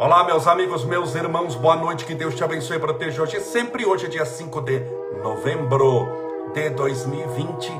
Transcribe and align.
Olá, 0.00 0.22
meus 0.22 0.46
amigos, 0.46 0.84
meus 0.84 1.16
irmãos, 1.16 1.56
boa 1.56 1.74
noite, 1.74 2.04
que 2.04 2.14
Deus 2.14 2.36
te 2.36 2.44
abençoe 2.44 2.76
e 2.76 2.78
proteja 2.78 3.20
hoje. 3.20 3.40
Sempre 3.40 3.84
hoje 3.84 4.06
é 4.06 4.08
dia 4.08 4.24
5 4.24 4.60
de 4.60 4.80
novembro 5.24 6.06
de 6.54 6.70
2020, 6.70 7.72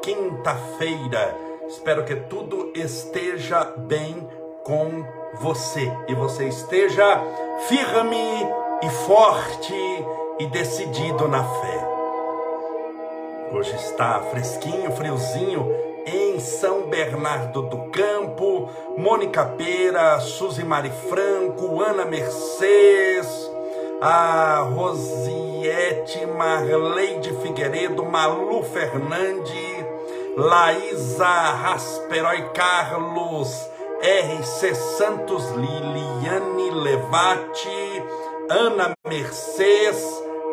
quinta-feira. 0.00 1.36
Espero 1.66 2.04
que 2.04 2.14
tudo 2.14 2.70
esteja 2.76 3.64
bem 3.76 4.24
com 4.62 5.04
você 5.40 5.92
e 6.06 6.14
você 6.14 6.46
esteja 6.46 7.20
firme 7.66 8.46
e 8.80 8.90
forte 8.90 9.74
e 10.38 10.46
decidido 10.46 11.26
na 11.26 11.42
fé. 11.42 11.88
Hoje 13.50 13.74
está 13.74 14.20
fresquinho, 14.30 14.92
friozinho 14.92 15.93
em 16.06 16.38
São 16.38 16.82
Bernardo 16.88 17.62
do 17.62 17.90
Campo, 17.90 18.68
Mônica 18.96 19.44
Pera, 19.44 20.20
Suzy 20.20 20.64
Mari 20.64 20.92
Franco, 21.08 21.80
Ana 21.80 22.04
Mercedes, 22.04 23.50
a 24.00 24.58
Rosiette 24.58 26.26
Marleide 26.26 27.32
Figueiredo, 27.40 28.04
Malu 28.04 28.62
Fernandes, 28.62 29.84
Laísa 30.36 31.24
Rasperói 31.24 32.50
Carlos, 32.54 33.70
RC 34.02 34.74
Santos, 34.74 35.48
Liliane 35.52 36.70
Levati, 36.70 38.02
Ana 38.50 38.94
Mercedes, 39.06 40.04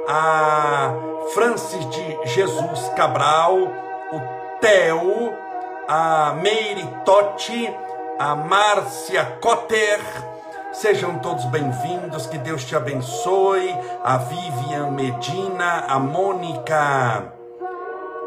a 0.07 0.93
Francis 1.33 1.85
de 1.89 2.19
Jesus 2.25 2.89
Cabral, 2.95 3.57
o 4.13 4.21
Theo, 4.61 5.33
a 5.93 6.33
Meire 6.41 6.87
Totti, 7.03 7.69
a 8.17 8.33
Márcia 8.33 9.25
Cotter. 9.41 9.99
Sejam 10.71 11.19
todos 11.19 11.43
bem-vindos, 11.43 12.27
que 12.27 12.37
Deus 12.37 12.63
te 12.63 12.77
abençoe. 12.77 13.75
A 14.01 14.15
Vivian 14.15 14.91
Medina, 14.91 15.83
a 15.89 15.99
Mônica. 15.99 17.33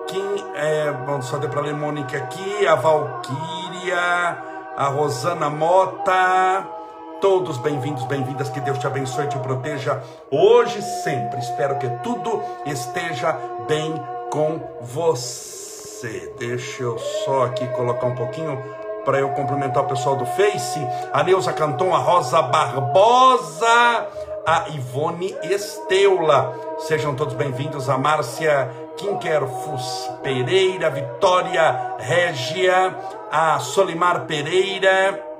Quem 0.06 0.44
é, 0.56 0.92
bom, 1.06 1.22
só 1.22 1.38
deu 1.38 1.48
para 1.48 1.62
ler 1.62 1.74
Mônica 1.74 2.18
aqui, 2.18 2.66
a 2.66 2.74
Valquíria, 2.74 4.38
a 4.76 4.86
Rosana 4.88 5.48
Mota. 5.48 6.66
Todos 7.18 7.56
bem-vindos, 7.56 8.04
bem-vindas, 8.04 8.50
que 8.50 8.60
Deus 8.60 8.78
te 8.78 8.86
abençoe 8.86 9.24
e 9.24 9.28
te 9.28 9.38
proteja 9.38 10.02
hoje 10.30 10.80
e 10.80 10.82
sempre. 10.82 11.38
Espero 11.38 11.78
que 11.78 11.88
tudo 12.02 12.42
esteja 12.66 13.32
bem 13.66 13.94
com 14.30 14.60
você 14.82 15.73
você. 15.94 16.32
Deixa 16.38 16.82
eu 16.82 16.98
só 16.98 17.44
aqui 17.44 17.66
colocar 17.68 18.06
um 18.06 18.14
pouquinho 18.14 18.62
para 19.04 19.18
eu 19.20 19.28
cumprimentar 19.30 19.84
o 19.84 19.88
pessoal 19.88 20.16
do 20.16 20.26
Face. 20.26 20.80
A 21.12 21.22
Neuza 21.22 21.52
Canton, 21.52 21.94
a 21.94 21.98
Rosa 21.98 22.42
Barbosa, 22.42 24.08
a 24.46 24.68
Ivone 24.70 25.36
Esteula. 25.44 26.54
Sejam 26.78 27.14
todos 27.14 27.34
bem-vindos. 27.34 27.88
A 27.88 27.96
Márcia 27.96 28.70
Quinquerfus 28.96 30.10
Pereira, 30.22 30.90
Vitória 30.90 31.96
Régia, 31.98 32.96
a 33.30 33.58
Solimar 33.60 34.26
Pereira 34.26 35.33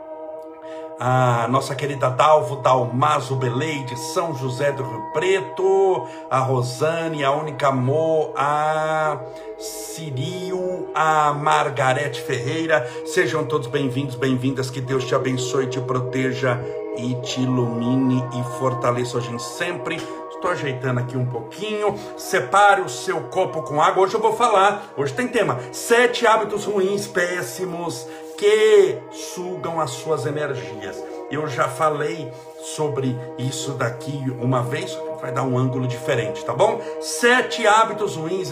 a 0.99 1.47
nossa 1.49 1.75
querida 1.75 2.09
Dalvo 2.09 2.57
Dalmazo 2.57 3.37
Beleide, 3.37 3.97
São 4.13 4.35
José 4.35 4.73
do 4.73 4.83
Rio 4.83 5.03
Preto, 5.13 6.07
a 6.31 6.39
Rosane, 6.39 7.25
a 7.25 7.33
Única 7.33 7.73
Mo, 7.73 8.33
a 8.37 9.21
Cirio, 9.59 10.89
a 10.95 11.33
Margarete 11.33 12.21
Ferreira, 12.21 12.89
sejam 13.07 13.45
todos 13.45 13.67
bem-vindos, 13.67 14.15
bem-vindas, 14.15 14.71
que 14.71 14.81
Deus 14.81 15.05
te 15.05 15.15
abençoe, 15.15 15.67
te 15.67 15.81
proteja 15.81 16.61
e 16.97 17.15
te 17.17 17.41
ilumine 17.41 18.25
e 18.39 18.59
fortaleça 18.59 19.19
hoje 19.19 19.37
sempre. 19.39 20.01
Estou 20.31 20.51
ajeitando 20.51 21.01
aqui 21.01 21.17
um 21.17 21.25
pouquinho. 21.25 21.99
Separe 22.19 22.83
o 22.83 22.89
seu 22.89 23.19
copo 23.23 23.63
com 23.63 23.81
água. 23.81 24.03
Hoje 24.03 24.15
eu 24.15 24.21
vou 24.21 24.35
falar. 24.35 24.93
Hoje 24.95 25.15
tem 25.15 25.27
tema: 25.27 25.59
sete 25.73 26.27
hábitos 26.27 26.67
ruins, 26.67 27.07
péssimos 27.07 28.07
que 28.45 28.99
sugam 29.11 29.81
as 29.81 29.91
suas 29.91 30.27
energias. 30.27 31.03
Eu 31.31 31.49
já 31.49 31.67
falei 31.67 32.31
sobre 32.77 33.19
isso 33.39 33.73
daqui 33.73 34.23
uma 34.39 34.63
vez, 34.63 34.95
vai 35.19 35.33
dar 35.33 35.45
um 35.45 35.57
ângulo 35.57 35.87
diferente, 35.87 36.45
tá 36.45 36.53
bom? 36.53 36.79
Sete 37.01 37.67
hábitos 37.67 38.17
ruins 38.17 38.51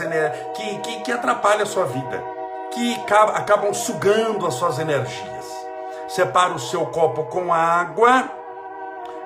que, 0.57 0.79
que, 0.79 1.01
que 1.03 1.13
atrapalham 1.13 1.65
a 1.65 1.67
sua 1.67 1.85
vida, 1.85 2.25
que 2.73 2.95
acabam 3.35 3.75
sugando 3.75 4.47
as 4.47 4.55
suas 4.55 4.79
energias. 4.79 5.45
Separa 6.09 6.55
o 6.55 6.59
seu 6.59 6.87
copo 6.87 7.25
com 7.25 7.53
água. 7.53 8.31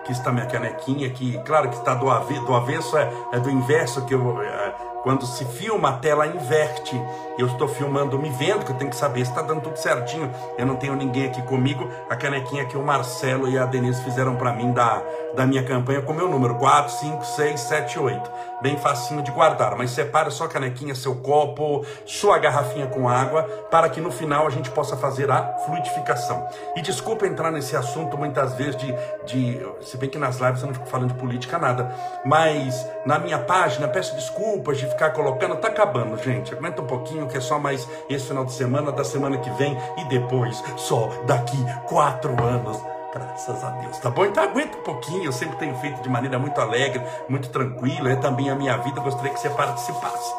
Aqui 0.00 0.10
está 0.10 0.32
minha 0.32 0.47
canequinha, 0.47 1.10
que 1.10 1.38
claro 1.44 1.69
que 1.69 1.76
está 1.76 1.94
do, 1.94 2.10
ave, 2.10 2.41
do 2.41 2.53
avesso, 2.53 2.97
é, 2.97 3.09
é 3.32 3.38
do 3.38 3.50
inverso 3.50 4.05
que 4.05 4.15
eu. 4.15 4.43
É, 4.43 4.75
quando 5.05 5.25
se 5.25 5.44
filma, 5.44 5.91
a 5.91 5.93
tela 5.99 6.26
inverte. 6.26 7.00
Eu 7.39 7.47
estou 7.47 7.69
filmando 7.69 8.19
me 8.19 8.31
vendo, 8.31 8.65
que 8.65 8.73
eu 8.73 8.77
tenho 8.77 8.91
que 8.91 8.97
saber 8.97 9.25
se 9.25 9.31
está 9.31 9.43
dando 9.43 9.61
tudo 9.61 9.77
certinho. 9.77 10.31
Eu 10.57 10.65
não 10.65 10.77
tenho 10.77 10.95
ninguém 10.97 11.27
aqui 11.27 11.43
comigo. 11.43 11.89
A 12.09 12.17
canequinha 12.17 12.65
que 12.65 12.77
o 12.77 12.83
Marcelo 12.83 13.49
e 13.49 13.59
a 13.59 13.67
Denise 13.67 14.03
fizeram 14.03 14.37
para 14.37 14.53
mim 14.53 14.73
da, 14.73 15.03
da 15.35 15.47
minha 15.47 15.63
campanha 15.63 16.01
com 16.01 16.13
meu 16.13 16.29
número: 16.29 16.55
4, 16.57 16.93
5, 16.93 17.25
6, 17.25 17.61
7, 17.61 17.99
8. 17.99 18.31
Bem 18.63 18.79
facinho 18.79 19.23
de 19.23 19.31
guardar. 19.31 19.77
Mas 19.77 19.91
separe 19.91 20.31
sua 20.31 20.49
canequinha, 20.49 20.95
seu 20.95 21.15
copo, 21.17 21.85
sua 22.07 22.39
garrafinha 22.39 22.87
com 22.87 23.09
água, 23.09 23.43
para 23.71 23.89
que 23.91 24.01
no 24.01 24.11
final 24.11 24.47
a 24.47 24.51
gente 24.51 24.71
possa 24.71 24.97
fazer 24.97 25.31
a 25.31 25.59
fluidificação. 25.67 26.47
E 26.75 26.81
desculpa 26.81 27.27
entrar 27.27 27.51
nesse 27.51 27.77
assunto 27.77 28.17
muitas 28.17 28.55
vezes 28.55 28.77
de. 28.77 28.95
de 29.27 29.67
se 29.83 29.99
bem 29.99 30.09
que 30.09 30.19
nas 30.19 30.39
lives 30.39 30.63
eu 30.63 30.69
não 30.69 30.75
fico 30.75 30.87
falando 30.87 31.13
de 31.13 31.19
política 31.19 31.59
nada. 31.59 31.95
Mas 32.25 32.87
na 33.05 33.19
minha 33.19 33.39
página, 33.39 33.89
peço 33.89 34.15
desculpas 34.15 34.79
de 34.79 34.87
ficar 34.87 35.11
colocando, 35.11 35.57
tá 35.57 35.69
acabando, 35.69 36.17
gente. 36.23 36.55
Aguenta 36.55 36.81
um 36.81 36.87
pouquinho, 36.87 37.25
que 37.28 37.37
é 37.37 37.41
só 37.41 37.59
mais 37.59 37.88
esse 38.09 38.26
final 38.26 38.44
de 38.44 38.53
semana, 38.53 38.92
da 38.92 39.04
semana 39.04 39.38
que 39.38 39.50
vem 39.50 39.76
e 39.98 40.04
depois, 40.04 40.62
só 40.76 41.09
daqui 41.26 41.59
quatro 41.88 42.31
anos. 42.42 42.81
Graças 43.12 43.64
a 43.64 43.70
Deus, 43.70 43.98
tá 43.98 44.10
bom? 44.10 44.26
Então 44.26 44.42
aguenta 44.42 44.76
um 44.76 44.82
pouquinho, 44.82 45.25
eu 45.25 45.32
sempre 45.32 45.56
tenho 45.56 45.75
feito 45.76 46.03
de 46.03 46.09
maneira 46.09 46.38
muito 46.38 46.60
alegre, 46.60 47.03
muito 47.28 47.48
tranquila, 47.48 48.10
é 48.10 48.16
também 48.16 48.50
a 48.50 48.54
minha 48.54 48.76
vida, 48.76 49.00
gostaria 49.00 49.32
que 49.32 49.41
você 49.41 49.48
participasse. 49.48 50.34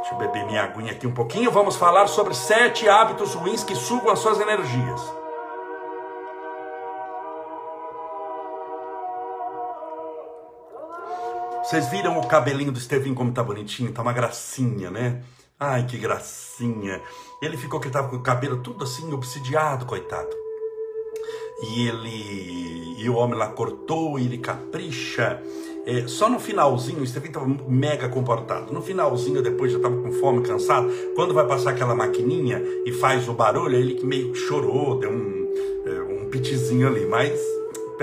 Deixa 0.00 0.14
eu 0.14 0.18
beber 0.18 0.44
minha 0.44 0.62
aguinha 0.62 0.92
aqui 0.92 1.06
um 1.06 1.14
pouquinho, 1.14 1.50
vamos 1.50 1.76
falar 1.76 2.06
sobre 2.08 2.34
sete 2.34 2.86
hábitos 2.88 3.34
ruins 3.34 3.64
que 3.64 3.74
sugam 3.74 4.12
as 4.12 4.18
suas 4.18 4.38
energias. 4.40 5.22
Vocês 11.72 11.88
viram 11.88 12.18
o 12.18 12.26
cabelinho 12.26 12.70
do 12.70 12.78
Estevinho 12.78 13.14
como 13.14 13.32
tá 13.32 13.42
bonitinho? 13.42 13.90
Tá 13.92 14.02
uma 14.02 14.12
gracinha, 14.12 14.90
né? 14.90 15.22
Ai, 15.64 15.86
que 15.86 15.96
gracinha. 15.96 17.00
Ele 17.40 17.56
ficou 17.56 17.78
que 17.78 17.88
tava 17.88 18.08
com 18.08 18.16
o 18.16 18.20
cabelo 18.20 18.56
tudo 18.56 18.82
assim, 18.82 19.12
obsidiado, 19.12 19.86
coitado. 19.86 20.28
E 21.62 21.86
ele. 21.86 23.00
E 23.00 23.08
o 23.08 23.14
homem 23.14 23.38
lá 23.38 23.46
cortou, 23.46 24.18
e 24.18 24.24
ele 24.24 24.38
capricha. 24.38 25.40
É, 25.86 26.08
só 26.08 26.28
no 26.28 26.40
finalzinho, 26.40 26.98
o 26.98 27.04
Estevinho 27.04 27.30
estava 27.30 27.46
mega 27.68 28.08
comportado. 28.08 28.72
No 28.72 28.82
finalzinho, 28.82 29.40
depois 29.40 29.70
já 29.70 29.76
estava 29.76 29.96
com 30.02 30.10
fome, 30.10 30.42
cansado. 30.42 30.92
Quando 31.14 31.32
vai 31.32 31.46
passar 31.46 31.70
aquela 31.70 31.94
maquininha 31.94 32.60
e 32.84 32.92
faz 32.92 33.28
o 33.28 33.32
barulho, 33.32 33.76
ele 33.76 33.94
que 33.94 34.04
meio 34.04 34.34
chorou, 34.34 34.98
deu 34.98 35.12
um, 35.12 35.54
é, 35.86 36.24
um 36.24 36.28
pitizinho 36.28 36.88
ali. 36.88 37.06
Mas 37.06 37.40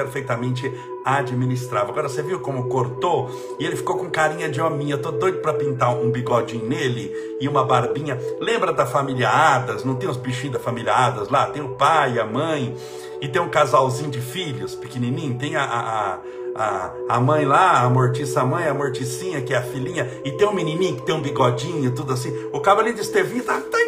perfeitamente 0.04 0.72
administrava. 1.04 1.92
Agora 1.92 2.08
você 2.08 2.22
viu 2.22 2.40
como 2.40 2.70
cortou? 2.70 3.30
E 3.60 3.66
ele 3.66 3.76
ficou 3.76 3.98
com 3.98 4.10
carinha 4.10 4.50
de 4.50 4.62
hominha. 4.62 4.98
Tô 4.98 5.12
doido 5.12 5.40
para 5.40 5.54
pintar 5.54 5.94
um 5.94 6.10
bigodinho 6.10 6.66
nele 6.66 7.12
e 7.42 7.48
uma 7.48 7.66
barbinha. 7.66 8.18
Lembra 8.40 8.72
da 8.72 8.86
família 8.86 9.30
Adas? 9.30 9.84
Não 9.84 9.96
tem 9.96 10.10
os 10.10 10.18
bichinhos 10.18 10.54
da 10.54 10.60
família 10.60 10.94
Adas 10.94 11.30
lá? 11.30 11.48
Tem 11.48 11.62
o 11.62 11.70
pai, 11.70 12.18
a 12.18 12.26
mãe 12.26 12.76
e 13.22 13.28
tem 13.28 13.42
um 13.42 13.50
casalzinho 13.50 14.10
de 14.10 14.22
filhos 14.22 14.76
pequenininho. 14.76 15.38
Tem 15.38 15.56
a, 15.58 15.64
a, 15.64 16.20
a, 16.56 16.94
a 17.10 17.20
mãe 17.20 17.46
lá, 17.46 17.82
a 17.82 17.90
mortiça 17.90 18.46
mãe, 18.46 18.68
a 18.68 18.74
morticinha, 18.74 19.42
que 19.42 19.54
é 19.54 19.58
a 19.58 19.62
filhinha. 19.62 20.10
E 20.24 20.32
tem 20.32 20.48
um 20.48 20.54
menininho 20.54 20.96
que 20.96 21.06
tem 21.06 21.16
um 21.16 21.22
bigodinho, 21.22 21.92
tudo 21.94 22.14
assim. 22.14 22.32
O 22.54 22.62
cavalinho 22.62 22.96
de 22.96 23.02
Estevinho 23.02 23.44
tá, 23.44 23.60
tá. 23.60 23.79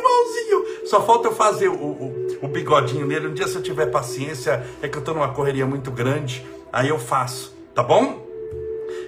Só 0.91 1.01
falta 1.01 1.29
eu 1.29 1.33
fazer 1.33 1.69
o, 1.69 1.73
o 1.73 2.21
o 2.41 2.47
bigodinho 2.47 3.05
nele. 3.05 3.27
Um 3.27 3.33
dia, 3.33 3.47
se 3.47 3.55
eu 3.55 3.61
tiver 3.61 3.85
paciência, 3.87 4.65
é 4.81 4.87
que 4.87 4.97
eu 4.97 4.99
estou 4.99 5.13
numa 5.13 5.29
correria 5.29 5.65
muito 5.65 5.91
grande, 5.91 6.45
aí 6.73 6.89
eu 6.89 6.99
faço, 6.99 7.55
tá 7.73 7.83
bom? 7.83 8.29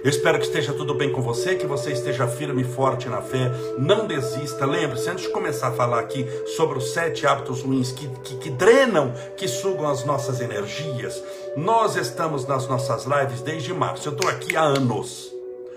Eu 0.02 0.10
espero 0.10 0.38
que 0.38 0.44
esteja 0.44 0.72
tudo 0.72 0.94
bem 0.94 1.10
com 1.10 1.20
você, 1.20 1.54
que 1.54 1.66
você 1.66 1.92
esteja 1.92 2.26
firme 2.26 2.62
e 2.62 2.64
forte 2.64 3.08
na 3.08 3.22
fé. 3.22 3.50
Não 3.78 4.06
desista. 4.06 4.66
Lembre-se, 4.66 5.08
antes 5.08 5.24
de 5.24 5.30
começar 5.30 5.68
a 5.68 5.72
falar 5.72 5.98
aqui 5.98 6.26
sobre 6.56 6.78
os 6.78 6.92
sete 6.92 7.26
hábitos 7.26 7.62
ruins 7.62 7.90
que, 7.90 8.06
que, 8.20 8.36
que 8.36 8.50
drenam, 8.50 9.12
que 9.36 9.48
sugam 9.48 9.88
as 9.88 10.04
nossas 10.04 10.40
energias, 10.40 11.22
nós 11.56 11.96
estamos 11.96 12.46
nas 12.46 12.68
nossas 12.68 13.04
lives 13.04 13.40
desde 13.40 13.72
março. 13.72 14.08
Eu 14.08 14.12
estou 14.12 14.30
aqui 14.30 14.56
há 14.56 14.62
anos. 14.62 15.33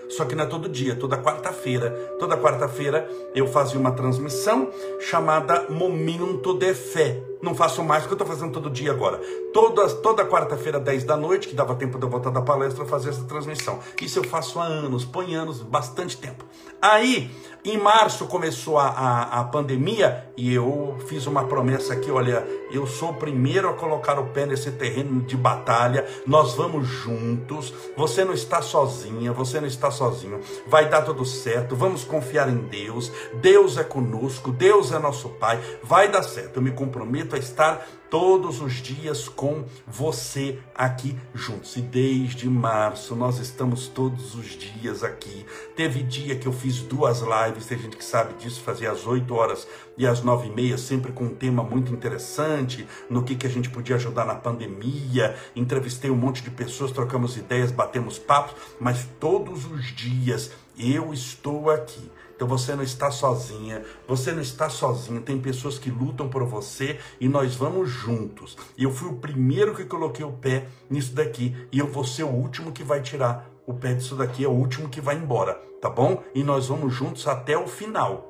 Só 0.08 0.24
que 0.24 0.34
não 0.34 0.44
é 0.44 0.46
todo 0.46 0.68
dia, 0.68 0.96
toda 0.96 1.18
quarta-feira. 1.18 1.90
Toda 2.18 2.36
quarta-feira 2.36 3.08
eu 3.34 3.46
fazia 3.46 3.78
uma 3.78 3.92
transmissão 3.92 4.70
chamada 5.00 5.66
Momento 5.68 6.54
de 6.54 6.74
Fé 6.74 7.22
Não 7.42 7.54
faço 7.54 7.82
mais 7.84 8.02
porque 8.02 8.14
eu 8.14 8.16
estou 8.16 8.36
fazendo 8.36 8.52
todo 8.52 8.70
dia 8.70 8.90
agora. 8.90 9.20
Toda, 9.52 9.88
toda 9.96 10.24
quarta-feira, 10.24 10.80
10 10.80 11.04
da 11.04 11.16
noite, 11.16 11.48
que 11.48 11.54
dava 11.54 11.74
tempo 11.74 11.98
de 11.98 12.04
eu 12.04 12.10
voltar 12.10 12.30
da 12.30 12.42
palestra, 12.42 12.84
fazer 12.84 13.10
essa 13.10 13.24
transmissão. 13.24 13.78
Isso 14.00 14.18
eu 14.18 14.24
faço 14.24 14.58
há 14.58 14.64
anos, 14.64 15.04
põe 15.04 15.34
anos, 15.34 15.62
bastante 15.62 16.16
tempo. 16.16 16.44
Aí, 16.80 17.30
em 17.64 17.76
março 17.76 18.26
começou 18.26 18.78
a, 18.78 18.88
a, 18.88 19.40
a, 19.40 19.44
pandemia 19.44 20.30
e 20.36 20.54
eu 20.54 20.96
fiz 21.06 21.26
uma 21.26 21.44
promessa 21.44 21.92
aqui: 21.92 22.10
olha, 22.10 22.46
eu 22.70 22.86
sou 22.86 23.10
o 23.10 23.14
primeiro 23.14 23.68
a 23.68 23.74
colocar 23.74 24.18
o 24.18 24.26
pé 24.26 24.46
nesse 24.46 24.70
terreno 24.70 25.20
de 25.22 25.36
batalha, 25.36 26.06
nós 26.26 26.54
vamos 26.54 26.86
juntos, 26.86 27.74
você 27.96 28.24
não 28.24 28.32
está 28.32 28.62
sozinha, 28.62 29.32
você 29.32 29.60
não 29.60 29.66
está 29.66 29.90
sozinho, 29.90 30.40
vai 30.66 30.88
dar 30.88 31.02
tudo 31.02 31.24
certo, 31.24 31.74
vamos 31.74 32.04
confiar 32.04 32.48
em 32.48 32.56
Deus, 32.56 33.10
Deus 33.34 33.76
é 33.76 33.84
conosco, 33.84 34.52
Deus 34.52 34.92
é 34.92 34.98
nosso 34.98 35.28
Pai, 35.30 35.60
vai 35.82 36.08
dar 36.08 36.22
certo, 36.22 36.56
eu 36.56 36.62
me 36.62 36.70
comprometo 36.70 37.27
a 37.34 37.38
estar 37.38 37.86
todos 38.10 38.60
os 38.60 38.74
dias 38.74 39.28
com 39.28 39.64
você 39.86 40.58
aqui 40.74 41.16
juntos. 41.34 41.76
E 41.76 41.80
desde 41.80 42.48
março 42.48 43.14
nós 43.14 43.38
estamos 43.38 43.88
todos 43.88 44.34
os 44.34 44.46
dias 44.46 45.04
aqui. 45.04 45.44
Teve 45.76 46.02
dia 46.02 46.36
que 46.36 46.46
eu 46.46 46.52
fiz 46.52 46.80
duas 46.80 47.20
lives, 47.20 47.66
tem 47.66 47.78
gente 47.78 47.96
que 47.96 48.04
sabe 48.04 48.34
disso, 48.34 48.62
fazia 48.62 48.90
às 48.90 49.06
8 49.06 49.32
horas 49.34 49.66
e 49.96 50.06
às 50.06 50.22
9 50.22 50.48
e 50.48 50.50
meia, 50.50 50.78
sempre 50.78 51.12
com 51.12 51.24
um 51.24 51.34
tema 51.34 51.62
muito 51.62 51.92
interessante, 51.92 52.86
no 53.10 53.22
que, 53.22 53.34
que 53.34 53.46
a 53.46 53.50
gente 53.50 53.68
podia 53.70 53.96
ajudar 53.96 54.24
na 54.24 54.34
pandemia. 54.34 55.36
Entrevistei 55.54 56.10
um 56.10 56.16
monte 56.16 56.42
de 56.42 56.50
pessoas, 56.50 56.92
trocamos 56.92 57.36
ideias, 57.36 57.70
batemos 57.70 58.18
papos, 58.18 58.54
mas 58.80 59.06
todos 59.20 59.66
os 59.66 59.84
dias 59.94 60.52
eu 60.78 61.12
estou 61.12 61.70
aqui 61.70 62.10
então 62.38 62.46
você 62.46 62.76
não 62.76 62.84
está 62.84 63.10
sozinha, 63.10 63.82
você 64.06 64.30
não 64.30 64.40
está 64.40 64.70
sozinho. 64.70 65.20
Tem 65.20 65.40
pessoas 65.40 65.76
que 65.76 65.90
lutam 65.90 66.28
por 66.28 66.44
você 66.44 67.00
e 67.20 67.28
nós 67.28 67.56
vamos 67.56 67.90
juntos. 67.90 68.56
E 68.76 68.84
eu 68.84 68.92
fui 68.92 69.08
o 69.08 69.16
primeiro 69.16 69.74
que 69.74 69.84
coloquei 69.84 70.24
o 70.24 70.30
pé 70.30 70.68
nisso 70.88 71.12
daqui 71.16 71.56
e 71.72 71.80
eu 71.80 71.88
vou 71.88 72.04
ser 72.04 72.22
o 72.22 72.28
último 72.28 72.70
que 72.70 72.84
vai 72.84 73.02
tirar 73.02 73.50
o 73.66 73.74
pé 73.74 73.92
disso 73.92 74.14
daqui, 74.14 74.44
é 74.44 74.48
o 74.48 74.52
último 74.52 74.88
que 74.88 75.00
vai 75.00 75.16
embora, 75.16 75.54
tá 75.82 75.90
bom? 75.90 76.22
E 76.32 76.44
nós 76.44 76.68
vamos 76.68 76.94
juntos 76.94 77.26
até 77.26 77.58
o 77.58 77.66
final 77.66 78.27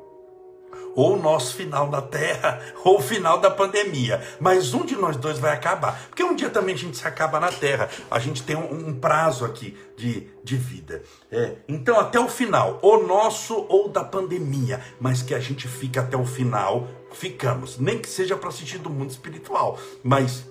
ou 0.99 1.15
o 1.15 1.23
nosso 1.23 1.55
final 1.55 1.89
na 1.89 2.03
Terra, 2.03 2.61
ou 2.85 2.99
o 2.99 3.01
final 3.01 3.39
da 3.39 3.49
pandemia. 3.49 4.21
Mas 4.41 4.75
um 4.75 4.85
de 4.85 4.97
nós 4.97 5.17
dois 5.17 5.39
vai 5.39 5.53
acabar. 5.53 5.97
Porque 6.09 6.25
um 6.25 6.35
dia 6.35 6.51
também 6.51 6.75
a 6.75 6.79
gente 6.79 6.97
se 6.97 7.07
acaba 7.07 7.39
na 7.39 7.53
Terra. 7.53 7.89
A 8.11 8.19
gente 8.19 8.43
tem 8.43 8.57
um, 8.57 8.89
um 8.89 8.99
prazo 8.99 9.45
aqui 9.45 9.79
de, 9.97 10.29
de 10.43 10.57
vida. 10.57 11.05
É, 11.31 11.59
então, 11.69 12.01
até 12.01 12.19
o 12.19 12.29
final, 12.29 12.81
ou 12.83 13.07
nosso 13.07 13.65
ou 13.69 13.89
da 13.89 14.03
pandemia. 14.03 14.83
Mas 14.99 15.23
que 15.23 15.37
a 15.37 15.39
gente 15.39 15.69
fique 15.69 16.01
até 16.01 16.17
o 16.17 16.27
final, 16.27 16.89
ficamos. 17.13 17.79
Nem 17.79 18.01
que 18.01 18.09
seja 18.09 18.37
para 18.37 18.49
assistir 18.49 18.79
do 18.79 18.91
mundo 18.91 19.11
espiritual. 19.11 19.79
Mas 20.03 20.47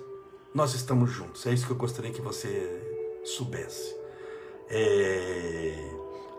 nós 0.54 0.72
estamos 0.72 1.10
juntos. 1.10 1.46
É 1.46 1.52
isso 1.52 1.66
que 1.66 1.72
eu 1.72 1.76
gostaria 1.76 2.10
que 2.10 2.22
você 2.22 3.20
soubesse. 3.22 3.94
É... 4.70 5.74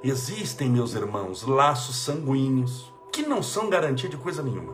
Existem, 0.04 0.68
meus 0.68 0.96
irmãos, 0.96 1.44
laços 1.44 1.98
sanguíneos 1.98 2.90
que 3.24 3.30
não 3.30 3.44
são 3.44 3.70
garantia 3.70 4.08
de 4.08 4.16
coisa 4.16 4.42
nenhuma. 4.42 4.74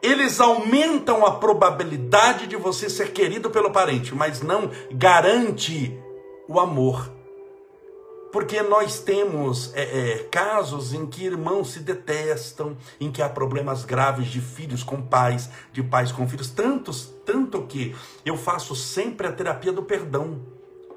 Eles 0.00 0.40
aumentam 0.40 1.26
a 1.26 1.32
probabilidade 1.32 2.46
de 2.46 2.56
você 2.56 2.88
ser 2.88 3.12
querido 3.12 3.50
pelo 3.50 3.72
parente, 3.72 4.14
mas 4.14 4.42
não 4.42 4.70
garante 4.92 5.98
o 6.46 6.60
amor. 6.60 7.10
Porque 8.30 8.62
nós 8.62 8.98
temos 8.98 9.72
é, 9.74 9.82
é, 9.82 10.18
casos 10.24 10.92
em 10.92 11.06
que 11.06 11.24
irmãos 11.24 11.72
se 11.72 11.80
detestam, 11.80 12.76
em 13.00 13.10
que 13.10 13.22
há 13.22 13.28
problemas 13.28 13.84
graves 13.84 14.26
de 14.26 14.40
filhos 14.40 14.82
com 14.82 15.00
pais, 15.00 15.48
de 15.72 15.82
pais 15.82 16.12
com 16.12 16.28
filhos, 16.28 16.50
tantos, 16.50 17.12
tanto 17.24 17.62
que 17.62 17.94
eu 18.24 18.36
faço 18.36 18.76
sempre 18.76 19.26
a 19.26 19.32
terapia 19.32 19.72
do 19.72 19.82
perdão. 19.82 20.40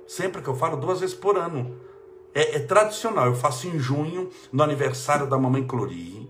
Sempre 0.08 0.42
que 0.42 0.48
eu 0.48 0.56
falo 0.56 0.78
duas 0.78 1.00
vezes 1.00 1.16
por 1.16 1.38
ano 1.38 1.88
é, 2.34 2.58
é, 2.58 2.60
tradicional. 2.60 3.26
Eu 3.26 3.36
faço 3.36 3.68
em 3.68 3.80
junho, 3.80 4.30
no 4.52 4.64
aniversário 4.64 5.28
da 5.28 5.38
mamãe 5.38 5.66
Clori, 5.66 6.28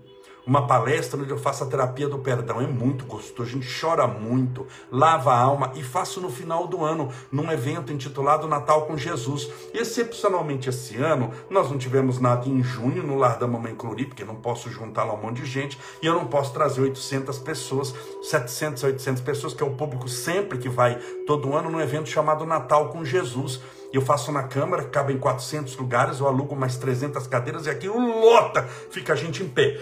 uma 0.48 0.66
palestra 0.66 1.20
onde 1.20 1.30
eu 1.30 1.36
faço 1.36 1.62
a 1.62 1.66
terapia 1.66 2.08
do 2.08 2.18
perdão. 2.20 2.58
É 2.62 2.66
muito 2.66 3.04
gostoso, 3.04 3.50
a 3.50 3.52
gente 3.52 3.80
chora 3.80 4.06
muito, 4.06 4.66
lava 4.90 5.30
a 5.30 5.38
alma 5.38 5.72
e 5.74 5.82
faço 5.82 6.22
no 6.22 6.30
final 6.30 6.66
do 6.66 6.82
ano, 6.82 7.10
num 7.30 7.52
evento 7.52 7.92
intitulado 7.92 8.48
Natal 8.48 8.86
com 8.86 8.96
Jesus. 8.96 9.46
Excepcionalmente 9.74 10.70
esse 10.70 10.96
ano, 10.96 11.30
nós 11.50 11.70
não 11.70 11.76
tivemos 11.76 12.18
nada 12.18 12.48
em 12.48 12.62
junho 12.62 13.02
no 13.02 13.18
lar 13.18 13.38
da 13.38 13.46
mamãe 13.46 13.74
Clori, 13.74 14.06
porque 14.06 14.24
não 14.24 14.36
posso 14.36 14.70
juntar 14.70 15.04
lá 15.04 15.12
um 15.12 15.20
monte 15.20 15.42
de 15.42 15.46
gente 15.46 15.78
e 16.00 16.06
eu 16.06 16.14
não 16.14 16.26
posso 16.26 16.54
trazer 16.54 16.80
800 16.80 17.38
pessoas, 17.40 17.94
700, 18.22 18.84
800 18.84 19.22
pessoas, 19.22 19.52
que 19.52 19.62
é 19.62 19.66
o 19.66 19.74
público 19.74 20.08
sempre 20.08 20.56
que 20.56 20.70
vai 20.70 20.94
todo 21.26 21.54
ano 21.54 21.68
num 21.68 21.80
evento 21.80 22.08
chamado 22.08 22.46
Natal 22.46 22.88
com 22.88 23.04
Jesus. 23.04 23.60
Eu 23.92 24.02
faço 24.02 24.30
na 24.30 24.42
Câmara, 24.42 24.84
cabem 24.84 25.18
400 25.18 25.76
lugares, 25.76 26.20
eu 26.20 26.28
alugo 26.28 26.54
mais 26.54 26.76
300 26.76 27.26
cadeiras 27.26 27.66
e 27.66 27.70
aqui 27.70 27.88
lota, 27.88 28.62
fica 28.90 29.14
a 29.14 29.16
gente 29.16 29.42
em 29.42 29.48
pé. 29.48 29.80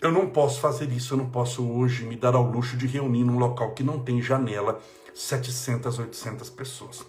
Eu 0.00 0.10
não 0.12 0.28
posso 0.28 0.60
fazer 0.60 0.90
isso, 0.90 1.14
eu 1.14 1.18
não 1.18 1.28
posso 1.28 1.66
hoje 1.70 2.04
me 2.04 2.16
dar 2.16 2.34
ao 2.34 2.42
luxo 2.42 2.76
de 2.76 2.86
reunir 2.86 3.24
num 3.24 3.38
local 3.38 3.72
que 3.72 3.82
não 3.82 3.98
tem 3.98 4.22
janela 4.22 4.80
700, 5.14 5.98
800 5.98 6.50
pessoas. 6.50 7.04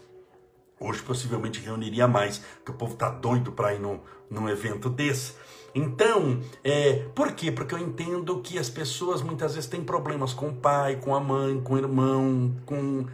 Hoje 0.79 1.01
possivelmente 1.01 1.59
reuniria 1.59 2.07
mais, 2.07 2.37
porque 2.37 2.71
o 2.71 2.75
povo 2.75 2.95
tá 2.95 3.09
doido 3.09 3.51
para 3.51 3.73
ir 3.73 3.79
num, 3.79 3.99
num 4.29 4.47
evento 4.47 4.89
desse. 4.89 5.33
Então, 5.73 6.39
é, 6.63 7.05
por 7.13 7.31
quê? 7.33 7.51
Porque 7.51 7.73
eu 7.73 7.79
entendo 7.79 8.41
que 8.41 8.57
as 8.57 8.69
pessoas 8.69 9.21
muitas 9.21 9.55
vezes 9.55 9.69
têm 9.69 9.83
problemas 9.83 10.33
com 10.33 10.49
o 10.49 10.53
pai, 10.53 10.97
com 10.97 11.15
a 11.15 11.19
mãe, 11.19 11.59
com 11.61 11.73
o 11.73 11.77
irmão, 11.77 12.55
com 12.65 13.05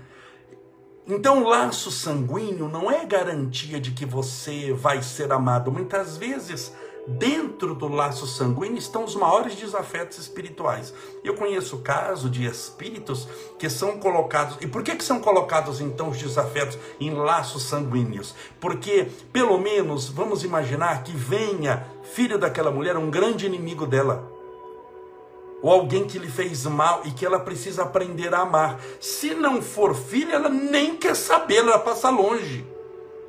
então, 1.06 1.44
laço 1.44 1.92
sanguíneo 1.92 2.70
não 2.70 2.90
é 2.90 3.06
garantia 3.06 3.80
de 3.80 3.92
que 3.92 4.06
você 4.06 4.72
vai 4.72 5.04
ser 5.04 5.34
amado. 5.34 5.70
Muitas 5.70 6.16
vezes, 6.16 6.72
dentro 7.06 7.76
do 7.76 7.90
laço 7.90 8.26
sanguíneo 8.26 8.78
estão 8.78 9.04
os 9.04 9.14
maiores 9.14 9.56
desafetos 9.56 10.18
espirituais. 10.18 10.94
Eu 11.22 11.36
conheço 11.36 11.80
caso 11.80 12.30
de 12.30 12.46
espíritos 12.46 13.28
que 13.60 13.70
são 13.70 14.00
colocados. 14.00 14.58
E 14.62 14.68
por 14.68 14.82
que, 14.82 14.96
que 14.96 15.04
são 15.04 15.20
colocados 15.20 15.82
então 15.82 16.10
os 16.10 16.18
desafetos 16.18 16.78
em 17.02 17.14
laços 17.14 17.64
sanguíneos? 17.64 18.34
Porque, 18.62 19.10
pelo 19.34 19.58
menos, 19.58 20.08
vamos 20.08 20.46
imaginar 20.46 21.04
que 21.04 21.12
venha 21.12 21.86
filho 22.14 22.40
daquela 22.40 22.72
mulher, 22.72 22.96
um 22.96 23.12
grande 23.12 23.46
inimigo 23.46 23.86
dela 23.86 24.33
ou 25.64 25.72
alguém 25.72 26.06
que 26.06 26.20
lhe 26.20 26.30
fez 26.30 26.66
mal 26.66 27.02
e 27.06 27.12
que 27.12 27.26
ela 27.26 27.40
precisa 27.40 27.84
aprender 27.84 28.34
a 28.36 28.42
amar. 28.42 28.80
Se 29.00 29.34
não 29.34 29.62
for 29.62 29.96
filha, 29.96 30.36
ela 30.36 30.50
nem 30.50 30.98
quer 30.98 31.16
saber, 31.16 31.60
ela 31.60 31.80
passa 31.80 32.10
longe. 32.10 32.73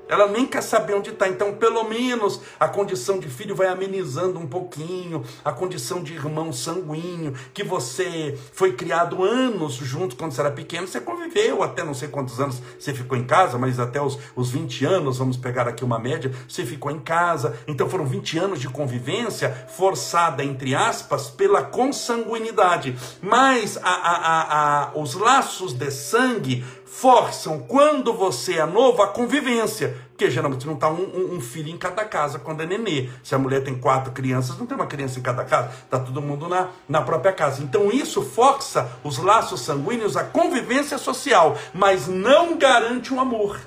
Ela 0.09 0.27
nem 0.27 0.47
quer 0.47 0.63
saber 0.63 0.95
onde 0.95 1.11
está. 1.11 1.29
Então, 1.29 1.55
pelo 1.55 1.85
menos, 1.85 2.41
a 2.59 2.69
condição 2.69 3.19
de 3.19 3.29
filho 3.29 3.55
vai 3.55 3.69
amenizando 3.69 4.39
um 4.39 4.47
pouquinho, 4.47 5.25
a 5.45 5.53
condição 5.53 6.03
de 6.03 6.15
irmão 6.15 6.53
sanguíneo, 6.53 7.35
que 7.53 7.65
você 7.65 8.39
foi 8.53 8.73
criado 8.75 9.25
anos 9.25 9.75
junto 9.75 10.17
quando 10.17 10.33
você 10.33 10.41
era 10.41 10.51
pequeno, 10.51 10.87
você 10.87 11.01
conviveu 11.01 11.63
até 11.63 11.83
não 11.83 11.95
sei 11.95 12.09
quantos 12.09 12.41
anos 12.41 12.61
você 12.79 12.93
ficou 12.93 13.17
em 13.17 13.25
casa, 13.25 13.59
mas 13.59 13.81
até 13.81 14.01
os, 14.01 14.19
os 14.37 14.51
20 14.51 14.85
anos, 14.85 15.19
vamos 15.19 15.37
pegar 15.37 15.67
aqui 15.67 15.85
uma 15.85 15.99
média, 15.99 16.33
você 16.49 16.65
ficou 16.65 16.91
em 16.91 17.01
casa. 17.01 17.57
Então, 17.67 17.89
foram 17.89 18.07
20 18.07 18.39
anos 18.39 18.61
de 18.61 18.69
convivência 18.69 19.51
forçada, 19.69 20.45
entre 20.45 20.75
aspas, 20.75 21.31
pela 21.31 21.63
consanguinidade. 21.63 22.97
Mas 23.23 23.79
a, 23.79 23.91
a, 23.91 24.85
a, 24.85 24.99
os 24.99 25.15
laços 25.15 25.73
de 25.73 25.91
sangue 25.91 26.65
forçam, 26.95 27.59
quando 27.59 28.13
você 28.13 28.55
é 28.55 28.65
novo, 28.65 29.03
a 29.03 29.09
convivência. 29.09 29.97
Porque 30.11 30.31
geralmente 30.31 30.65
não 30.65 30.75
está 30.75 30.89
um, 30.89 31.03
um, 31.03 31.35
um, 31.35 31.41
filho 31.41 31.69
em 31.69 31.77
cada 31.77 32.05
casa 32.05 32.39
quando 32.39 32.63
é 32.63 32.67
nenê. 32.67 33.09
Se 33.25 33.35
a 33.35 33.39
mulher 33.39 33.65
tem 33.65 33.77
quatro 33.77 34.13
crianças, 34.13 34.57
não 34.57 34.65
tem 34.65 34.77
uma 34.77 34.87
criança 34.87 35.19
em 35.19 35.23
cada 35.23 35.45
casa, 35.45 35.71
está 35.85 35.99
todo 35.99 36.23
mundo 36.23 36.49
na, 36.49 36.69
na 36.89 37.03
própria 37.03 37.33
casa. 37.33 37.65
Então 37.65 37.91
isso 37.91 38.23
força 38.23 38.93
os 39.03 39.19
laços 39.19 39.63
sanguíneos, 39.63 40.17
a 40.17 40.23
convivência 40.23 40.97
social, 40.97 41.59
mas 41.75 42.07
não 42.07 42.57
garante 42.57 43.13
o 43.13 43.17
um 43.17 43.21
amor. 43.21 43.61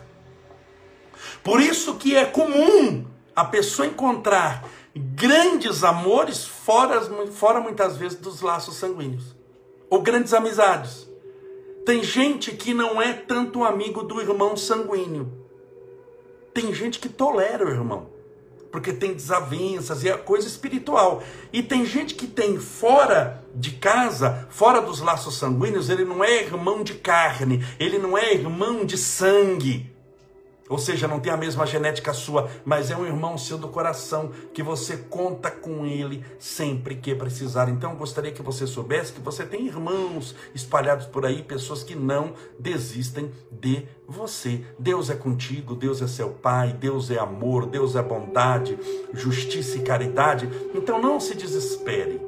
Por 1.43 1.59
isso 1.59 1.95
que 1.95 2.15
é 2.15 2.23
comum 2.23 3.05
a 3.35 3.43
pessoa 3.43 3.85
encontrar 3.85 4.63
grandes 4.95 5.83
amores 5.83 6.45
fora, 6.45 7.01
fora 7.31 7.59
muitas 7.59 7.97
vezes 7.97 8.17
dos 8.17 8.39
laços 8.39 8.77
sanguíneos. 8.77 9.35
Ou 9.89 10.01
grandes 10.01 10.33
amizades. 10.33 11.07
Tem 11.87 12.03
gente 12.03 12.51
que 12.51 12.73
não 12.73 13.01
é 13.01 13.13
tanto 13.13 13.63
amigo 13.63 14.03
do 14.03 14.19
irmão 14.19 14.57
sanguíneo. 14.57 15.31
Tem 16.53 16.73
gente 16.73 16.99
que 16.99 17.07
tolera 17.07 17.65
o 17.65 17.69
irmão, 17.69 18.09
porque 18.69 18.91
tem 18.91 19.13
desavenças 19.13 20.03
e 20.03 20.09
é 20.09 20.17
coisa 20.17 20.49
espiritual. 20.49 21.23
E 21.53 21.63
tem 21.63 21.85
gente 21.85 22.13
que 22.13 22.27
tem 22.27 22.59
fora 22.59 23.41
de 23.55 23.71
casa, 23.71 24.49
fora 24.49 24.81
dos 24.81 24.99
laços 24.99 25.37
sanguíneos, 25.37 25.89
ele 25.89 26.03
não 26.03 26.21
é 26.21 26.43
irmão 26.43 26.83
de 26.83 26.95
carne, 26.95 27.65
ele 27.79 27.97
não 27.97 28.17
é 28.17 28.33
irmão 28.33 28.83
de 28.83 28.97
sangue. 28.97 29.89
Ou 30.69 30.77
seja, 30.77 31.07
não 31.07 31.19
tem 31.19 31.31
a 31.31 31.37
mesma 31.37 31.65
genética 31.65 32.13
sua, 32.13 32.49
mas 32.65 32.91
é 32.91 32.97
um 32.97 33.05
irmão 33.05 33.37
seu 33.37 33.57
do 33.57 33.67
coração, 33.67 34.31
que 34.53 34.61
você 34.61 34.97
conta 34.97 35.49
com 35.49 35.85
ele 35.85 36.23
sempre 36.39 36.95
que 36.95 37.15
precisar. 37.15 37.69
Então, 37.69 37.91
eu 37.91 37.97
gostaria 37.97 38.31
que 38.31 38.41
você 38.41 38.67
soubesse 38.67 39.13
que 39.13 39.21
você 39.21 39.45
tem 39.45 39.65
irmãos 39.65 40.35
espalhados 40.53 41.05
por 41.05 41.25
aí, 41.25 41.41
pessoas 41.41 41.83
que 41.83 41.95
não 41.95 42.33
desistem 42.59 43.31
de 43.51 43.87
você. 44.07 44.63
Deus 44.77 45.09
é 45.09 45.15
contigo, 45.15 45.75
Deus 45.75 46.01
é 46.01 46.07
seu 46.07 46.29
Pai, 46.29 46.73
Deus 46.73 47.09
é 47.09 47.17
amor, 47.17 47.65
Deus 47.65 47.95
é 47.95 48.01
bondade, 48.01 48.77
justiça 49.13 49.77
e 49.77 49.81
caridade. 49.81 50.49
Então, 50.73 51.01
não 51.01 51.19
se 51.19 51.35
desespere. 51.35 52.21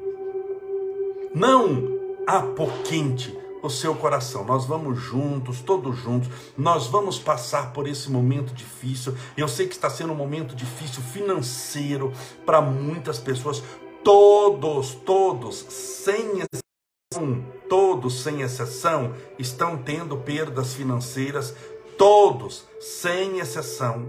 Não 1.34 2.00
apoquente 2.25 3.38
o 3.62 3.70
seu 3.70 3.96
coração. 3.96 4.44
Nós 4.44 4.66
vamos 4.66 5.00
juntos, 5.00 5.62
todos 5.62 5.98
juntos, 5.98 6.30
nós 6.58 6.88
vamos 6.88 7.20
passar 7.20 7.74
por 7.74 7.88
esse 7.88 8.10
momento 8.10 8.54
difícil. 8.54 9.16
Eu 9.36 9.48
sei 9.48 9.68
que 9.68 9.74
está 9.74 9.89
sendo 9.89 10.13
um 10.13 10.16
momento 10.16 10.56
difícil 10.56 11.01
financeiro 11.01 12.12
para 12.46 12.62
muitas 12.62 13.20
pessoas. 13.20 13.62
Todos, 14.04 14.96
todos, 14.96 15.66
sem 15.70 16.39
exceção, 16.39 17.46
todos 17.68 18.22
sem 18.22 18.42
exceção, 18.42 19.13
estão 19.38 19.78
tendo 19.78 20.18
perdas 20.18 20.74
financeiras. 20.74 21.54
Todos, 21.98 22.66
sem 22.80 23.39
exceção. 23.39 24.08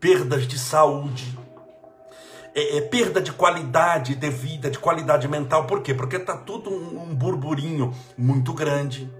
Perdas 0.00 0.48
de 0.48 0.58
saúde 0.58 1.38
é, 2.54 2.78
é, 2.78 2.80
perda 2.82 3.20
de 3.20 3.32
qualidade 3.32 4.14
de 4.14 4.30
vida, 4.30 4.70
de 4.70 4.78
qualidade 4.78 5.28
mental. 5.28 5.66
Por 5.66 5.82
quê? 5.82 5.94
Porque 5.94 6.16
está 6.16 6.36
tudo 6.36 6.70
um, 6.70 7.10
um 7.10 7.14
burburinho 7.14 7.94
muito 8.16 8.52
grande. 8.52 9.10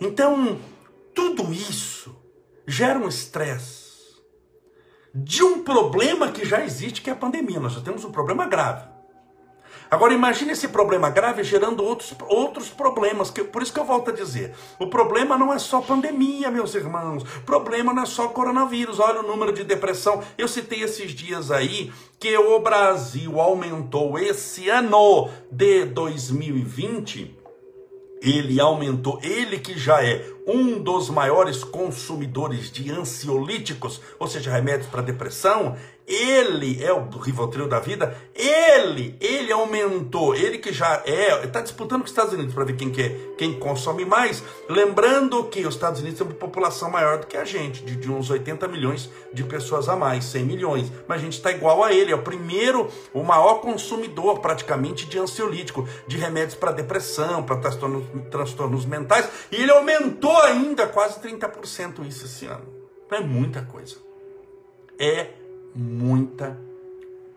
Então, 0.00 0.58
tudo 1.14 1.52
isso 1.52 2.16
gera 2.66 2.98
um 2.98 3.08
estresse 3.08 3.90
de 5.14 5.42
um 5.42 5.62
problema 5.62 6.30
que 6.30 6.44
já 6.44 6.64
existe, 6.64 7.02
que 7.02 7.10
é 7.10 7.12
a 7.12 7.16
pandemia. 7.16 7.60
Nós 7.60 7.72
já 7.72 7.80
temos 7.80 8.04
um 8.04 8.12
problema 8.12 8.46
grave. 8.46 8.89
Agora 9.90 10.14
imagine 10.14 10.52
esse 10.52 10.68
problema 10.68 11.10
grave 11.10 11.42
gerando 11.42 11.82
outros, 11.82 12.14
outros 12.28 12.68
problemas, 12.68 13.28
que, 13.28 13.42
por 13.42 13.60
isso 13.60 13.72
que 13.72 13.80
eu 13.80 13.84
volto 13.84 14.10
a 14.10 14.14
dizer, 14.14 14.54
o 14.78 14.86
problema 14.86 15.36
não 15.36 15.52
é 15.52 15.58
só 15.58 15.80
pandemia, 15.80 16.48
meus 16.48 16.76
irmãos, 16.76 17.24
o 17.24 17.40
problema 17.42 17.92
não 17.92 18.04
é 18.04 18.06
só 18.06 18.28
coronavírus, 18.28 19.00
olha 19.00 19.20
o 19.20 19.26
número 19.26 19.52
de 19.52 19.64
depressão, 19.64 20.22
eu 20.38 20.46
citei 20.46 20.82
esses 20.82 21.10
dias 21.10 21.50
aí 21.50 21.92
que 22.20 22.36
o 22.38 22.60
Brasil 22.60 23.40
aumentou 23.40 24.16
esse 24.16 24.68
ano 24.68 25.28
de 25.50 25.86
2020, 25.86 27.36
ele 28.22 28.60
aumentou, 28.60 29.18
ele 29.24 29.58
que 29.58 29.76
já 29.76 30.04
é 30.04 30.24
um 30.50 30.82
dos 30.82 31.08
maiores 31.08 31.62
consumidores 31.62 32.70
de 32.70 32.90
ansiolíticos, 32.90 34.00
ou 34.18 34.26
seja, 34.26 34.50
remédios 34.50 34.88
para 34.88 35.02
depressão, 35.02 35.76
ele 36.10 36.82
é 36.82 36.92
o 36.92 37.08
Rivotril 37.08 37.68
da 37.68 37.78
vida, 37.78 38.16
ele, 38.34 39.16
ele 39.20 39.52
aumentou, 39.52 40.34
ele 40.34 40.58
que 40.58 40.72
já 40.72 41.00
é, 41.06 41.44
está 41.44 41.60
disputando 41.60 42.00
com 42.00 42.06
os 42.06 42.10
Estados 42.10 42.34
Unidos 42.34 42.52
para 42.52 42.64
ver 42.64 42.74
quem, 42.74 42.90
quer, 42.90 43.10
quem 43.38 43.56
consome 43.58 44.04
mais. 44.04 44.42
Lembrando 44.68 45.44
que 45.44 45.64
os 45.64 45.74
Estados 45.74 46.00
Unidos 46.00 46.18
têm 46.18 46.26
uma 46.26 46.34
população 46.34 46.90
maior 46.90 47.18
do 47.18 47.28
que 47.28 47.36
a 47.36 47.44
gente, 47.44 47.84
de, 47.84 47.94
de 47.94 48.10
uns 48.10 48.28
80 48.28 48.66
milhões 48.66 49.08
de 49.32 49.44
pessoas 49.44 49.88
a 49.88 49.94
mais, 49.94 50.24
100 50.24 50.44
milhões. 50.44 50.92
Mas 51.06 51.20
a 51.20 51.22
gente 51.22 51.34
está 51.34 51.52
igual 51.52 51.84
a 51.84 51.92
ele, 51.92 52.10
é 52.10 52.14
o 52.14 52.22
primeiro, 52.22 52.88
o 53.14 53.22
maior 53.22 53.60
consumidor 53.60 54.40
praticamente 54.40 55.06
de 55.06 55.16
ansiolítico, 55.16 55.86
de 56.08 56.16
remédios 56.16 56.56
para 56.56 56.72
depressão, 56.72 57.44
para 57.44 57.56
transtornos, 57.56 58.04
transtornos 58.32 58.84
mentais, 58.84 59.28
e 59.52 59.62
ele 59.62 59.70
aumentou 59.70 60.36
ainda 60.42 60.86
quase 60.86 61.20
30% 61.20 62.06
isso 62.06 62.26
esse 62.26 62.46
ano. 62.46 62.66
É 63.10 63.20
muita 63.20 63.62
coisa. 63.62 63.96
É 64.98 65.32
muita 65.74 66.56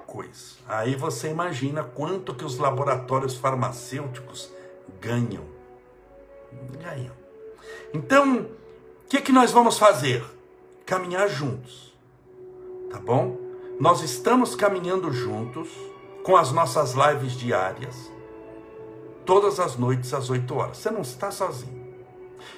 coisa. 0.05 0.55
Aí 0.67 0.95
você 0.95 1.29
imagina 1.29 1.83
quanto 1.83 2.35
que 2.35 2.45
os 2.45 2.57
laboratórios 2.57 3.35
farmacêuticos 3.35 4.51
ganham. 4.99 5.43
Ganham. 6.79 7.13
Então, 7.93 8.41
o 8.41 8.47
que, 9.09 9.21
que 9.21 9.31
nós 9.31 9.51
vamos 9.51 9.77
fazer? 9.77 10.23
Caminhar 10.85 11.27
juntos. 11.29 11.93
Tá 12.91 12.99
bom? 12.99 13.37
Nós 13.79 14.01
estamos 14.01 14.55
caminhando 14.55 15.11
juntos 15.11 15.69
com 16.23 16.37
as 16.37 16.51
nossas 16.51 16.93
lives 16.93 17.33
diárias. 17.33 18.11
Todas 19.25 19.59
as 19.59 19.77
noites 19.77 20.13
às 20.13 20.29
8 20.29 20.55
horas. 20.55 20.77
Você 20.77 20.91
não 20.91 21.01
está 21.01 21.31
sozinho. 21.31 21.82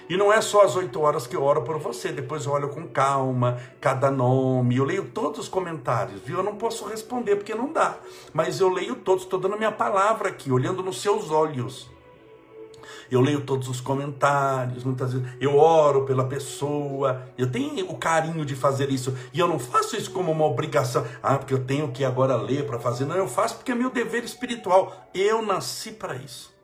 E 0.10 0.16
não 0.16 0.32
é 0.32 0.42
só 0.42 0.62
às 0.62 0.76
8 0.76 1.00
horas 1.02 1.28
que 1.28 1.36
eu 1.36 1.44
oro 1.44 1.64
por 1.64 1.78
você, 1.80 2.12
depois 2.12 2.46
eu 2.46 2.52
olho 2.52 2.70
com 2.70 2.88
calma, 2.88 3.60
cada 3.82 4.12
nome, 4.12 4.78
eu 4.78 4.84
leio 4.84 5.06
todos 5.06 5.40
os 5.40 5.48
comentários, 5.48 6.22
viu? 6.22 6.38
Eu 6.38 6.44
não 6.44 6.56
posso 6.56 6.86
responder 6.86 7.36
porque 7.36 7.56
não 7.56 7.72
dá, 7.72 7.98
mas 8.34 8.60
eu 8.60 8.70
leio 8.70 8.96
todos, 8.96 9.24
estou 9.24 9.40
dando 9.40 9.58
minha 9.58 9.72
palavra 9.72 10.30
aqui, 10.30 10.52
olhando 10.52 10.84
nos 10.84 11.02
seus 11.02 11.32
olhos. 11.32 11.90
Eu 13.10 13.22
leio 13.22 13.42
todos 13.42 13.68
os 13.68 13.82
comentários, 13.82 14.84
muitas 14.84 15.14
vezes 15.14 15.28
eu 15.40 15.58
oro 15.58 16.06
pela 16.06 16.26
pessoa, 16.26 17.24
eu 17.38 17.52
tenho 17.52 17.90
o 17.90 17.98
carinho 17.98 18.46
de 18.46 18.56
fazer 18.56 18.90
isso, 18.90 19.16
e 19.34 19.40
eu 19.40 19.48
não 19.48 19.60
faço 19.60 19.96
isso 19.96 20.12
como 20.12 20.32
uma 20.32 20.46
obrigação, 20.46 21.06
ah, 21.22 21.38
porque 21.38 21.54
eu 21.54 21.64
tenho 21.64 21.92
que 21.92 22.04
agora 22.04 22.36
ler 22.36 22.66
para 22.66 22.80
fazer, 22.80 23.06
não, 23.06 23.16
eu 23.16 23.28
faço 23.28 23.56
porque 23.56 23.72
é 23.72 23.76
meu 23.76 23.90
dever 23.90 24.24
espiritual, 24.24 25.10
eu 25.14 25.42
nasci 25.42 25.92
para 25.92 26.16
isso. 26.16 26.55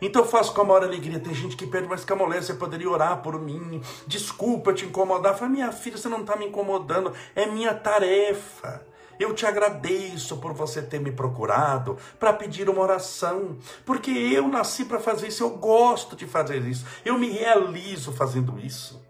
Então 0.00 0.24
faço 0.24 0.52
com 0.54 0.60
a 0.60 0.64
maior 0.64 0.84
alegria. 0.84 1.20
Tem 1.20 1.34
gente 1.34 1.56
que 1.56 1.66
pede, 1.66 1.88
mas 1.88 2.04
Camolé, 2.04 2.40
você 2.40 2.54
poderia 2.54 2.90
orar 2.90 3.22
por 3.22 3.40
mim? 3.40 3.80
Desculpa 4.06 4.72
te 4.72 4.84
incomodar. 4.84 5.34
Falei, 5.34 5.54
minha 5.54 5.72
filha, 5.72 5.96
você 5.96 6.08
não 6.08 6.20
está 6.20 6.36
me 6.36 6.46
incomodando. 6.46 7.12
É 7.34 7.46
minha 7.46 7.74
tarefa. 7.74 8.84
Eu 9.18 9.34
te 9.34 9.46
agradeço 9.46 10.38
por 10.38 10.52
você 10.52 10.82
ter 10.82 11.00
me 11.00 11.12
procurado 11.12 11.96
para 12.18 12.32
pedir 12.32 12.68
uma 12.68 12.82
oração, 12.82 13.56
porque 13.84 14.10
eu 14.10 14.48
nasci 14.48 14.84
para 14.84 14.98
fazer 14.98 15.28
isso, 15.28 15.44
eu 15.44 15.50
gosto 15.50 16.16
de 16.16 16.26
fazer 16.26 16.60
isso, 16.62 16.84
eu 17.04 17.16
me 17.16 17.30
realizo 17.30 18.10
fazendo 18.10 18.58
isso. 18.58 19.00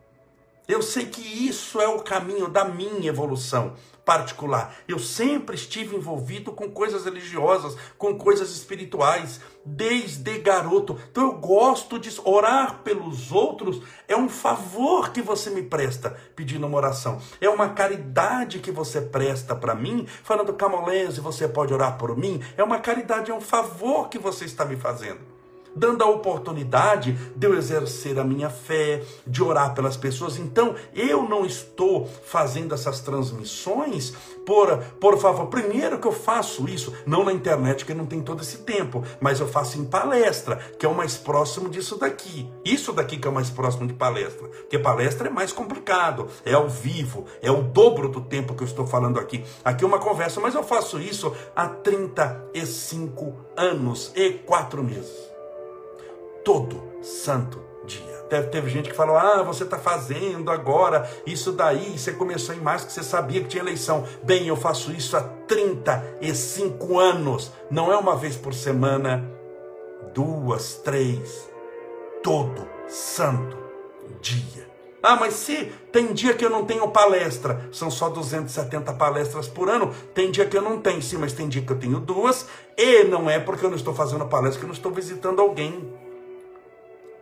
Eu 0.69 0.83
sei 0.83 1.07
que 1.07 1.21
isso 1.21 1.81
é 1.81 1.88
o 1.88 2.02
caminho 2.02 2.49
da 2.49 2.64
minha 2.64 3.09
evolução 3.09 3.75
particular. 4.04 4.75
Eu 4.88 4.99
sempre 4.99 5.54
estive 5.54 5.97
envolvido 5.97 6.52
com 6.52 6.71
coisas 6.71 7.04
religiosas, 7.04 7.76
com 7.97 8.16
coisas 8.16 8.50
espirituais, 8.50 9.40
desde 9.64 10.38
garoto. 10.38 10.99
Então 11.11 11.25
eu 11.25 11.32
gosto 11.35 11.99
de 11.99 12.11
orar 12.25 12.80
pelos 12.82 13.30
outros, 13.30 13.82
é 14.09 14.16
um 14.16 14.28
favor 14.28 15.11
que 15.11 15.23
você 15.23 15.50
me 15.50 15.62
presta 15.62 16.16
pedindo 16.35 16.66
uma 16.66 16.76
oração. 16.76 17.21
É 17.40 17.49
uma 17.49 17.71
caridade 17.71 18.59
que 18.59 18.73
você 18.73 19.00
presta 19.00 19.54
para 19.54 19.75
mim, 19.75 20.06
falando 20.23 20.52
Camolese, 20.52 21.21
você 21.21 21.47
pode 21.49 21.73
orar 21.73 21.97
por 21.97 22.16
mim. 22.16 22.42
É 22.56 22.62
uma 22.62 22.78
caridade, 22.78 23.30
é 23.30 23.35
um 23.35 23.40
favor 23.40 24.09
que 24.09 24.18
você 24.18 24.44
está 24.44 24.64
me 24.64 24.76
fazendo 24.76 25.32
dando 25.75 26.02
a 26.02 26.09
oportunidade 26.09 27.12
de 27.35 27.47
eu 27.47 27.57
exercer 27.57 28.19
a 28.19 28.25
minha 28.25 28.50
fé, 28.50 29.02
de 29.26 29.43
orar 29.43 29.75
pelas 29.75 29.97
pessoas. 29.97 30.38
Então, 30.38 30.75
eu 30.95 31.29
não 31.29 31.45
estou 31.45 32.07
fazendo 32.25 32.75
essas 32.75 33.00
transmissões 33.00 34.14
por, 34.47 34.79
por 35.00 35.19
favor. 35.19 35.47
Primeiro 35.47 35.99
que 35.99 36.07
eu 36.07 36.12
faço 36.12 36.69
isso, 36.69 36.93
não 37.07 37.25
na 37.25 37.33
internet, 37.33 37.85
que 37.85 37.95
não 37.95 38.07
tem 38.07 38.21
todo 38.21 38.43
esse 38.43 38.59
tempo, 38.59 39.02
mas 39.21 39.41
eu 39.41 39.49
faço 39.49 39.79
em 39.79 39.85
palestra, 39.85 40.57
que 40.79 40.87
é 40.87 40.88
o 40.88 40.95
mais 40.95 41.17
próximo 41.17 41.69
disso 41.69 41.97
daqui. 41.99 42.49
Isso 42.64 42.93
daqui 42.93 43.17
que 43.17 43.26
é 43.26 43.31
o 43.31 43.35
mais 43.35 43.50
próximo 43.50 43.87
de 43.87 43.95
palestra, 43.95 44.49
porque 44.49 44.79
palestra 44.79 45.29
é 45.29 45.31
mais 45.31 45.52
complicado, 45.52 46.29
é 46.45 46.55
ao 46.55 46.69
vivo, 46.69 47.26
é 47.41 47.50
o 47.50 47.62
dobro 47.62 48.09
do 48.09 48.21
tempo 48.21 48.55
que 48.55 48.62
eu 48.62 48.67
estou 48.67 48.87
falando 48.87 49.19
aqui. 49.19 49.45
Aqui 49.64 49.85
é 49.85 49.87
uma 49.87 49.99
conversa, 49.99 50.41
mas 50.41 50.55
eu 50.55 50.62
faço 50.62 50.99
isso 50.99 51.35
há 51.55 51.69
35 51.69 53.35
anos 53.57 54.12
e 54.14 54.31
4 54.33 54.83
meses 54.83 55.32
todo 56.44 56.82
santo 57.02 57.61
dia. 57.84 58.12
Teve, 58.28 58.49
teve 58.49 58.70
gente 58.70 58.90
que 58.90 58.96
falou: 58.96 59.16
ah, 59.16 59.42
você 59.42 59.64
está 59.64 59.78
fazendo 59.78 60.50
agora 60.50 61.08
isso 61.26 61.52
daí, 61.52 61.99
você 61.99 62.12
começou 62.12 62.54
em 62.54 62.61
março 62.61 62.87
que 62.87 62.92
você 62.92 63.02
sabia 63.02 63.42
que 63.42 63.49
tinha 63.49 63.62
eleição. 63.62 64.04
Bem, 64.22 64.46
eu 64.46 64.56
faço 64.56 64.92
isso 64.92 65.16
há 65.16 65.20
35 65.20 66.99
anos, 66.99 67.52
não 67.70 67.92
é 67.92 67.96
uma 67.96 68.16
vez 68.16 68.37
por 68.37 68.54
semana, 68.54 69.28
duas, 70.14 70.75
três, 70.76 71.49
todo 72.22 72.66
santo 72.88 73.56
dia. 74.20 74.70
Ah, 75.02 75.16
mas 75.16 75.34
se 75.34 75.72
tem 75.90 76.12
dia 76.12 76.32
que 76.32 76.44
eu 76.44 76.50
não 76.50 76.64
tenho 76.64 76.88
palestra, 76.88 77.68
são 77.72 77.90
só 77.90 78.08
270 78.08 78.92
palestras 78.92 79.49
por 79.49 79.68
ano, 79.68 79.92
tem 80.14 80.30
dia 80.30 80.46
que 80.46 80.56
eu 80.56 80.62
não 80.62 80.80
tenho, 80.80 81.02
sim, 81.02 81.16
mas 81.18 81.32
tem 81.32 81.49
dia 81.49 81.61
que 81.61 81.72
eu 81.72 81.78
tenho 81.78 81.99
duas, 81.99 82.46
e 82.78 83.02
não 83.04 83.28
é 83.28 83.40
porque 83.40 83.66
eu 83.66 83.68
não 83.68 83.76
estou 83.76 83.92
fazendo 83.92 84.25
palestra 84.26 84.61
que 84.61 84.64
eu 84.64 84.68
não 84.68 84.75
estou 84.75 84.92
visitando 84.92 85.40
alguém 85.40 85.92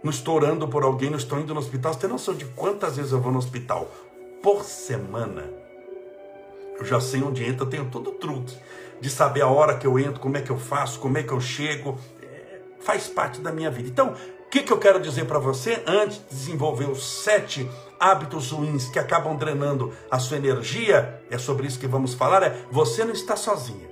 não 0.02 0.10
estou 0.10 0.36
orando 0.36 0.66
por 0.68 0.82
alguém, 0.82 1.10
não 1.10 1.18
estou 1.18 1.38
indo 1.38 1.52
no 1.52 1.60
hospital. 1.60 1.92
Você 1.92 2.00
tem 2.00 2.10
noção 2.10 2.34
de 2.34 2.44
quantas 2.46 2.96
vezes 2.96 3.12
eu 3.12 3.20
vou 3.20 3.32
no 3.32 3.38
hospital 3.38 3.90
por 4.42 4.64
semana? 4.64 5.50
Eu 6.78 6.84
já 6.84 7.00
sei 7.00 7.22
onde 7.22 7.44
entra, 7.44 7.64
eu 7.64 7.70
tenho 7.70 7.90
todo 7.90 8.10
o 8.10 8.14
truque 8.14 8.56
de 9.00 9.10
saber 9.10 9.42
a 9.42 9.48
hora 9.48 9.76
que 9.76 9.86
eu 9.86 9.98
entro, 9.98 10.20
como 10.20 10.36
é 10.36 10.42
que 10.42 10.50
eu 10.50 10.58
faço, 10.58 10.98
como 11.00 11.18
é 11.18 11.22
que 11.22 11.32
eu 11.32 11.40
chego. 11.40 11.98
É, 12.22 12.60
faz 12.80 13.06
parte 13.06 13.40
da 13.40 13.52
minha 13.52 13.70
vida. 13.70 13.88
Então, 13.88 14.14
que, 14.50 14.62
que 14.62 14.72
eu 14.72 14.78
quero 14.78 15.00
dizer 15.00 15.26
para 15.26 15.38
você 15.38 15.80
antes 15.86 16.18
de 16.18 16.24
desenvolver 16.34 16.90
os 16.90 17.22
sete 17.22 17.70
hábitos 18.00 18.50
ruins 18.50 18.88
que 18.88 18.98
acabam 18.98 19.36
drenando 19.36 19.92
a 20.10 20.18
sua 20.18 20.38
energia? 20.38 21.22
É 21.30 21.38
sobre 21.38 21.68
isso 21.68 21.78
que 21.78 21.86
vamos 21.86 22.14
falar. 22.14 22.42
É 22.42 22.56
você 22.70 23.04
não 23.04 23.12
está 23.12 23.36
sozinha. 23.36 23.88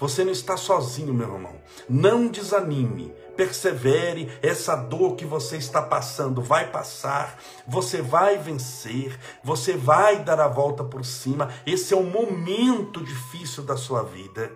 Você 0.00 0.24
não 0.24 0.32
está 0.32 0.56
sozinho, 0.56 1.14
meu 1.14 1.32
irmão. 1.32 1.54
Não 1.88 2.26
desanime. 2.26 3.14
Persevere, 3.36 4.30
essa 4.42 4.74
dor 4.74 5.14
que 5.14 5.24
você 5.24 5.56
está 5.56 5.82
passando 5.82 6.40
vai 6.40 6.70
passar, 6.70 7.38
você 7.66 8.00
vai 8.00 8.38
vencer, 8.38 9.18
você 9.44 9.76
vai 9.76 10.24
dar 10.24 10.40
a 10.40 10.48
volta 10.48 10.82
por 10.82 11.04
cima. 11.04 11.50
Esse 11.66 11.92
é 11.92 11.96
um 11.96 12.10
momento 12.10 13.04
difícil 13.04 13.62
da 13.62 13.76
sua 13.76 14.02
vida. 14.02 14.50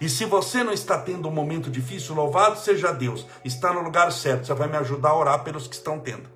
E 0.00 0.08
se 0.08 0.24
você 0.24 0.64
não 0.64 0.72
está 0.72 0.98
tendo 0.98 1.28
um 1.28 1.32
momento 1.32 1.70
difícil, 1.70 2.14
louvado 2.14 2.58
seja 2.58 2.92
Deus, 2.92 3.26
está 3.44 3.72
no 3.72 3.82
lugar 3.82 4.10
certo. 4.10 4.46
Você 4.46 4.54
vai 4.54 4.68
me 4.68 4.76
ajudar 4.76 5.10
a 5.10 5.16
orar 5.16 5.44
pelos 5.44 5.68
que 5.68 5.74
estão 5.74 5.98
tendo. 5.98 6.28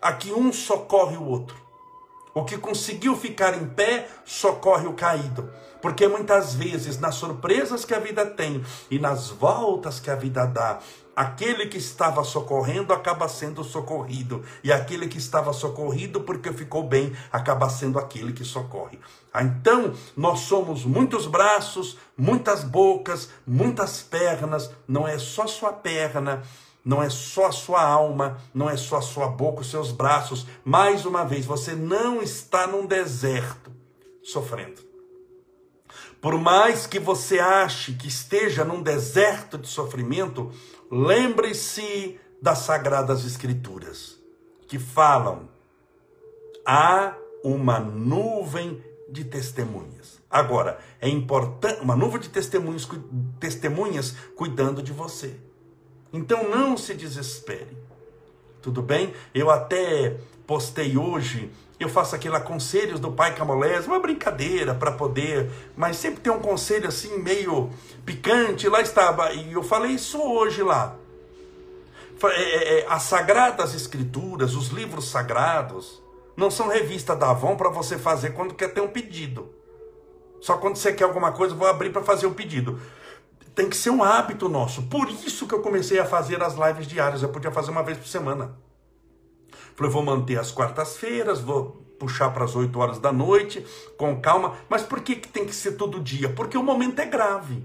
Aqui 0.00 0.32
um 0.32 0.52
socorre 0.52 1.16
o 1.16 1.24
outro. 1.24 1.56
O 2.32 2.44
que 2.44 2.56
conseguiu 2.56 3.16
ficar 3.16 3.54
em 3.54 3.66
pé 3.66 4.08
socorre 4.24 4.86
o 4.86 4.94
caído. 4.94 5.52
Porque 5.82 6.06
muitas 6.06 6.54
vezes, 6.54 6.98
nas 6.98 7.14
surpresas 7.14 7.84
que 7.84 7.94
a 7.94 7.98
vida 7.98 8.24
tem 8.24 8.64
e 8.90 8.98
nas 8.98 9.28
voltas 9.28 9.98
que 9.98 10.10
a 10.10 10.14
vida 10.14 10.46
dá, 10.46 10.78
aquele 11.20 11.66
que 11.66 11.76
estava 11.76 12.24
socorrendo 12.24 12.94
acaba 12.94 13.28
sendo 13.28 13.62
socorrido, 13.62 14.42
e 14.64 14.72
aquele 14.72 15.06
que 15.06 15.18
estava 15.18 15.52
socorrido 15.52 16.22
porque 16.22 16.50
ficou 16.50 16.82
bem 16.82 17.12
acaba 17.30 17.68
sendo 17.68 17.98
aquele 17.98 18.32
que 18.32 18.42
socorre. 18.42 18.98
Ah, 19.30 19.42
então, 19.42 19.92
nós 20.16 20.40
somos 20.40 20.82
muitos 20.86 21.26
braços, 21.26 21.98
muitas 22.16 22.64
bocas, 22.64 23.28
muitas 23.46 24.00
pernas, 24.00 24.70
não 24.88 25.06
é 25.06 25.18
só 25.18 25.46
sua 25.46 25.74
perna, 25.74 26.42
não 26.82 27.02
é 27.02 27.10
só 27.10 27.48
a 27.48 27.52
sua 27.52 27.82
alma, 27.82 28.38
não 28.54 28.70
é 28.70 28.78
só 28.78 28.96
a 28.96 29.02
sua 29.02 29.28
boca, 29.28 29.60
os 29.60 29.70
seus 29.70 29.92
braços. 29.92 30.46
Mais 30.64 31.04
uma 31.04 31.22
vez, 31.22 31.44
você 31.44 31.74
não 31.74 32.22
está 32.22 32.66
num 32.66 32.86
deserto 32.86 33.70
sofrendo. 34.22 34.89
Por 36.20 36.38
mais 36.38 36.86
que 36.86 36.98
você 36.98 37.38
ache 37.38 37.94
que 37.94 38.08
esteja 38.08 38.64
num 38.64 38.82
deserto 38.82 39.56
de 39.56 39.68
sofrimento, 39.68 40.50
lembre-se 40.90 42.20
das 42.42 42.58
sagradas 42.58 43.24
escrituras 43.24 44.18
que 44.68 44.78
falam: 44.78 45.48
há 46.66 47.14
uma 47.42 47.80
nuvem 47.80 48.82
de 49.08 49.24
testemunhas. 49.24 50.20
Agora, 50.30 50.78
é 51.00 51.08
importante, 51.08 51.80
uma 51.80 51.96
nuvem 51.96 52.20
de 52.20 52.28
testemunhas, 52.28 52.88
testemunhas 53.40 54.14
cuidando 54.36 54.82
de 54.82 54.92
você. 54.92 55.36
Então 56.12 56.48
não 56.48 56.76
se 56.76 56.94
desespere. 56.94 57.76
Tudo 58.62 58.82
bem? 58.82 59.12
Eu 59.34 59.50
até 59.50 60.18
postei 60.46 60.96
hoje, 60.96 61.50
eu 61.80 61.88
faço 61.88 62.14
aquele 62.14 62.38
conselhos 62.40 63.00
do 63.00 63.10
pai 63.10 63.34
Camolés, 63.34 63.86
uma 63.86 63.98
brincadeira 63.98 64.74
para 64.74 64.92
poder, 64.92 65.50
mas 65.74 65.96
sempre 65.96 66.20
tem 66.20 66.30
um 66.30 66.38
conselho 66.38 66.86
assim 66.86 67.18
meio 67.18 67.70
picante, 68.04 68.68
lá 68.68 68.82
estava, 68.82 69.32
e 69.32 69.52
eu 69.52 69.62
falei 69.62 69.92
isso 69.92 70.20
hoje 70.20 70.62
lá. 70.62 70.94
É, 72.22 72.26
é, 72.26 72.80
é, 72.80 72.86
as 72.86 73.04
sagradas 73.04 73.74
escrituras, 73.74 74.54
os 74.54 74.68
livros 74.68 75.08
sagrados, 75.08 76.02
não 76.36 76.50
são 76.50 76.68
revista 76.68 77.16
da 77.16 77.30
Avon 77.30 77.56
para 77.56 77.70
você 77.70 77.98
fazer 77.98 78.34
quando 78.34 78.54
quer 78.54 78.68
ter 78.68 78.82
um 78.82 78.88
pedido. 78.88 79.48
Só 80.38 80.58
quando 80.58 80.76
você 80.76 80.92
quer 80.92 81.04
alguma 81.04 81.32
coisa, 81.32 81.54
vou 81.54 81.66
abrir 81.66 81.90
para 81.90 82.02
fazer 82.02 82.26
o 82.26 82.34
pedido. 82.34 82.78
Tem 83.54 83.68
que 83.68 83.76
ser 83.76 83.90
um 83.90 84.02
hábito 84.02 84.48
nosso. 84.48 84.82
Por 84.82 85.08
isso 85.08 85.46
que 85.46 85.54
eu 85.54 85.60
comecei 85.60 85.98
a 85.98 86.04
fazer 86.04 86.42
as 86.42 86.54
lives 86.54 86.86
diárias. 86.86 87.22
Eu 87.22 87.28
podia 87.30 87.50
fazer 87.50 87.70
uma 87.70 87.82
vez 87.82 87.98
por 87.98 88.06
semana. 88.06 88.54
Falei, 89.74 89.92
vou 89.92 90.02
manter 90.02 90.38
as 90.38 90.50
quartas-feiras, 90.50 91.40
vou 91.40 91.82
puxar 91.98 92.30
para 92.30 92.44
as 92.44 92.56
8 92.56 92.78
horas 92.78 92.98
da 92.98 93.12
noite, 93.12 93.64
com 93.96 94.20
calma. 94.20 94.54
Mas 94.68 94.82
por 94.82 95.00
que, 95.00 95.16
que 95.16 95.28
tem 95.28 95.44
que 95.44 95.54
ser 95.54 95.72
todo 95.72 96.00
dia? 96.00 96.28
Porque 96.28 96.56
o 96.56 96.62
momento 96.62 96.98
é 97.00 97.06
grave. 97.06 97.62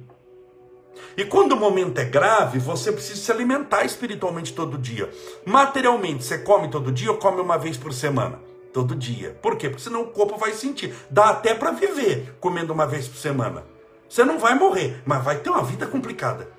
E 1.17 1.25
quando 1.25 1.53
o 1.53 1.57
momento 1.57 1.99
é 1.99 2.05
grave, 2.05 2.59
você 2.59 2.91
precisa 2.91 3.19
se 3.19 3.31
alimentar 3.31 3.83
espiritualmente 3.83 4.53
todo 4.53 4.77
dia. 4.77 5.09
Materialmente, 5.45 6.23
você 6.23 6.37
come 6.37 6.69
todo 6.69 6.91
dia 6.91 7.11
ou 7.11 7.17
come 7.17 7.41
uma 7.41 7.57
vez 7.57 7.77
por 7.77 7.93
semana? 7.93 8.39
todo 8.75 8.93
dia. 8.93 9.39
Por 9.41 9.55
quê? 9.55 9.69
Porque 9.69 9.83
senão 9.83 10.01
o 10.01 10.07
corpo 10.07 10.37
vai 10.37 10.51
sentir. 10.51 10.93
Dá 11.09 11.29
até 11.29 11.55
para 11.55 11.71
viver 11.71 12.35
comendo 12.41 12.73
uma 12.73 12.85
vez 12.85 13.07
por 13.07 13.15
semana. 13.15 13.63
Você 14.09 14.25
não 14.25 14.37
vai 14.37 14.53
morrer, 14.53 15.01
mas 15.05 15.23
vai 15.23 15.37
ter 15.37 15.49
uma 15.49 15.63
vida 15.63 15.87
complicada. 15.87 16.49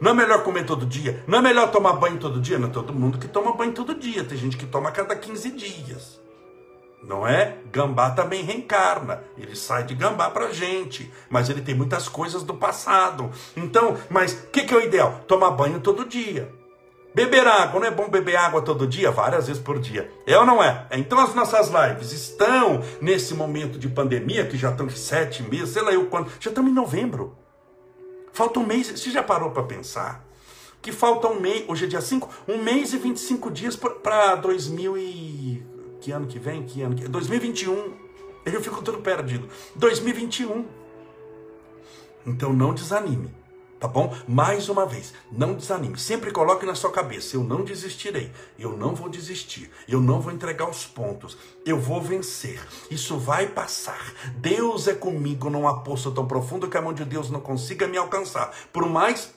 Não 0.00 0.12
é 0.12 0.14
melhor 0.14 0.42
comer 0.42 0.64
todo 0.64 0.86
dia? 0.86 1.22
Não 1.26 1.38
é 1.38 1.42
melhor 1.42 1.70
tomar 1.70 1.94
banho 1.94 2.18
todo 2.18 2.40
dia? 2.40 2.58
Não 2.58 2.68
é 2.68 2.72
todo 2.72 2.92
mundo 2.92 3.18
que 3.18 3.28
toma 3.28 3.52
banho 3.52 3.72
todo 3.72 3.94
dia. 3.94 4.24
Tem 4.24 4.38
gente 4.38 4.56
que 4.56 4.66
toma 4.66 4.90
cada 4.90 5.14
15 5.14 5.50
dias. 5.50 6.20
Não 7.02 7.26
é? 7.26 7.56
Gambá 7.72 8.10
também 8.10 8.42
reencarna. 8.42 9.22
Ele 9.36 9.56
sai 9.56 9.84
de 9.84 9.94
gambá 9.94 10.30
pra 10.30 10.52
gente. 10.52 11.10
Mas 11.28 11.48
ele 11.48 11.62
tem 11.62 11.74
muitas 11.74 12.08
coisas 12.08 12.42
do 12.42 12.54
passado. 12.54 13.30
Então, 13.56 13.96
mas 14.08 14.32
o 14.32 14.46
que, 14.48 14.64
que 14.64 14.74
é 14.74 14.76
o 14.76 14.82
ideal? 14.82 15.20
Tomar 15.26 15.50
banho 15.52 15.80
todo 15.80 16.04
dia. 16.04 16.52
Beber 17.12 17.44
água, 17.46 17.80
não 17.80 17.88
é 17.88 17.90
bom 17.90 18.08
beber 18.08 18.36
água 18.36 18.62
todo 18.62 18.86
dia? 18.86 19.10
Várias 19.10 19.48
vezes 19.48 19.60
por 19.60 19.80
dia. 19.80 20.08
É 20.26 20.38
ou 20.38 20.46
não 20.46 20.62
é? 20.62 20.86
Então 20.92 21.18
as 21.18 21.34
nossas 21.34 21.68
lives 21.68 22.12
estão 22.12 22.80
nesse 23.00 23.34
momento 23.34 23.78
de 23.78 23.88
pandemia, 23.88 24.46
que 24.46 24.56
já 24.56 24.70
estão 24.70 24.88
sete 24.88 25.42
meses, 25.42 25.70
sei 25.70 25.82
lá 25.82 25.92
eu 25.92 26.06
quando. 26.06 26.30
Já 26.38 26.50
estamos 26.50 26.70
em 26.70 26.74
novembro. 26.74 27.36
Falta 28.32 28.60
um 28.60 28.66
mês. 28.66 28.88
Você 28.88 29.10
já 29.10 29.22
parou 29.22 29.50
para 29.50 29.62
pensar? 29.62 30.24
Que 30.82 30.92
falta 30.92 31.28
um 31.28 31.38
mês, 31.38 31.64
hoje 31.68 31.84
é 31.84 31.88
dia 31.88 32.00
5, 32.00 32.28
um 32.48 32.62
mês 32.62 32.94
e 32.94 32.98
25 32.98 33.50
dias 33.50 33.76
para 33.76 34.34
2000 34.36 34.96
e... 34.96 35.62
Que 36.00 36.10
ano 36.10 36.26
que 36.26 36.38
vem? 36.38 36.64
Que 36.64 36.80
ano 36.80 36.94
que... 36.94 37.06
2021. 37.06 37.92
Eu 38.46 38.62
fico 38.62 38.80
tudo 38.82 38.98
perdido. 38.98 39.46
2021. 39.76 40.64
Então 42.26 42.52
não 42.52 42.72
desanime. 42.72 43.39
Tá 43.80 43.88
bom? 43.88 44.14
Mais 44.28 44.68
uma 44.68 44.84
vez, 44.84 45.14
não 45.32 45.54
desanime. 45.54 45.98
Sempre 45.98 46.30
coloque 46.30 46.66
na 46.66 46.74
sua 46.74 46.92
cabeça: 46.92 47.34
eu 47.34 47.42
não 47.42 47.64
desistirei. 47.64 48.30
Eu 48.58 48.76
não 48.76 48.94
vou 48.94 49.08
desistir. 49.08 49.70
Eu 49.88 50.02
não 50.02 50.20
vou 50.20 50.30
entregar 50.30 50.68
os 50.68 50.84
pontos. 50.84 51.38
Eu 51.64 51.80
vou 51.80 52.02
vencer. 52.02 52.60
Isso 52.90 53.18
vai 53.18 53.46
passar. 53.46 54.12
Deus 54.36 54.86
é 54.86 54.92
comigo 54.92 55.48
num 55.48 55.62
poço 55.82 56.10
tão 56.10 56.26
profundo 56.26 56.68
que 56.68 56.76
a 56.76 56.82
mão 56.82 56.92
de 56.92 57.06
Deus 57.06 57.30
não 57.30 57.40
consiga 57.40 57.88
me 57.88 57.96
alcançar. 57.96 58.52
Por 58.70 58.86
mais 58.86 59.32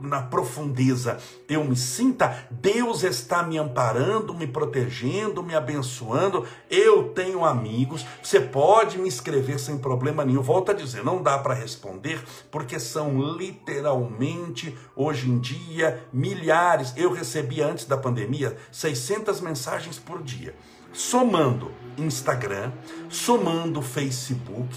na 0.00 0.22
profundeza 0.22 1.18
eu 1.48 1.64
me 1.64 1.76
sinta, 1.76 2.46
Deus 2.50 3.02
está 3.02 3.42
me 3.42 3.58
amparando, 3.58 4.34
me 4.34 4.46
protegendo, 4.46 5.42
me 5.42 5.54
abençoando. 5.54 6.46
Eu 6.70 7.10
tenho 7.10 7.44
amigos, 7.44 8.04
você 8.22 8.40
pode 8.40 8.98
me 8.98 9.08
escrever 9.08 9.58
sem 9.58 9.78
problema 9.78 10.24
nenhum. 10.24 10.42
Volto 10.42 10.70
a 10.70 10.74
dizer, 10.74 11.04
não 11.04 11.22
dá 11.22 11.38
para 11.38 11.54
responder, 11.54 12.22
porque 12.50 12.78
são 12.80 13.20
literalmente, 13.36 14.76
hoje 14.94 15.28
em 15.28 15.38
dia, 15.38 16.04
milhares. 16.12 16.92
Eu 16.96 17.12
recebia 17.12 17.66
antes 17.66 17.84
da 17.84 17.96
pandemia 17.96 18.56
600 18.72 19.40
mensagens 19.40 19.98
por 19.98 20.22
dia, 20.22 20.54
somando 20.92 21.70
Instagram, 21.96 22.72
somando 23.08 23.80
Facebook 23.80 24.74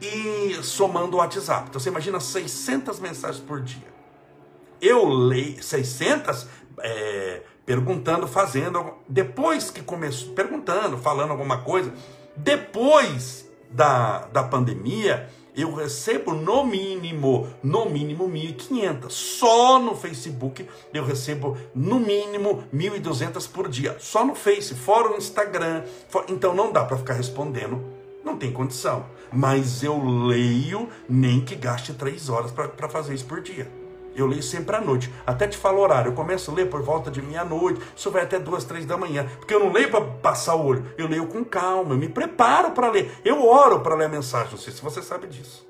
e 0.00 0.54
somando 0.62 1.16
o 1.16 1.20
WhatsApp. 1.20 1.66
Então 1.68 1.80
você 1.80 1.88
imagina 1.88 2.20
600 2.20 3.00
mensagens 3.00 3.42
por 3.42 3.60
dia 3.60 3.95
eu 4.80 5.06
leio 5.08 5.62
600 5.62 6.46
é, 6.80 7.42
perguntando, 7.64 8.26
fazendo, 8.28 8.94
depois 9.08 9.70
que 9.70 9.82
começou, 9.82 10.32
perguntando, 10.34 10.96
falando 10.96 11.30
alguma 11.32 11.62
coisa, 11.62 11.92
depois 12.36 13.50
da, 13.70 14.26
da 14.26 14.42
pandemia, 14.42 15.28
eu 15.56 15.72
recebo 15.74 16.34
no 16.34 16.66
mínimo, 16.66 17.48
no 17.62 17.88
mínimo 17.88 18.28
1.500. 18.28 19.10
Só 19.10 19.78
no 19.78 19.94
Facebook 19.96 20.68
eu 20.92 21.02
recebo 21.02 21.56
no 21.74 21.98
mínimo 21.98 22.62
1.200 22.72 23.50
por 23.50 23.68
dia. 23.68 23.96
Só 23.98 24.24
no 24.24 24.34
Face, 24.34 24.74
fora 24.74 25.12
o 25.12 25.16
Instagram. 25.16 25.82
For... 26.08 26.26
Então 26.28 26.54
não 26.54 26.70
dá 26.70 26.84
para 26.84 26.98
ficar 26.98 27.14
respondendo, 27.14 27.82
não 28.22 28.36
tem 28.36 28.52
condição. 28.52 29.06
Mas 29.32 29.82
eu 29.82 29.98
leio, 30.26 30.90
nem 31.08 31.40
que 31.40 31.56
gaste 31.56 31.94
três 31.94 32.28
horas 32.28 32.52
para 32.52 32.88
fazer 32.88 33.14
isso 33.14 33.24
por 33.24 33.40
dia. 33.40 33.66
Eu 34.16 34.26
leio 34.26 34.42
sempre 34.42 34.74
à 34.74 34.80
noite. 34.80 35.12
Até 35.26 35.46
te 35.46 35.56
falo 35.56 35.78
o 35.78 35.82
horário. 35.82 36.10
Eu 36.10 36.14
começo 36.14 36.50
a 36.50 36.54
ler 36.54 36.70
por 36.70 36.82
volta 36.82 37.10
de 37.10 37.20
meia-noite. 37.20 37.80
Isso 37.94 38.10
vai 38.10 38.22
até 38.22 38.38
duas, 38.38 38.64
três 38.64 38.86
da 38.86 38.96
manhã. 38.96 39.26
Porque 39.38 39.54
eu 39.54 39.60
não 39.60 39.70
leio 39.70 39.90
para 39.90 40.00
passar 40.00 40.54
o 40.54 40.64
olho. 40.64 40.86
Eu 40.96 41.06
leio 41.06 41.26
com 41.26 41.44
calma. 41.44 41.94
Eu 41.94 41.98
me 41.98 42.08
preparo 42.08 42.70
para 42.70 42.90
ler. 42.90 43.10
Eu 43.24 43.46
oro 43.46 43.80
para 43.80 43.94
ler 43.94 44.06
a 44.06 44.08
mensagem. 44.08 44.52
Não 44.52 44.58
sei 44.58 44.72
se 44.72 44.82
você 44.82 45.02
sabe 45.02 45.26
disso. 45.26 45.66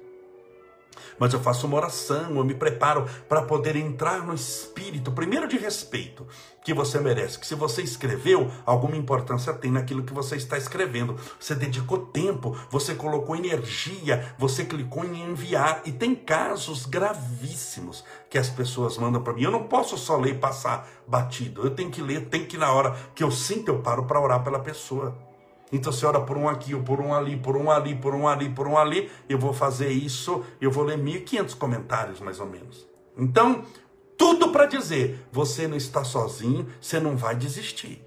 Mas 1.18 1.32
eu 1.32 1.40
faço 1.40 1.66
uma 1.66 1.76
oração, 1.76 2.36
eu 2.36 2.44
me 2.44 2.54
preparo 2.54 3.06
para 3.28 3.42
poder 3.42 3.76
entrar 3.76 4.24
no 4.24 4.34
espírito, 4.34 5.12
primeiro 5.12 5.48
de 5.48 5.56
respeito, 5.56 6.26
que 6.64 6.74
você 6.74 6.98
merece. 6.98 7.38
Que 7.38 7.46
se 7.46 7.54
você 7.54 7.82
escreveu, 7.82 8.50
alguma 8.64 8.96
importância 8.96 9.52
tem 9.54 9.70
naquilo 9.70 10.02
que 10.02 10.12
você 10.12 10.36
está 10.36 10.58
escrevendo. 10.58 11.16
Você 11.38 11.54
dedicou 11.54 11.98
tempo, 11.98 12.56
você 12.70 12.94
colocou 12.94 13.36
energia, 13.36 14.34
você 14.38 14.64
clicou 14.64 15.04
em 15.04 15.22
enviar. 15.22 15.82
E 15.84 15.92
tem 15.92 16.14
casos 16.14 16.86
gravíssimos 16.86 18.04
que 18.28 18.38
as 18.38 18.48
pessoas 18.48 18.98
mandam 18.98 19.22
para 19.22 19.32
mim. 19.32 19.42
Eu 19.42 19.50
não 19.50 19.64
posso 19.64 19.96
só 19.96 20.16
ler 20.16 20.34
e 20.34 20.38
passar 20.38 20.88
batido. 21.06 21.62
Eu 21.62 21.70
tenho 21.70 21.90
que 21.90 22.02
ler, 22.02 22.28
tem 22.28 22.44
que 22.44 22.58
na 22.58 22.72
hora 22.72 22.96
que 23.14 23.22
eu 23.22 23.30
sinto, 23.30 23.68
eu 23.68 23.78
paro 23.80 24.04
para 24.04 24.20
orar 24.20 24.42
pela 24.42 24.58
pessoa. 24.58 25.25
Então 25.76 25.92
você 25.92 26.06
ora 26.06 26.20
por 26.20 26.36
um 26.36 26.48
aqui, 26.48 26.74
ou 26.74 26.82
por 26.82 27.00
um 27.00 27.14
ali, 27.14 27.36
por 27.36 27.56
um 27.56 27.70
ali, 27.70 27.94
por 27.94 28.14
um 28.14 28.26
ali, 28.26 28.48
por 28.48 28.66
um 28.66 28.76
ali. 28.76 29.10
Eu 29.28 29.38
vou 29.38 29.52
fazer 29.52 29.90
isso, 29.90 30.44
eu 30.60 30.70
vou 30.70 30.84
ler 30.84 30.98
1.500 30.98 31.56
comentários 31.56 32.20
mais 32.20 32.40
ou 32.40 32.46
menos. 32.46 32.86
Então, 33.16 33.64
tudo 34.16 34.50
para 34.50 34.66
dizer: 34.66 35.26
você 35.30 35.68
não 35.68 35.76
está 35.76 36.02
sozinho, 36.02 36.66
você 36.80 36.98
não 36.98 37.16
vai 37.16 37.36
desistir. 37.36 38.02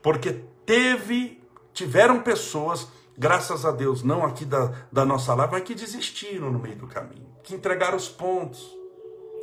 Porque 0.00 0.40
teve, 0.64 1.42
tiveram 1.72 2.22
pessoas, 2.22 2.86
graças 3.18 3.64
a 3.64 3.72
Deus, 3.72 4.04
não 4.04 4.24
aqui 4.24 4.44
da, 4.44 4.72
da 4.92 5.04
nossa 5.04 5.34
live, 5.34 5.52
mas 5.52 5.64
que 5.64 5.74
desistiram 5.74 6.50
no 6.50 6.58
meio 6.58 6.76
do 6.76 6.86
caminho, 6.86 7.26
que 7.42 7.54
entregaram 7.54 7.96
os 7.96 8.08
pontos. 8.08 8.74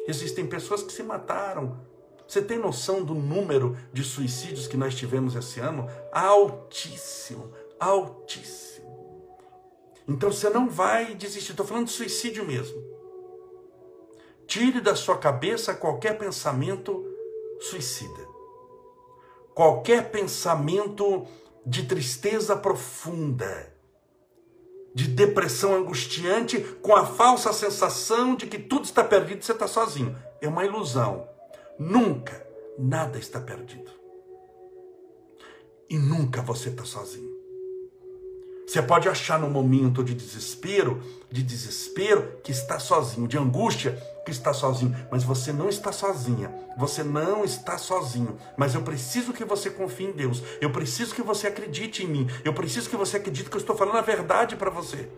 Existem 0.08 0.46
pessoas 0.46 0.82
que 0.82 0.92
se 0.92 1.04
mataram 1.04 1.78
você 2.28 2.42
tem 2.42 2.58
noção 2.58 3.04
do 3.04 3.14
número 3.14 3.78
de 3.92 4.04
suicídios 4.04 4.68
que 4.68 4.78
nós 4.78 4.96
tivemos 4.96 5.36
esse 5.36 5.60
ano? 5.60 5.88
Altíssimo, 6.12 7.52
altíssimo. 7.80 8.64
Então 10.08 10.32
você 10.32 10.50
não 10.50 10.70
vai 10.70 11.16
desistir. 11.16 11.52
Estou 11.52 11.66
falando 11.66 11.88
de 11.88 11.92
suicídio 11.92 12.46
mesmo. 12.46 12.82
Tire 14.48 14.82
da 14.82 14.96
sua 14.96 15.18
cabeça 15.18 15.74
qualquer 15.74 16.18
pensamento 16.18 17.06
suicida. 17.60 18.28
Qualquer 19.54 20.12
pensamento 20.12 21.26
de 21.66 21.86
tristeza 21.86 22.56
profunda, 22.56 23.74
de 24.94 25.08
depressão 25.08 25.76
angustiante, 25.76 26.60
com 26.82 26.96
a 26.96 27.06
falsa 27.06 27.54
sensação 27.54 28.36
de 28.36 28.48
que 28.48 28.60
tudo 28.60 28.86
está 28.86 29.04
perdido 29.04 29.42
e 29.42 29.46
você 29.46 29.54
está 29.54 29.68
sozinho. 29.68 30.18
É 30.42 30.48
uma 30.48 30.66
ilusão. 30.66 31.28
Nunca 31.84 32.42
nada 32.80 33.20
está 33.20 33.42
perdido. 33.42 33.92
E 35.90 36.00
nunca 36.00 36.42
você 36.42 36.70
está 36.70 36.86
sozinho. 36.86 37.30
Você 38.66 38.82
pode 38.82 39.10
achar 39.10 39.38
no 39.38 39.50
momento 39.50 40.02
de 40.02 40.14
desespero, 40.14 41.04
de 41.30 41.44
desespero, 41.44 42.40
que 42.42 42.54
está 42.54 42.80
sozinho, 42.80 43.28
de 43.28 43.38
angústia, 43.38 44.02
que 44.26 44.32
está 44.32 44.54
sozinho, 44.54 44.96
mas 45.12 45.26
você 45.26 45.52
não 45.52 45.68
está 45.68 45.92
sozinha. 45.92 46.50
Você 46.78 47.04
não 47.04 47.44
está 47.44 47.78
sozinho. 47.78 48.38
Mas 48.56 48.74
eu 48.74 48.82
preciso 48.82 49.34
que 49.34 49.44
você 49.44 49.70
confie 49.70 50.06
em 50.06 50.14
Deus. 50.14 50.42
Eu 50.62 50.72
preciso 50.72 51.14
que 51.14 51.22
você 51.22 51.48
acredite 51.48 52.02
em 52.02 52.08
mim. 52.08 52.28
Eu 52.46 52.54
preciso 52.54 52.90
que 52.90 52.96
você 52.96 53.18
acredite 53.18 53.50
que 53.50 53.58
eu 53.58 53.62
estou 53.62 53.76
falando 53.76 53.98
a 53.98 54.02
verdade 54.02 54.56
para 54.56 54.70
você 54.70 55.10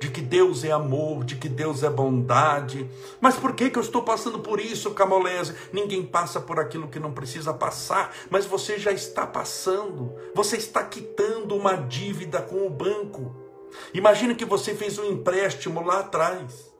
de 0.00 0.10
que 0.10 0.20
Deus 0.20 0.64
é 0.64 0.72
amor, 0.72 1.24
de 1.24 1.36
que 1.36 1.48
Deus 1.48 1.82
é 1.82 1.90
bondade. 1.90 2.88
Mas 3.20 3.36
por 3.36 3.54
que, 3.54 3.70
que 3.70 3.78
eu 3.78 3.82
estou 3.82 4.02
passando 4.02 4.40
por 4.40 4.60
isso, 4.60 4.90
Camolese? 4.92 5.54
Ninguém 5.72 6.04
passa 6.04 6.40
por 6.40 6.58
aquilo 6.58 6.88
que 6.88 6.98
não 6.98 7.12
precisa 7.12 7.54
passar, 7.54 8.14
mas 8.30 8.46
você 8.46 8.78
já 8.78 8.92
está 8.92 9.26
passando. 9.26 10.14
Você 10.34 10.56
está 10.56 10.82
quitando 10.82 11.54
uma 11.54 11.74
dívida 11.74 12.42
com 12.42 12.66
o 12.66 12.70
banco. 12.70 13.34
Imagine 13.94 14.34
que 14.34 14.44
você 14.44 14.74
fez 14.74 14.98
um 14.98 15.04
empréstimo 15.04 15.84
lá 15.84 16.00
atrás. 16.00 16.72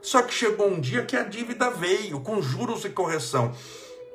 Só 0.00 0.22
que 0.22 0.32
chegou 0.32 0.68
um 0.68 0.80
dia 0.80 1.04
que 1.04 1.16
a 1.16 1.24
dívida 1.24 1.70
veio, 1.70 2.20
com 2.20 2.40
juros 2.40 2.84
e 2.84 2.90
correção. 2.90 3.52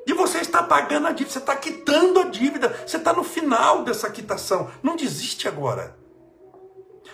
E 0.08 0.14
você 0.14 0.40
está 0.40 0.64
pagando 0.64 1.08
a 1.08 1.12
dívida, 1.12 1.34
você 1.34 1.40
está 1.40 1.56
quitando 1.56 2.20
a 2.20 2.24
dívida, 2.26 2.84
você 2.86 2.98
está 2.98 3.14
no 3.14 3.24
final 3.24 3.84
dessa 3.84 4.10
quitação. 4.10 4.70
Não 4.82 4.96
desiste 4.96 5.48
agora. 5.48 6.01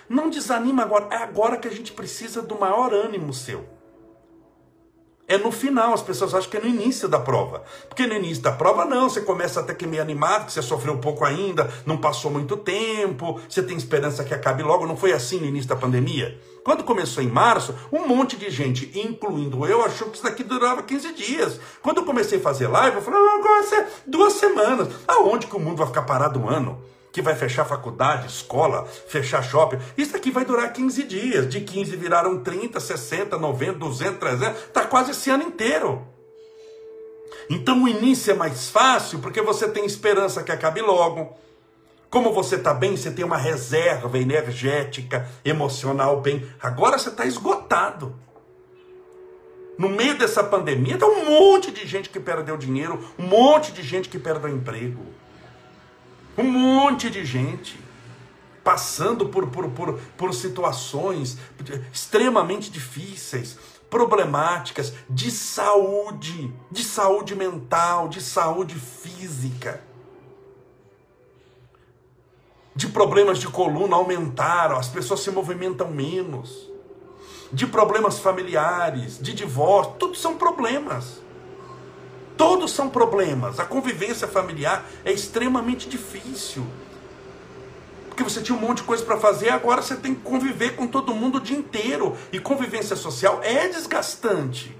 Não 0.10 0.30
desanima 0.30 0.84
agora. 0.84 1.08
É 1.12 1.17
agora 1.17 1.58
que 1.58 1.67
a 1.67 1.72
gente 1.72 1.91
precisa 1.91 2.41
do 2.41 2.60
maior 2.60 2.93
ânimo 2.93 3.34
seu. 3.34 3.78
É 5.30 5.38
no 5.38 5.52
final, 5.52 5.93
as 5.93 6.02
pessoas 6.02 6.34
acham 6.34 6.50
que 6.50 6.56
é 6.56 6.62
no 6.62 6.67
início 6.67 7.10
da 7.10 7.20
prova. 7.20 7.62
Porque 7.89 8.08
no 8.08 8.13
início 8.13 8.41
da 8.41 8.52
prova, 8.54 8.86
não, 8.86 9.10
você 9.10 9.20
começa 9.20 9.60
até 9.60 9.74
que 9.74 9.86
meio 9.86 10.02
animado, 10.02 10.46
que 10.46 10.54
você 10.54 10.62
sofreu 10.62 10.93
um 10.93 11.02
pouco 11.02 11.26
ainda, 11.26 11.70
não 11.86 11.98
passou 11.98 12.32
muito 12.32 12.56
tempo, 12.56 13.38
você 13.50 13.62
tem 13.62 13.76
esperança 13.76 14.24
que 14.24 14.34
acabe 14.34 14.63
logo. 14.63 14.88
Não 14.88 14.96
foi 14.96 15.12
assim 15.12 15.38
no 15.38 15.46
início 15.46 15.67
da 15.67 15.76
pandemia? 15.76 16.39
Quando 16.63 16.86
começou 16.86 17.22
em 17.22 17.28
março, 17.28 17.76
um 17.91 18.08
monte 18.08 18.38
de 18.38 18.50
gente, 18.50 18.98
incluindo 18.98 19.65
eu, 19.65 19.84
achou 19.84 20.10
que 20.10 20.15
isso 20.15 20.24
daqui 20.24 20.46
durava 20.46 20.82
15 20.82 21.13
dias. 21.13 21.60
Quando 21.82 21.98
eu 21.98 22.06
comecei 22.06 22.39
a 22.39 22.41
fazer 22.41 22.67
live, 22.67 22.96
eu 22.96 23.02
falei, 23.02 23.20
ah, 23.20 23.38
agora 23.38 23.63
ser 23.63 23.86
duas 24.08 24.32
semanas. 24.32 24.88
Aonde 25.06 25.48
que 25.48 25.56
o 25.58 25.60
mundo 25.60 25.78
vai 25.78 25.88
ficar 25.88 26.04
parado 26.04 26.39
um 26.39 26.48
ano? 26.48 26.82
Que 27.17 27.21
vai 27.23 27.34
fechar 27.34 27.65
faculdade, 27.65 28.27
escola, 28.27 28.86
fechar 28.86 29.41
shopping. 29.41 29.80
Isso 29.97 30.15
aqui 30.15 30.30
vai 30.30 30.45
durar 30.45 30.71
15 30.71 31.01
dias. 31.01 31.49
De 31.49 31.62
15 31.62 31.95
viraram 31.95 32.43
30, 32.43 32.80
60, 32.80 33.39
90, 33.39 33.73
200, 33.80 34.19
300. 34.19 34.62
Está 34.65 34.86
quase 34.86 35.10
esse 35.10 35.32
ano 35.32 35.41
inteiro. 35.41 36.08
Então 37.49 37.84
o 37.84 37.88
início 37.88 38.30
é 38.30 38.36
mais 38.36 38.69
fácil 38.69 39.17
porque 39.17 39.41
você 39.41 39.67
tem 39.67 39.84
esperança 39.84 40.43
que 40.43 40.51
acabe 40.51 40.80
logo. 40.80 41.36
Como 42.08 42.32
você 42.32 42.53
está 42.53 42.71
bem, 42.71 42.95
você 42.95 43.10
tem 43.10 43.25
uma 43.25 43.38
reserva 43.38 44.19
energética, 44.19 45.27
emocional 45.43 46.21
bem. 46.21 46.47
Agora 46.62 46.99
você 46.99 47.10
está 47.10 47.25
esgotado. 47.25 48.15
No 49.75 49.89
meio 49.89 50.15
dessa 50.15 50.43
pandemia, 50.43 50.99
tem 50.99 51.08
um 51.08 51.25
monte 51.25 51.71
de 51.71 51.88
gente 51.88 52.12
que 52.12 52.19
perdeu 52.19 52.56
dinheiro, 52.58 53.03
um 53.17 53.23
monte 53.23 53.71
de 53.71 53.82
gente 53.82 54.08
que 54.08 54.19
perdeu 54.19 54.51
emprego. 54.51 55.17
Um 56.38 56.43
monte 56.43 57.10
de 57.10 57.26
gente 57.26 57.88
passando 58.63 59.30
por, 59.30 59.47
por, 59.47 59.69
por, 59.69 59.97
por 60.17 60.34
situações 60.34 61.38
extremamente 61.91 62.69
difíceis, 62.69 63.58
problemáticas 63.89 64.93
de 65.10 65.32
saúde, 65.32 66.54
de 66.69 66.84
saúde 66.84 67.34
mental, 67.34 68.10
de 68.10 68.21
saúde 68.21 68.76
física. 68.76 69.82
De 72.76 72.88
problemas 72.88 73.39
de 73.39 73.47
coluna 73.47 73.95
aumentaram, 73.95 74.78
as 74.78 74.89
pessoas 74.89 75.21
se 75.21 75.32
movimentam 75.32 75.89
menos. 75.89 76.69
De 77.52 77.65
problemas 77.65 78.19
familiares, 78.19 79.17
de 79.17 79.34
divórcio, 79.34 79.93
tudo 79.97 80.15
são 80.15 80.38
problemas. 80.38 81.21
Todos 82.38 82.71
são 82.71 82.88
problemas. 82.88 83.60
A 83.60 83.65
convivência 83.65 84.28
familiar 84.28 84.86
é 85.04 85.12
extremamente 85.12 85.89
difícil. 85.89 86.65
Porque 88.08 88.23
você 88.23 88.41
tinha 88.41 88.58
um 88.58 88.62
monte 88.62 88.78
de 88.78 88.84
coisa 88.84 89.04
para 89.04 89.17
fazer, 89.17 89.50
agora 89.50 89.82
você 89.82 89.95
tem 89.95 90.15
que 90.15 90.21
conviver 90.21 90.76
com 90.76 90.88
todo 90.88 91.13
mundo 91.13 91.38
o 91.38 91.41
dia 91.41 91.58
inteiro. 91.58 92.15
E 92.32 92.39
convivência 92.39 92.95
social 92.95 93.41
é 93.43 93.67
desgastante. 93.67 94.76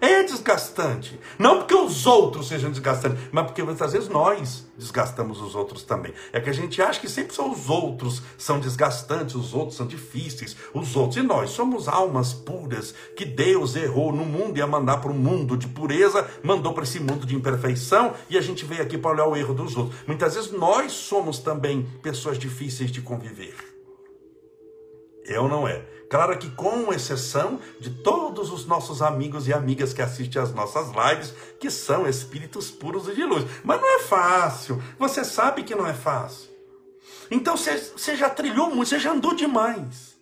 É 0.00 0.22
desgastante. 0.22 1.20
Não 1.38 1.58
porque 1.58 1.74
os 1.74 2.06
outros 2.06 2.48
sejam 2.48 2.70
desgastantes, 2.70 3.18
mas 3.30 3.44
porque 3.46 3.62
muitas 3.62 3.92
vezes 3.92 4.08
nós 4.08 4.66
desgastamos 4.76 5.42
os 5.42 5.54
outros 5.54 5.82
também. 5.82 6.14
É 6.32 6.40
que 6.40 6.48
a 6.48 6.54
gente 6.54 6.80
acha 6.80 6.98
que 6.98 7.08
sempre 7.08 7.34
são 7.34 7.52
os 7.52 7.68
outros 7.68 8.22
são 8.38 8.58
desgastantes, 8.58 9.34
os 9.34 9.52
outros 9.52 9.76
são 9.76 9.86
difíceis, 9.86 10.56
os 10.72 10.96
outros. 10.96 11.18
E 11.18 11.22
nós 11.22 11.50
somos 11.50 11.86
almas 11.86 12.32
puras 12.32 12.94
que 13.14 13.26
Deus 13.26 13.76
errou 13.76 14.10
no 14.10 14.24
mundo 14.24 14.56
e 14.56 14.62
a 14.62 14.66
mandar 14.66 14.98
para 14.98 15.10
um 15.10 15.18
mundo 15.18 15.54
de 15.54 15.68
pureza, 15.68 16.26
mandou 16.42 16.72
para 16.72 16.84
esse 16.84 16.98
mundo 16.98 17.26
de 17.26 17.36
imperfeição 17.36 18.14
e 18.30 18.38
a 18.38 18.40
gente 18.40 18.64
veio 18.64 18.82
aqui 18.82 18.96
para 18.96 19.10
olhar 19.10 19.26
o 19.26 19.36
erro 19.36 19.52
dos 19.52 19.76
outros. 19.76 20.00
Muitas 20.06 20.34
vezes 20.34 20.50
nós 20.50 20.92
somos 20.92 21.38
também 21.38 21.86
pessoas 22.02 22.38
difíceis 22.38 22.90
de 22.90 23.02
conviver. 23.02 23.54
Eu 25.24 25.46
não 25.46 25.68
é. 25.68 25.99
Claro 26.10 26.36
que 26.36 26.50
com 26.50 26.92
exceção 26.92 27.60
de 27.78 27.88
todos 27.88 28.50
os 28.50 28.66
nossos 28.66 29.00
amigos 29.00 29.46
e 29.46 29.52
amigas 29.52 29.92
que 29.92 30.02
assistem 30.02 30.42
às 30.42 30.52
nossas 30.52 30.88
lives, 30.88 31.32
que 31.60 31.70
são 31.70 32.04
espíritos 32.04 32.68
puros 32.68 33.06
e 33.06 33.14
de 33.14 33.22
luz. 33.22 33.44
Mas 33.62 33.80
não 33.80 33.88
é 33.96 34.00
fácil. 34.00 34.82
Você 34.98 35.24
sabe 35.24 35.62
que 35.62 35.72
não 35.72 35.86
é 35.86 35.94
fácil. 35.94 36.50
Então 37.30 37.56
você, 37.56 38.16
já 38.16 38.28
trilhou 38.28 38.74
muito, 38.74 38.88
você 38.88 38.98
já 38.98 39.12
andou 39.12 39.36
demais. 39.36 40.18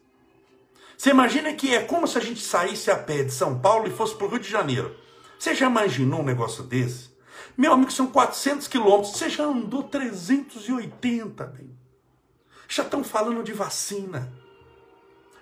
Você 0.95 1.09
imagina 1.09 1.55
que 1.55 1.75
é 1.75 1.83
como 1.83 2.07
se 2.07 2.19
a 2.19 2.21
gente 2.21 2.45
saísse 2.45 2.91
a 2.91 2.97
pé 2.97 3.23
de 3.23 3.33
São 3.33 3.59
Paulo 3.59 3.89
e 3.89 3.91
fosse 3.91 4.15
para 4.15 4.27
o 4.27 4.29
Rio 4.29 4.41
de 4.41 4.51
Janeiro. 4.51 4.95
Você 5.39 5.55
já 5.55 5.69
imaginou 5.69 6.21
um 6.21 6.25
negócio 6.25 6.63
desse? 6.65 7.17
Meu 7.57 7.73
amigo, 7.73 7.91
são 7.91 8.09
400 8.09 8.69
quilômetros. 8.69 9.17
Você 9.17 9.31
já 9.31 9.45
andou 9.45 9.85
380, 9.85 11.45
bem. 11.47 11.75
Já 12.69 12.83
estão 12.83 13.03
falando 13.03 13.43
de 13.43 13.55
vacina. 13.55 14.31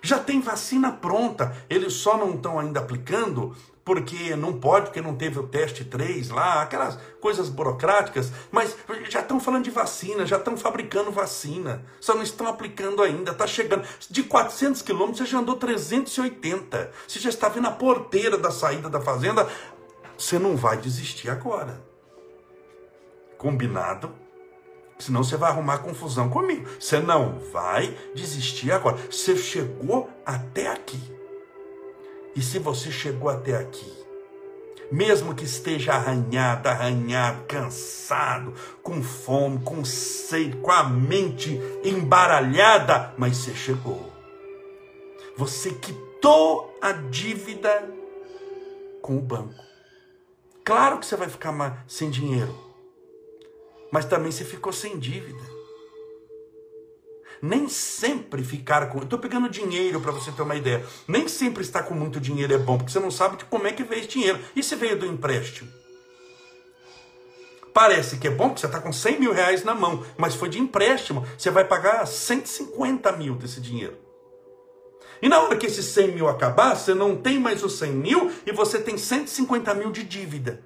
Já 0.07 0.19
tem 0.19 0.39
vacina 0.39 0.89
pronta, 0.89 1.53
eles 1.69 1.91
só 1.91 2.17
não 2.17 2.35
estão 2.35 2.57
ainda 2.57 2.79
aplicando 2.79 3.53
porque 3.83 4.37
não 4.37 4.57
pode, 4.57 4.85
porque 4.85 5.01
não 5.01 5.17
teve 5.17 5.37
o 5.37 5.47
teste 5.49 5.83
3 5.83 6.29
lá, 6.29 6.61
aquelas 6.61 6.97
coisas 7.19 7.49
burocráticas, 7.49 8.31
mas 8.49 8.73
já 9.09 9.19
estão 9.19 9.37
falando 9.37 9.65
de 9.65 9.69
vacina, 9.69 10.25
já 10.25 10.37
estão 10.37 10.55
fabricando 10.55 11.11
vacina, 11.11 11.83
só 11.99 12.15
não 12.15 12.23
estão 12.23 12.47
aplicando 12.47 13.03
ainda, 13.03 13.31
está 13.31 13.45
chegando. 13.45 13.85
De 14.09 14.23
400 14.23 14.81
quilômetros 14.81 15.17
você 15.17 15.25
já 15.25 15.39
andou 15.39 15.57
380, 15.57 16.89
você 17.05 17.19
já 17.19 17.27
está 17.29 17.49
vendo 17.49 17.67
a 17.67 17.71
porteira 17.71 18.37
da 18.37 18.49
saída 18.49 18.89
da 18.89 19.01
fazenda, 19.01 19.45
você 20.17 20.39
não 20.39 20.55
vai 20.55 20.77
desistir 20.77 21.29
agora. 21.29 21.83
Combinado? 23.37 24.26
Senão 24.99 25.23
você 25.23 25.37
vai 25.37 25.51
arrumar 25.51 25.79
confusão 25.79 26.29
comigo. 26.29 26.67
Você 26.79 26.99
não 26.99 27.39
vai 27.51 27.95
desistir 28.15 28.71
agora. 28.71 28.97
Você 29.09 29.37
chegou 29.37 30.09
até 30.25 30.67
aqui. 30.67 30.99
E 32.35 32.41
se 32.41 32.59
você 32.59 32.91
chegou 32.91 33.29
até 33.29 33.55
aqui, 33.55 33.91
mesmo 34.91 35.35
que 35.35 35.43
esteja 35.43 35.93
arranhado, 35.93 36.69
arranhado, 36.69 37.43
cansado, 37.47 38.53
com 38.81 39.01
fome, 39.03 39.59
com 39.59 39.83
sede, 39.83 40.55
com 40.57 40.71
a 40.71 40.83
mente 40.83 41.59
embaralhada, 41.83 43.13
mas 43.17 43.37
você 43.37 43.53
chegou. 43.53 44.11
Você 45.35 45.71
quitou 45.71 46.77
a 46.81 46.91
dívida 46.91 47.87
com 49.01 49.17
o 49.17 49.21
banco. 49.21 49.63
Claro 50.63 50.99
que 50.99 51.05
você 51.05 51.15
vai 51.15 51.29
ficar 51.29 51.83
sem 51.87 52.09
dinheiro, 52.09 52.53
mas 53.91 54.05
também 54.05 54.31
você 54.31 54.43
ficou 54.43 54.71
sem 54.71 54.97
dívida 54.97 55.57
nem 57.41 57.69
sempre 57.69 58.43
ficar 58.43 58.89
com. 58.89 58.99
Estou 58.99 59.19
pegando 59.19 59.49
dinheiro 59.49 60.01
para 60.01 60.11
você 60.11 60.31
ter 60.31 60.41
uma 60.41 60.55
ideia. 60.55 60.83
Nem 61.07 61.27
sempre 61.27 61.61
estar 61.61 61.83
com 61.83 61.93
muito 61.93 62.19
dinheiro 62.19 62.53
é 62.53 62.57
bom, 62.57 62.77
porque 62.77 62.91
você 62.91 62.99
não 62.99 63.11
sabe 63.11 63.37
de 63.37 63.45
como 63.45 63.67
é 63.67 63.71
que 63.71 63.83
veio 63.83 63.99
esse 63.99 64.09
dinheiro. 64.09 64.39
E 64.55 64.63
se 64.63 64.75
veio 64.75 64.97
do 64.97 65.05
empréstimo? 65.05 65.71
Parece 67.73 68.17
que 68.17 68.27
é 68.27 68.31
bom, 68.31 68.49
porque 68.49 68.61
você 68.61 68.65
está 68.65 68.81
com 68.81 68.91
100 68.91 69.19
mil 69.19 69.31
reais 69.31 69.63
na 69.63 69.75
mão, 69.75 70.03
mas 70.17 70.33
foi 70.33 70.49
de 70.49 70.59
empréstimo. 70.59 71.25
Você 71.37 71.51
vai 71.51 71.63
pagar 71.63 72.07
150 72.07 73.11
mil 73.13 73.35
desse 73.35 73.61
dinheiro. 73.61 73.97
E 75.21 75.29
na 75.29 75.39
hora 75.41 75.55
que 75.55 75.65
esses 75.65 75.85
100 75.85 76.13
mil 76.13 76.27
acabar, 76.27 76.75
você 76.75 76.93
não 76.93 77.15
tem 77.15 77.39
mais 77.39 77.63
os 77.63 77.77
100 77.77 77.91
mil 77.91 78.31
e 78.45 78.51
você 78.51 78.79
tem 78.79 78.97
150 78.97 79.73
mil 79.75 79.91
de 79.91 80.03
dívida. 80.03 80.63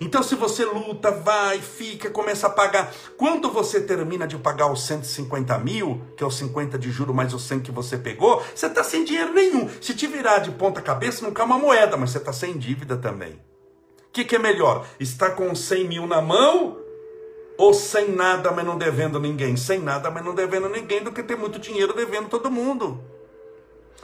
Então, 0.00 0.22
se 0.22 0.34
você 0.34 0.64
luta, 0.64 1.10
vai, 1.10 1.60
fica, 1.60 2.10
começa 2.10 2.46
a 2.46 2.50
pagar. 2.50 2.92
Quando 3.16 3.50
você 3.50 3.80
termina 3.80 4.26
de 4.26 4.36
pagar 4.36 4.70
os 4.70 4.84
150 4.86 5.58
mil, 5.58 6.02
que 6.16 6.24
é 6.24 6.26
os 6.26 6.36
50 6.36 6.78
de 6.78 6.90
juro 6.90 7.14
mais 7.14 7.32
os 7.32 7.42
100 7.42 7.60
que 7.60 7.70
você 7.70 7.96
pegou, 7.96 8.42
você 8.54 8.66
está 8.66 8.82
sem 8.82 9.04
dinheiro 9.04 9.32
nenhum. 9.32 9.68
Se 9.80 9.94
te 9.94 10.06
virar 10.06 10.38
de 10.38 10.50
ponta 10.50 10.80
cabeça, 10.80 11.24
não 11.24 11.32
cai 11.32 11.46
uma 11.46 11.58
moeda, 11.58 11.96
mas 11.96 12.10
você 12.10 12.18
está 12.18 12.32
sem 12.32 12.58
dívida 12.58 12.96
também. 12.96 13.32
O 13.32 14.12
que, 14.12 14.24
que 14.24 14.36
é 14.36 14.38
melhor? 14.38 14.86
Estar 15.00 15.30
com 15.30 15.54
100 15.54 15.88
mil 15.88 16.06
na 16.06 16.20
mão 16.20 16.78
ou 17.56 17.72
sem 17.72 18.10
nada, 18.10 18.50
mas 18.50 18.64
não 18.64 18.76
devendo 18.76 19.20
ninguém? 19.20 19.56
Sem 19.56 19.78
nada, 19.78 20.10
mas 20.10 20.24
não 20.24 20.34
devendo 20.34 20.68
ninguém, 20.68 21.02
do 21.02 21.12
que 21.12 21.22
ter 21.22 21.36
muito 21.36 21.58
dinheiro 21.58 21.94
devendo 21.94 22.28
todo 22.28 22.50
mundo. 22.50 23.02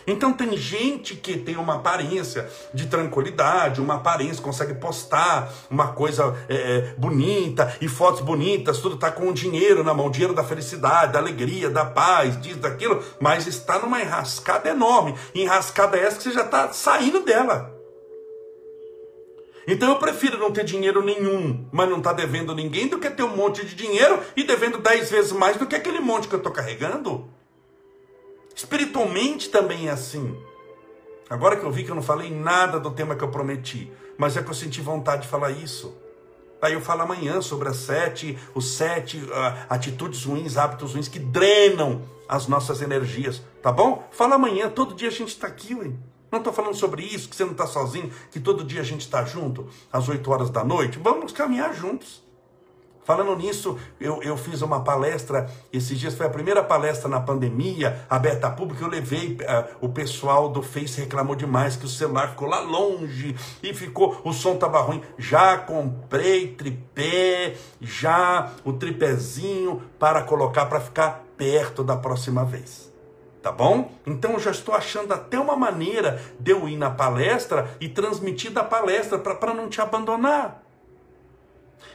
Então 0.06 0.32
tem 0.32 0.56
gente 0.56 1.14
que 1.14 1.36
tem 1.36 1.56
uma 1.56 1.76
aparência 1.76 2.48
de 2.72 2.86
tranquilidade, 2.86 3.80
uma 3.80 3.96
aparência, 3.96 4.42
consegue 4.42 4.74
postar 4.74 5.52
uma 5.70 5.88
coisa 5.88 6.34
é, 6.48 6.54
é 6.54 6.94
bonita 6.96 7.76
e 7.80 7.88
fotos 7.88 8.20
bonitas, 8.20 8.78
tudo 8.78 8.94
está 8.94 9.10
com 9.10 9.28
o 9.28 9.34
dinheiro 9.34 9.84
na 9.84 9.92
mão, 9.92 10.10
dinheiro 10.10 10.34
da 10.34 10.44
felicidade, 10.44 11.12
da 11.12 11.18
alegria, 11.18 11.68
da 11.68 11.84
paz, 11.84 12.40
disso, 12.40 12.58
daquilo, 12.58 13.02
mas 13.20 13.46
está 13.46 13.78
numa 13.78 14.00
enrascada 14.00 14.70
enorme. 14.70 15.14
Enrascada 15.34 15.96
essa 15.96 16.16
que 16.16 16.22
você 16.22 16.32
já 16.32 16.44
está 16.44 16.72
saindo 16.72 17.20
dela. 17.20 17.78
Então 19.68 19.90
eu 19.90 19.96
prefiro 19.96 20.38
não 20.38 20.50
ter 20.50 20.64
dinheiro 20.64 21.02
nenhum, 21.02 21.68
mas 21.70 21.90
não 21.90 21.98
estar 21.98 22.14
tá 22.14 22.16
devendo 22.16 22.54
ninguém, 22.54 22.88
do 22.88 22.98
que 22.98 23.10
ter 23.10 23.22
um 23.22 23.36
monte 23.36 23.66
de 23.66 23.74
dinheiro 23.74 24.18
e 24.34 24.42
devendo 24.42 24.78
dez 24.78 25.10
vezes 25.10 25.30
mais 25.32 25.58
do 25.58 25.66
que 25.66 25.76
aquele 25.76 26.00
monte 26.00 26.26
que 26.26 26.34
eu 26.34 26.38
estou 26.38 26.50
carregando. 26.50 27.28
Espiritualmente 28.58 29.50
também 29.50 29.86
é 29.86 29.92
assim. 29.92 30.36
Agora 31.30 31.56
que 31.56 31.64
eu 31.64 31.70
vi 31.70 31.84
que 31.84 31.92
eu 31.92 31.94
não 31.94 32.02
falei 32.02 32.28
nada 32.28 32.80
do 32.80 32.90
tema 32.90 33.14
que 33.14 33.22
eu 33.22 33.30
prometi, 33.30 33.88
mas 34.18 34.36
é 34.36 34.42
que 34.42 34.50
eu 34.50 34.54
senti 34.54 34.80
vontade 34.80 35.22
de 35.22 35.28
falar 35.28 35.52
isso. 35.52 35.96
Aí 36.60 36.72
eu 36.72 36.80
falo 36.80 37.02
amanhã 37.02 37.40
sobre 37.40 37.68
as 37.68 37.76
sete, 37.76 38.36
os 38.56 38.72
sete 38.72 39.18
uh, 39.18 39.66
atitudes 39.68 40.24
ruins, 40.24 40.56
hábitos 40.56 40.92
ruins 40.92 41.06
que 41.06 41.20
drenam 41.20 42.02
as 42.28 42.48
nossas 42.48 42.82
energias, 42.82 43.40
tá 43.62 43.70
bom? 43.70 44.08
Fala 44.10 44.34
amanhã, 44.34 44.68
todo 44.68 44.92
dia 44.92 45.06
a 45.06 45.12
gente 45.12 45.28
está 45.28 45.46
aqui, 45.46 45.76
ué. 45.76 45.92
Não 46.28 46.40
estou 46.40 46.52
falando 46.52 46.74
sobre 46.74 47.04
isso, 47.04 47.28
que 47.28 47.36
você 47.36 47.44
não 47.44 47.52
está 47.52 47.64
sozinho, 47.64 48.10
que 48.32 48.40
todo 48.40 48.64
dia 48.64 48.80
a 48.80 48.84
gente 48.84 49.02
está 49.02 49.24
junto, 49.24 49.68
às 49.92 50.08
8 50.08 50.28
horas 50.32 50.50
da 50.50 50.64
noite. 50.64 50.98
Vamos 50.98 51.30
caminhar 51.30 51.72
juntos. 51.72 52.27
Falando 53.08 53.34
nisso, 53.36 53.78
eu, 53.98 54.22
eu 54.22 54.36
fiz 54.36 54.60
uma 54.60 54.84
palestra, 54.84 55.48
esses 55.72 55.98
dias 55.98 56.14
foi 56.14 56.26
a 56.26 56.28
primeira 56.28 56.62
palestra 56.62 57.08
na 57.08 57.18
pandemia, 57.18 58.04
aberta 58.10 58.48
a 58.48 58.50
público, 58.50 58.84
eu 58.84 58.88
levei, 58.88 59.32
uh, 59.32 59.76
o 59.80 59.88
pessoal 59.88 60.50
do 60.50 60.60
Face 60.60 61.00
reclamou 61.00 61.34
demais 61.34 61.74
que 61.74 61.86
o 61.86 61.88
celular 61.88 62.28
ficou 62.28 62.46
lá 62.46 62.60
longe 62.60 63.34
e 63.62 63.72
ficou, 63.72 64.20
o 64.24 64.34
som 64.34 64.56
estava 64.56 64.82
ruim. 64.82 65.00
Já 65.16 65.56
comprei 65.56 66.48
tripé, 66.48 67.54
já 67.80 68.52
o 68.62 68.74
tripézinho 68.74 69.82
para 69.98 70.22
colocar 70.24 70.66
para 70.66 70.78
ficar 70.78 71.24
perto 71.34 71.82
da 71.82 71.96
próxima 71.96 72.44
vez. 72.44 72.92
Tá 73.42 73.50
bom? 73.50 73.90
Então 74.06 74.32
eu 74.32 74.38
já 74.38 74.50
estou 74.50 74.74
achando 74.74 75.14
até 75.14 75.40
uma 75.40 75.56
maneira 75.56 76.20
de 76.38 76.50
eu 76.50 76.68
ir 76.68 76.76
na 76.76 76.90
palestra 76.90 77.74
e 77.80 77.88
transmitir 77.88 78.50
da 78.50 78.64
palestra 78.64 79.18
para 79.18 79.54
não 79.54 79.66
te 79.66 79.80
abandonar. 79.80 80.67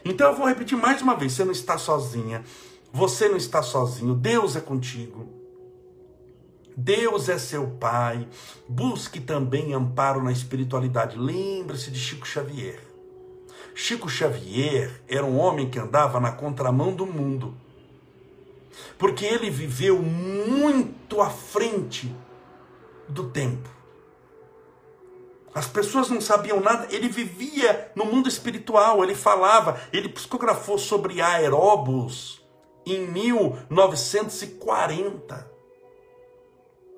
Então 0.04 0.30
eu 0.30 0.36
vou 0.36 0.46
repetir 0.46 0.76
mais 0.76 1.00
uma 1.02 1.16
vez: 1.16 1.32
você 1.32 1.44
não 1.44 1.52
está 1.52 1.78
sozinha, 1.78 2.42
você 2.92 3.28
não 3.28 3.36
está 3.36 3.62
sozinho, 3.62 4.14
Deus 4.14 4.56
é 4.56 4.60
contigo. 4.60 5.28
Deus 6.76 7.28
é 7.28 7.38
seu 7.38 7.68
Pai. 7.68 8.26
Busque 8.68 9.20
também 9.20 9.72
amparo 9.72 10.22
na 10.22 10.32
espiritualidade. 10.32 11.16
Lembre-se 11.16 11.90
de 11.90 11.98
Chico 11.98 12.26
Xavier. 12.26 12.80
Chico 13.74 14.08
Xavier 14.08 15.02
era 15.08 15.24
um 15.24 15.38
homem 15.38 15.68
que 15.68 15.78
andava 15.78 16.20
na 16.20 16.32
contramão 16.32 16.94
do 16.94 17.06
mundo. 17.06 17.54
Porque 18.98 19.24
ele 19.24 19.50
viveu 19.50 20.00
muito 20.00 21.20
à 21.20 21.30
frente 21.30 22.14
do 23.08 23.28
tempo. 23.30 23.73
As 25.54 25.68
pessoas 25.68 26.10
não 26.10 26.20
sabiam 26.20 26.58
nada, 26.58 26.88
ele 26.90 27.08
vivia 27.08 27.92
no 27.94 28.04
mundo 28.04 28.28
espiritual, 28.28 29.04
ele 29.04 29.14
falava, 29.14 29.80
ele 29.92 30.08
psicografou 30.08 30.76
sobre 30.76 31.20
aeróbus 31.20 32.42
em 32.84 33.06
1940. 33.06 35.54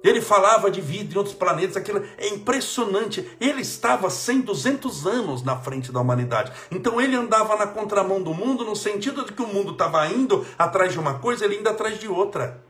Ele 0.02 0.20
falava 0.20 0.70
de 0.70 0.80
vida 0.80 1.14
em 1.14 1.18
outros 1.18 1.34
planetas, 1.34 1.76
aquilo 1.76 2.02
é 2.16 2.28
impressionante. 2.28 3.28
Ele 3.40 3.60
estava 3.60 4.08
100, 4.08 4.42
200 4.42 5.06
anos 5.06 5.42
na 5.42 5.56
frente 5.56 5.90
da 5.90 6.00
humanidade. 6.00 6.52
Então 6.70 7.00
ele 7.00 7.16
andava 7.16 7.56
na 7.56 7.66
contramão 7.66 8.22
do 8.22 8.32
mundo, 8.32 8.64
no 8.64 8.76
sentido 8.76 9.24
de 9.24 9.32
que 9.32 9.42
o 9.42 9.48
mundo 9.48 9.72
estava 9.72 10.06
indo 10.06 10.46
atrás 10.56 10.92
de 10.92 10.98
uma 10.98 11.18
coisa, 11.18 11.44
ele 11.44 11.56
indo 11.56 11.68
atrás 11.68 11.98
de 11.98 12.08
outra. 12.08 12.64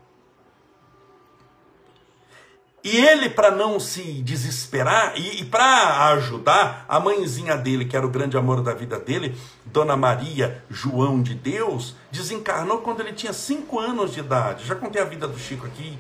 E 2.85 2.97
ele, 2.97 3.29
para 3.29 3.51
não 3.51 3.81
se 3.81 4.23
desesperar 4.23 5.15
e, 5.17 5.41
e 5.41 5.45
para 5.45 6.09
ajudar, 6.13 6.85
a 6.89 7.01
mãezinha 7.01 7.57
dele, 7.57 7.85
que 7.85 7.97
era 7.97 8.07
o 8.07 8.11
grande 8.11 8.37
amor 8.37 8.63
da 8.63 8.75
vida 8.75 8.99
dele, 8.99 9.37
Dona 9.65 9.97
Maria 9.97 10.63
João 10.71 11.21
de 11.21 11.35
Deus, 11.35 11.97
desencarnou 12.13 12.79
quando 12.79 13.01
ele 13.01 13.13
tinha 13.13 13.33
cinco 13.33 13.81
anos 13.81 14.15
de 14.15 14.21
idade. 14.21 14.65
Já 14.65 14.77
contei 14.77 15.03
a 15.03 15.05
vida 15.05 15.27
do 15.27 15.39
Chico 15.39 15.67
aqui, 15.67 15.99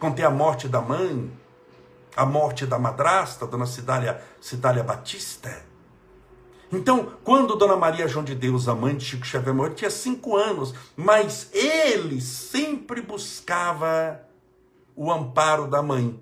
contei 0.00 0.24
a 0.24 0.30
morte 0.30 0.66
da 0.66 0.80
mãe, 0.80 1.30
a 2.16 2.26
morte 2.26 2.66
da 2.66 2.78
madrasta, 2.78 3.46
Dona 3.46 3.66
Cidália, 3.66 4.20
Cidália 4.40 4.82
Batista. 4.82 5.62
Então, 6.72 7.12
quando 7.22 7.54
Dona 7.54 7.76
Maria 7.76 8.08
João 8.08 8.24
de 8.24 8.34
Deus, 8.34 8.66
a 8.66 8.74
mãe 8.74 8.96
de 8.96 9.04
Chico 9.04 9.24
Xavier, 9.24 9.54
morreu, 9.54 9.74
tinha 9.74 9.90
cinco 9.90 10.36
anos, 10.36 10.74
mas 10.96 11.48
ele 11.52 12.20
sempre 12.20 13.00
buscava 13.00 14.20
o 14.96 15.12
amparo 15.12 15.66
da 15.66 15.82
mãe 15.82 16.20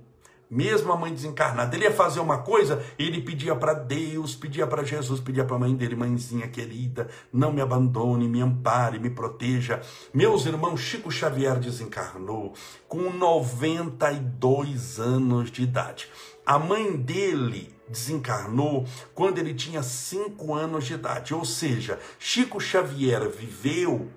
mesmo 0.53 0.93
a 0.93 0.97
mãe 0.99 1.15
desencarnada, 1.15 1.75
ele 1.75 1.85
ia 1.85 1.91
fazer 1.91 2.21
uma 2.21 2.43
coisa, 2.43 2.85
ele 2.99 3.23
pedia 3.23 3.57
para 3.57 3.73
Deus, 3.73 4.35
pedia 4.35 4.67
para 4.67 4.85
Jesus, 4.85 5.19
pedia 5.19 5.47
para 5.47 5.57
a 5.57 5.59
mãe 5.59 5.75
dele, 5.75 5.97
mãezinha 5.97 6.47
querida, 6.47 7.09
não 7.33 7.51
me 7.51 7.63
abandone, 7.63 8.29
me 8.29 8.43
ampare, 8.43 8.99
me 8.99 9.09
proteja. 9.09 9.81
Meus 10.13 10.45
irmãos, 10.45 10.79
Chico 10.79 11.11
Xavier 11.11 11.59
desencarnou 11.59 12.53
com 12.87 13.11
92 13.11 15.01
anos 15.01 15.51
de 15.51 15.63
idade. 15.63 16.11
A 16.45 16.59
mãe 16.59 16.99
dele 16.99 17.75
desencarnou 17.89 18.87
quando 19.15 19.39
ele 19.39 19.55
tinha 19.55 19.83
5 19.83 20.53
anos 20.53 20.85
de 20.85 20.93
idade, 20.93 21.33
ou 21.33 21.47
seja, 21.47 21.99
Chico 22.19 22.61
Xavier 22.61 23.27
viveu 23.31 24.11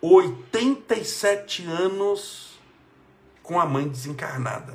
87 0.00 1.64
anos 1.64 2.51
com 3.42 3.58
a 3.58 3.66
mãe 3.66 3.88
desencarnada. 3.88 4.74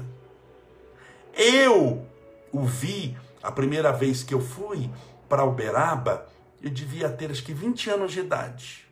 Eu 1.33 2.05
o 2.51 2.65
vi 2.65 3.15
A 3.43 3.51
primeira 3.51 3.91
vez 3.91 4.23
que 4.23 4.33
eu 4.33 4.41
fui 4.41 4.89
para 5.29 5.45
Uberaba, 5.45 6.27
eu 6.61 6.69
devia 6.69 7.09
ter 7.09 7.31
acho 7.31 7.43
que 7.43 7.53
20 7.53 7.89
anos 7.91 8.11
de 8.11 8.19
idade. 8.19 8.87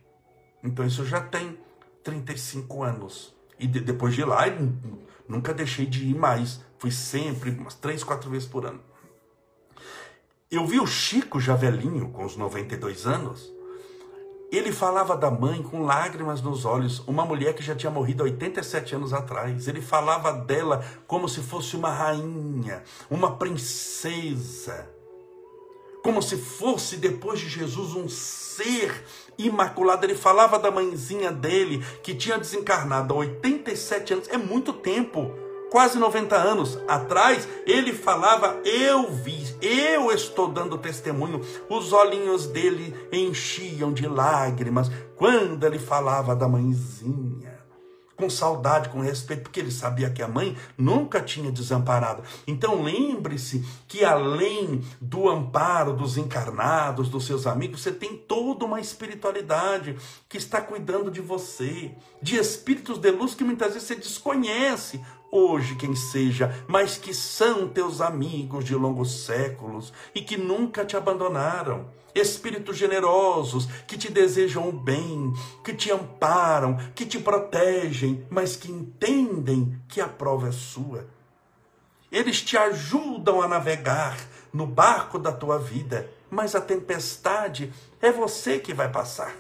Então 0.64 0.86
isso 0.86 1.04
já 1.04 1.20
tem 1.20 1.58
35 2.04 2.84
anos. 2.84 3.36
E 3.60 3.68
de, 3.68 3.80
depois 3.80 4.14
de 4.14 4.24
lá, 4.24 4.44
nunca 5.28 5.54
deixei 5.54 5.86
de 5.86 6.06
ir 6.06 6.16
mais. 6.16 6.62
Fui 6.78 6.92
sempre, 6.92 7.50
umas 7.52 7.74
três, 7.74 8.04
quatro 8.04 8.30
vezes 8.30 8.48
por 8.48 8.66
ano. 8.66 8.80
Eu 10.50 10.66
vi 10.66 10.80
o 10.80 10.88
Chico 10.88 11.40
já 11.40 11.56
velhinho, 11.56 12.10
com 12.10 12.24
os 12.24 12.38
92 12.38 13.08
anos. 13.08 13.52
Ele 14.52 14.72
falava 14.72 15.18
da 15.18 15.30
mãe 15.30 15.62
com 15.62 15.84
lágrimas 15.84 16.42
nos 16.42 16.66
olhos, 16.66 17.00
uma 17.08 17.26
mulher 17.26 17.54
que 17.54 17.64
já 17.64 17.76
tinha 17.76 17.92
morrido 17.92 18.24
há 18.24 18.26
87 18.26 18.96
anos 18.96 19.12
atrás. 19.14 19.68
Ele 19.68 19.82
falava 19.82 20.32
dela 20.32 20.86
como 21.08 21.28
se 21.28 21.42
fosse 21.42 21.76
uma 21.76 21.90
rainha, 21.90 22.84
uma 23.10 23.36
princesa 23.38 24.96
como 26.06 26.22
se 26.22 26.38
fosse 26.38 26.98
depois 26.98 27.40
de 27.40 27.50
Jesus 27.50 27.96
um 27.96 28.08
ser 28.08 29.04
imaculado. 29.40 30.06
Ele 30.06 30.14
falava 30.14 30.60
da 30.60 30.70
mãezinha 30.70 31.32
dele 31.32 31.84
que 32.04 32.14
tinha 32.14 32.38
desencarnado 32.38 33.16
há 33.16 33.18
87 33.18 34.14
anos, 34.14 34.28
é 34.30 34.38
muito 34.38 34.72
tempo, 34.72 35.34
quase 35.76 36.00
90 36.00 36.38
anos 36.38 36.80
atrás. 36.88 37.46
Ele 37.66 37.92
falava: 37.92 38.62
Eu 38.64 39.12
vi, 39.12 39.44
eu 39.62 40.10
estou 40.10 40.48
dando 40.48 40.78
testemunho. 40.78 41.42
Os 41.70 41.92
olhinhos 41.92 42.48
dele 42.48 42.96
enchiam 43.12 43.92
de 43.92 44.08
lágrimas 44.08 44.90
quando 45.18 45.66
ele 45.66 45.78
falava 45.78 46.34
da 46.34 46.48
mãezinha 46.48 47.56
com 48.16 48.30
saudade, 48.30 48.90
com 48.90 49.02
respeito, 49.02 49.44
porque 49.44 49.60
ele 49.60 49.72
sabia 49.72 50.10
que 50.10 50.24
a 50.24 50.28
mãe 50.28 50.56
nunca 50.78 51.22
tinha 51.22 51.52
desamparado. 51.52 52.24
Então 52.48 52.82
lembre-se 52.82 53.66
que 53.88 54.06
além 54.06 54.82
do 55.02 55.30
amparo 55.30 55.94
dos 55.94 56.18
encarnados, 56.18 57.10
dos 57.10 57.26
seus 57.26 57.46
amigos, 57.46 57.82
você 57.82 57.92
tem 57.92 58.16
toda 58.16 58.66
uma 58.66 58.80
espiritualidade 58.80 59.98
que 60.30 60.38
está 60.38 60.62
cuidando 60.62 61.12
de 61.12 61.20
você, 61.20 61.94
de 62.22 62.38
espíritos 62.38 62.98
de 62.98 63.12
luz 63.12 63.36
que 63.36 63.44
muitas 63.44 63.74
vezes 63.74 63.88
você 63.88 63.96
desconhece, 63.96 65.04
hoje 65.36 65.76
quem 65.76 65.96
seja, 65.96 66.64
mas 66.68 66.98
que 66.98 67.14
são 67.14 67.68
teus 67.68 68.00
amigos 68.00 68.64
de 68.64 68.74
longos 68.76 69.26
séculos 69.26 69.92
e 70.14 70.22
que 70.22 70.38
nunca 70.38 70.86
te 70.86 70.96
abandonaram 70.96 71.88
espíritos 72.16 72.78
generosos 72.78 73.68
que 73.86 73.98
te 73.98 74.10
desejam 74.10 74.70
o 74.70 74.72
bem, 74.72 75.34
que 75.64 75.74
te 75.74 75.92
amparam, 75.92 76.78
que 76.96 77.06
te 77.06 77.20
protegem, 77.20 78.26
mas 78.30 78.56
que 78.56 78.72
entendem 78.72 79.78
que 79.90 80.00
a 80.00 80.08
prova 80.08 80.48
é 80.48 80.52
sua. 80.54 81.06
Eles 82.10 82.42
te 82.42 82.58
ajudam 82.58 83.42
a 83.42 83.48
navegar 83.48 84.18
no 84.54 84.66
barco 84.66 85.20
da 85.20 85.34
tua 85.34 85.60
vida, 85.60 86.10
mas 86.30 86.56
a 86.56 86.62
tempestade 86.62 87.74
é 88.02 88.10
você 88.10 88.58
que 88.60 88.74
vai 88.74 88.90
passar. 88.90 89.36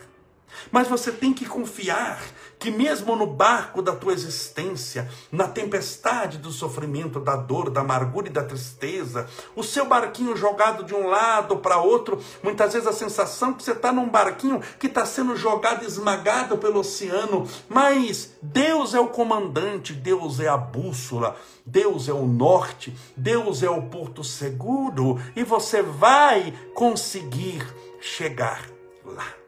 Mas 0.71 0.87
você 0.87 1.11
tem 1.11 1.33
que 1.33 1.45
confiar 1.45 2.19
que, 2.59 2.71
mesmo 2.71 3.15
no 3.15 3.27
barco 3.27 3.81
da 3.81 3.93
tua 3.93 4.13
existência, 4.13 5.09
na 5.31 5.47
tempestade 5.47 6.37
do 6.37 6.51
sofrimento, 6.51 7.19
da 7.19 7.35
dor, 7.35 7.69
da 7.69 7.81
amargura 7.81 8.27
e 8.27 8.31
da 8.31 8.43
tristeza, 8.43 9.27
o 9.55 9.63
seu 9.63 9.85
barquinho 9.85 10.35
jogado 10.35 10.83
de 10.83 10.93
um 10.93 11.07
lado 11.07 11.57
para 11.57 11.77
outro, 11.77 12.19
muitas 12.41 12.73
vezes 12.73 12.87
a 12.87 12.93
sensação 12.93 13.53
que 13.53 13.63
você 13.63 13.71
está 13.71 13.91
num 13.91 14.09
barquinho 14.09 14.61
que 14.79 14.87
está 14.87 15.05
sendo 15.05 15.35
jogado, 15.35 15.85
esmagado 15.85 16.57
pelo 16.57 16.79
oceano, 16.79 17.47
mas 17.69 18.35
Deus 18.41 18.93
é 18.93 18.99
o 18.99 19.07
comandante, 19.07 19.93
Deus 19.93 20.39
é 20.39 20.47
a 20.47 20.57
bússola, 20.57 21.35
Deus 21.65 22.07
é 22.07 22.13
o 22.13 22.25
norte, 22.25 22.95
Deus 23.15 23.63
é 23.63 23.69
o 23.69 23.83
porto 23.83 24.23
seguro 24.23 25.19
e 25.35 25.43
você 25.43 25.81
vai 25.81 26.53
conseguir 26.73 27.65
chegar 27.99 28.69
lá 29.03 29.44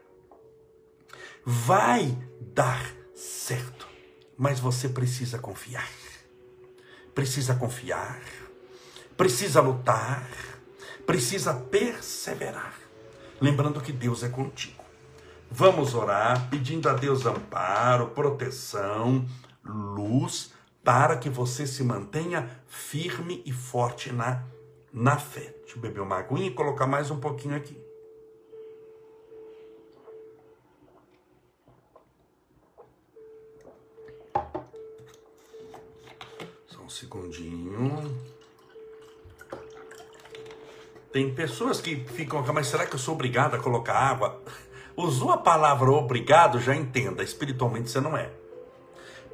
vai 1.50 2.14
dar 2.52 2.94
certo. 3.14 3.88
Mas 4.36 4.60
você 4.60 4.86
precisa 4.86 5.38
confiar. 5.38 5.88
Precisa 7.14 7.54
confiar. 7.54 8.20
Precisa 9.16 9.62
lutar. 9.62 10.28
Precisa 11.06 11.54
perseverar. 11.54 12.74
Lembrando 13.40 13.80
que 13.80 13.92
Deus 13.92 14.22
é 14.22 14.28
contigo. 14.28 14.84
Vamos 15.50 15.94
orar 15.94 16.50
pedindo 16.50 16.86
a 16.86 16.92
Deus 16.92 17.24
amparo, 17.24 18.08
proteção, 18.08 19.26
luz, 19.64 20.52
para 20.84 21.16
que 21.16 21.30
você 21.30 21.66
se 21.66 21.82
mantenha 21.82 22.60
firme 22.66 23.42
e 23.46 23.52
forte 23.52 24.12
na, 24.12 24.44
na 24.92 25.16
fé. 25.16 25.54
Deixa 25.62 25.76
eu 25.76 25.80
beber 25.80 26.02
uma 26.02 26.18
aguinha 26.18 26.48
e 26.48 26.54
colocar 26.54 26.86
mais 26.86 27.10
um 27.10 27.18
pouquinho 27.18 27.56
aqui. 27.56 27.87
Segundinho. 36.88 38.16
Tem 41.12 41.32
pessoas 41.34 41.80
que 41.80 41.96
ficam, 41.96 42.44
mas 42.52 42.66
será 42.66 42.86
que 42.86 42.94
eu 42.94 42.98
sou 42.98 43.14
obrigado 43.14 43.54
a 43.54 43.58
colocar 43.58 43.94
água? 43.94 44.42
Usou 44.96 45.30
a 45.30 45.38
palavra 45.38 45.90
obrigado, 45.90 46.60
já 46.60 46.74
entenda, 46.74 47.22
espiritualmente 47.22 47.90
você 47.90 48.00
não 48.00 48.16
é. 48.16 48.30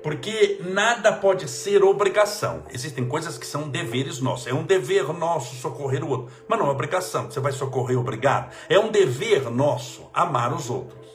Porque 0.05 0.61
nada 0.63 1.11
pode 1.15 1.49
ser 1.49 1.83
obrigação. 1.83 2.63
Existem 2.71 3.09
coisas 3.09 3.39
que 3.39 3.47
são 3.47 3.71
deveres 3.71 4.21
nossos. 4.21 4.47
É 4.47 4.53
um 4.53 4.63
dever 4.63 5.11
nosso 5.15 5.57
socorrer 5.57 6.05
o 6.05 6.11
outro. 6.11 6.31
Mas 6.47 6.59
não 6.59 6.67
é 6.67 6.71
obrigação. 6.71 7.31
Você 7.31 7.41
vai 7.41 7.53
socorrer 7.53 7.99
obrigado. 7.99 8.55
É 8.69 8.79
um 8.79 8.91
dever 8.91 9.51
nosso 9.51 10.11
amar 10.13 10.53
os 10.53 10.69
outros. 10.69 11.14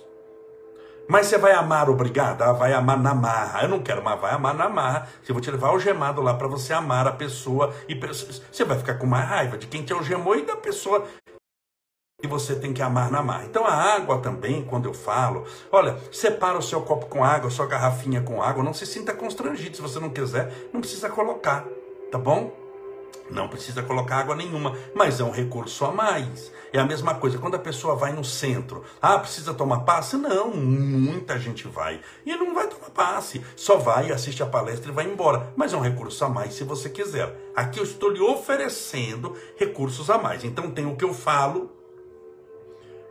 Mas 1.09 1.25
você 1.25 1.39
vai 1.39 1.53
amar 1.53 1.89
obrigado? 1.89 2.43
Ah, 2.43 2.53
vai 2.53 2.71
amar 2.71 2.95
na 2.95 3.15
marra. 3.15 3.63
Eu 3.63 3.69
não 3.69 3.81
quero, 3.81 4.03
mas 4.03 4.21
vai 4.21 4.31
amar 4.31 4.53
na 4.53 4.69
marra. 4.69 5.09
Eu 5.27 5.33
vou 5.33 5.41
te 5.41 5.49
levar 5.49 5.69
algemado 5.69 6.21
lá 6.21 6.35
para 6.35 6.47
você 6.47 6.71
amar 6.71 7.07
a 7.07 7.11
pessoa. 7.11 7.73
E 7.87 7.95
você 7.95 8.63
vai 8.63 8.77
ficar 8.77 8.93
com 8.93 9.07
mais 9.07 9.27
raiva 9.27 9.57
de 9.57 9.65
quem 9.65 9.83
te 9.83 9.91
algemou 9.91 10.35
e 10.35 10.45
da 10.45 10.55
pessoa 10.55 11.07
que 12.21 12.27
você 12.27 12.55
tem 12.55 12.71
que 12.71 12.81
amar 12.83 13.09
na 13.09 13.23
marra. 13.23 13.45
Então 13.45 13.65
a 13.65 13.73
água 13.73 14.19
também, 14.19 14.63
quando 14.63 14.87
eu 14.87 14.93
falo, 14.93 15.47
olha, 15.71 15.97
separa 16.11 16.59
o 16.59 16.61
seu 16.61 16.83
copo 16.83 17.07
com 17.07 17.23
água, 17.23 17.49
sua 17.49 17.65
garrafinha 17.65 18.21
com 18.21 18.43
água. 18.43 18.63
Não 18.63 18.73
se 18.73 18.85
sinta 18.85 19.11
constrangido. 19.11 19.75
Se 19.75 19.81
você 19.81 19.99
não 19.99 20.11
quiser, 20.11 20.69
não 20.71 20.79
precisa 20.79 21.09
colocar. 21.09 21.65
Tá 22.11 22.19
bom? 22.19 22.68
Não 23.29 23.47
precisa 23.47 23.83
colocar 23.83 24.17
água 24.17 24.35
nenhuma, 24.35 24.75
mas 24.95 25.19
é 25.19 25.23
um 25.23 25.31
recurso 25.31 25.85
a 25.85 25.91
mais. 25.91 26.51
É 26.73 26.79
a 26.79 26.85
mesma 26.85 27.15
coisa 27.15 27.37
quando 27.37 27.55
a 27.55 27.59
pessoa 27.59 27.95
vai 27.95 28.11
no 28.11 28.23
centro. 28.23 28.83
Ah, 29.01 29.19
precisa 29.19 29.53
tomar 29.53 29.81
passe? 29.81 30.17
Não, 30.17 30.51
muita 30.51 31.37
gente 31.39 31.67
vai. 31.67 32.01
E 32.25 32.35
não 32.35 32.53
vai 32.53 32.67
tomar 32.67 32.89
passe. 32.89 33.43
Só 33.55 33.77
vai, 33.77 34.11
assiste 34.11 34.41
a 34.41 34.47
palestra 34.47 34.91
e 34.91 34.93
vai 34.93 35.05
embora. 35.05 35.53
Mas 35.55 35.73
é 35.73 35.77
um 35.77 35.81
recurso 35.81 36.23
a 36.25 36.29
mais 36.29 36.53
se 36.53 36.63
você 36.63 36.89
quiser. 36.89 37.35
Aqui 37.55 37.79
eu 37.79 37.83
estou 37.83 38.09
lhe 38.09 38.21
oferecendo 38.21 39.35
recursos 39.57 40.09
a 40.09 40.17
mais. 40.17 40.43
Então 40.43 40.71
tem 40.71 40.85
o 40.85 40.95
que 40.95 41.03
eu 41.05 41.13
falo, 41.13 41.71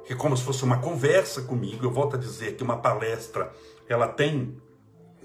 que 0.04 0.12
é 0.12 0.16
como 0.16 0.37
se 0.37 0.42
fosse 0.42 0.64
uma 0.64 0.78
conversa 0.78 1.42
comigo. 1.42 1.85
Eu 1.85 1.90
volto 1.90 2.16
a 2.16 2.18
dizer 2.18 2.57
que 2.57 2.62
uma 2.62 2.78
palestra, 2.78 3.52
ela 3.88 4.09
tem 4.09 4.57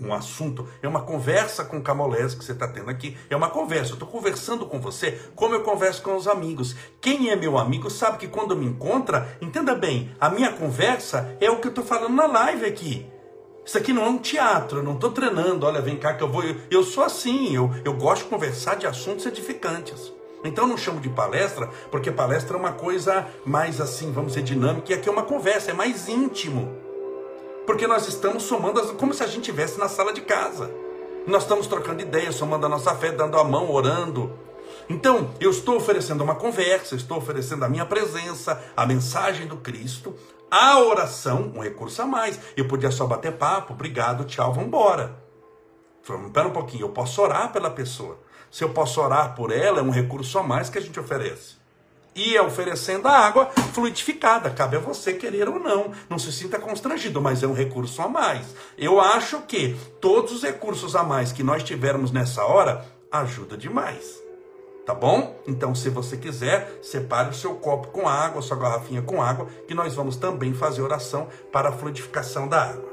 um 0.08 0.14
assunto, 0.14 0.68
é 0.82 0.88
uma 0.88 1.02
conversa 1.02 1.64
com 1.64 1.78
o 1.78 1.82
Camolés 1.82 2.34
que 2.34 2.44
você 2.44 2.52
está 2.52 2.68
tendo 2.68 2.90
aqui, 2.90 3.18
é 3.30 3.36
uma 3.36 3.50
conversa, 3.50 3.92
eu 3.92 3.96
estou 3.96 4.08
conversando 4.08 4.66
com 4.66 4.80
você 4.80 5.20
como 5.36 5.56
eu 5.56 5.62
converso 5.62 6.02
com 6.02 6.16
os 6.16 6.28
amigos. 6.28 6.76
Quem 7.02 7.30
é 7.30 7.36
meu 7.36 7.58
amigo 7.58 7.90
sabe 7.90 8.18
que 8.18 8.28
quando 8.28 8.56
me 8.56 8.66
encontra, 8.66 9.38
entenda 9.42 9.76
bem, 9.76 10.12
a 10.20 10.30
minha 10.30 10.52
conversa 10.52 11.36
é 11.40 11.50
o 11.50 11.60
que 11.60 11.68
eu 11.68 11.72
estou 11.72 11.84
falando 11.84 12.16
na 12.16 12.26
live 12.26 12.66
aqui. 12.66 13.06
Isso 13.66 13.78
aqui 13.78 13.94
não 13.94 14.04
é 14.04 14.10
um 14.10 14.18
teatro, 14.18 14.80
eu 14.80 14.84
não 14.84 14.96
estou 14.96 15.12
treinando, 15.12 15.66
olha, 15.66 15.82
vem 15.82 15.96
cá 15.96 16.14
que 16.14 16.24
eu 16.24 16.28
vou. 16.28 16.44
Eu, 16.44 16.58
eu 16.70 16.84
sou 16.84 17.04
assim, 17.04 17.56
eu, 17.56 17.72
eu 17.86 17.94
gosto 17.94 18.24
de 18.24 18.30
conversar 18.30 18.76
de 18.76 18.86
assuntos 18.86 19.26
edificantes. 19.26 20.12
Então 20.44 20.68
não 20.68 20.78
chamo 20.78 21.00
de 21.00 21.08
palestra, 21.08 21.68
porque 21.90 22.12
palestra 22.12 22.58
é 22.58 22.60
uma 22.60 22.74
coisa 22.74 23.26
mais 23.46 23.80
assim, 23.80 24.12
vamos 24.12 24.34
dizer, 24.34 24.44
dinâmica, 24.44 24.92
e 24.92 24.96
aqui 24.96 25.08
é 25.08 25.12
uma 25.12 25.24
conversa, 25.24 25.72
é 25.72 25.74
mais 25.74 26.10
íntimo. 26.10 26.83
Porque 27.66 27.88
nós 27.88 28.08
estamos 28.08 28.44
somando, 28.44 28.82
como 28.96 29.14
se 29.14 29.24
a 29.24 29.28
gente 29.28 29.42
estivesse 29.42 29.80
na 29.80 29.88
sala 29.88 30.12
de 30.12 30.22
casa. 30.22 30.70
Nós 31.26 31.44
estamos 31.44 31.68
trocando 31.68 32.02
ideias, 32.02 32.36
somando 32.36 32.66
a 32.66 32.70
nossa 32.70 32.94
fé, 32.96 33.12
dando 33.12 33.38
a 33.38 33.44
mão, 33.44 33.72
orando. 33.72 34.38
Então, 34.90 35.34
eu 35.40 35.50
estou 35.50 35.78
oferecendo 35.78 36.24
uma 36.24 36.36
conversa, 36.36 36.96
estou 36.96 37.18
oferecendo 37.18 37.64
a 37.64 37.70
minha 37.70 37.86
presença, 37.86 38.62
a 38.76 38.86
mensagem 38.86 39.48
do 39.48 39.58
Cristo, 39.58 40.14
a 40.52 40.80
oração, 40.80 41.54
um 41.56 41.62
recurso 41.62 42.02
a 42.02 42.06
mais. 42.06 42.38
Eu 42.58 42.68
podia 42.68 42.92
só 42.92 43.08
bater 43.08 43.32
papo, 43.34 43.74
obrigado, 43.74 44.26
tchau, 44.26 44.52
vamos 44.52 44.68
embora. 44.68 45.24
Espera 46.02 46.48
um 46.48 46.52
pouquinho, 46.52 46.84
eu 46.84 46.90
posso 46.90 47.22
orar 47.22 47.54
pela 47.54 47.70
pessoa. 47.70 48.20
Se 48.52 48.64
eu 48.64 48.70
posso 48.70 49.00
orar 49.00 49.34
por 49.36 49.52
ela, 49.52 49.80
é 49.80 49.84
um 49.84 49.90
recurso 49.90 50.38
a 50.38 50.44
mais 50.44 50.70
que 50.70 50.78
a 50.78 50.82
gente 50.82 51.00
oferece 51.00 51.63
e 52.16 52.38
oferecendo 52.40 53.08
a 53.08 53.18
água 53.18 53.50
fluidificada. 53.74 54.50
Cabe 54.50 54.78
a 54.78 54.80
você 54.80 55.14
querer 55.14 55.50
ou 55.50 55.60
não. 55.60 55.92
Não 56.10 56.20
se 56.20 56.32
sinta 56.32 56.60
constrangido, 56.60 57.22
mas 57.22 57.44
é 57.44 57.48
um 57.48 57.54
recurso 57.54 58.02
a 58.02 58.08
mais. 58.08 58.46
Eu 58.78 59.00
acho 59.00 59.42
que 59.42 59.76
todos 60.00 60.32
os 60.32 60.44
recursos 60.44 60.96
a 60.96 61.04
mais 61.04 61.32
que 61.32 61.44
nós 61.44 61.64
tivermos 61.64 62.12
nessa 62.12 62.44
hora 62.44 62.86
ajuda 63.12 63.58
demais. 63.58 64.22
Tá 64.86 64.94
bom? 64.94 65.42
Então, 65.48 65.74
se 65.74 65.90
você 65.90 66.18
quiser, 66.18 66.80
separe 66.82 67.30
o 67.30 67.34
seu 67.34 67.56
copo 67.56 67.88
com 67.88 68.08
água, 68.08 68.42
sua 68.42 68.58
garrafinha 68.58 69.02
com 69.02 69.22
água, 69.22 69.48
que 69.66 69.74
nós 69.74 69.94
vamos 69.94 70.18
também 70.18 70.54
fazer 70.54 70.82
oração 70.82 71.30
para 71.54 71.70
a 71.70 71.72
fluidificação 71.72 72.50
da 72.50 72.64
água. 72.64 72.92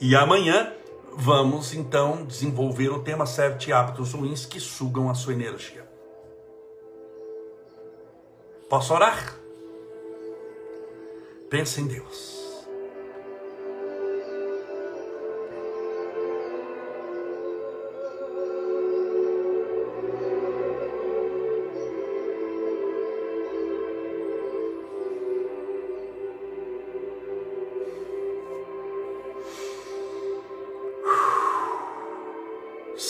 E 0.00 0.14
amanhã 0.14 0.72
vamos 1.16 1.72
então 1.72 2.24
desenvolver 2.24 2.90
o 2.90 3.02
tema 3.02 3.24
sete 3.24 3.72
hábitos 3.72 4.12
ruins 4.12 4.44
que 4.44 4.60
sugam 4.60 5.10
a 5.10 5.14
sua 5.14 5.32
energia. 5.32 5.86
Posso 8.68 8.92
orar? 8.92 9.36
Pense 11.48 11.80
em 11.80 11.86
Deus. 11.86 12.45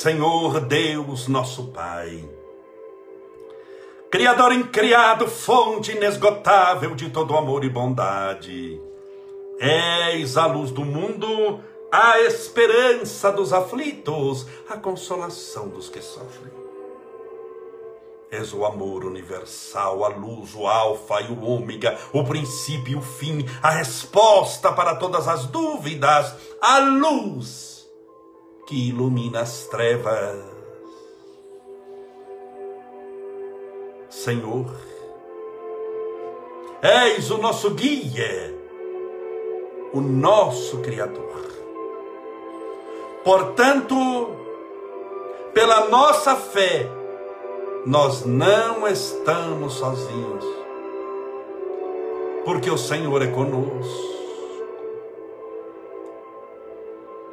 Senhor 0.06 0.60
Deus, 0.60 1.26
nosso 1.26 1.64
Pai. 1.72 2.24
Criador 4.08 4.52
incriado, 4.52 5.26
fonte 5.26 5.90
inesgotável 5.90 6.94
de 6.94 7.10
todo 7.10 7.36
amor 7.36 7.64
e 7.64 7.68
bondade. 7.68 8.80
És 9.58 10.36
a 10.36 10.46
luz 10.46 10.70
do 10.70 10.84
mundo, 10.84 11.58
a 11.90 12.20
esperança 12.20 13.32
dos 13.32 13.52
aflitos, 13.52 14.46
a 14.68 14.76
consolação 14.76 15.70
dos 15.70 15.88
que 15.88 16.00
sofrem. 16.00 16.52
És 18.30 18.52
o 18.52 18.64
amor 18.64 19.04
universal, 19.04 20.04
a 20.04 20.08
luz, 20.08 20.54
o 20.54 20.68
alfa 20.68 21.20
e 21.20 21.32
o 21.32 21.44
ômega, 21.44 21.98
o 22.12 22.22
princípio 22.22 22.92
e 22.92 22.96
o 22.96 23.02
fim, 23.02 23.44
a 23.60 23.70
resposta 23.70 24.70
para 24.70 24.94
todas 24.94 25.26
as 25.26 25.46
dúvidas, 25.46 26.32
a 26.62 26.78
luz 26.78 27.75
que 28.66 28.88
ilumina 28.88 29.40
as 29.40 29.66
trevas. 29.66 30.44
Senhor, 34.10 34.66
és 36.82 37.30
o 37.30 37.38
nosso 37.38 37.70
guia, 37.70 38.54
o 39.92 40.00
nosso 40.00 40.78
Criador. 40.78 41.46
Portanto, 43.24 43.96
pela 45.54 45.88
nossa 45.88 46.34
fé, 46.34 46.88
nós 47.84 48.24
não 48.24 48.86
estamos 48.88 49.74
sozinhos, 49.74 50.44
porque 52.44 52.70
o 52.70 52.78
Senhor 52.78 53.22
é 53.22 53.28
conosco. 53.28 54.15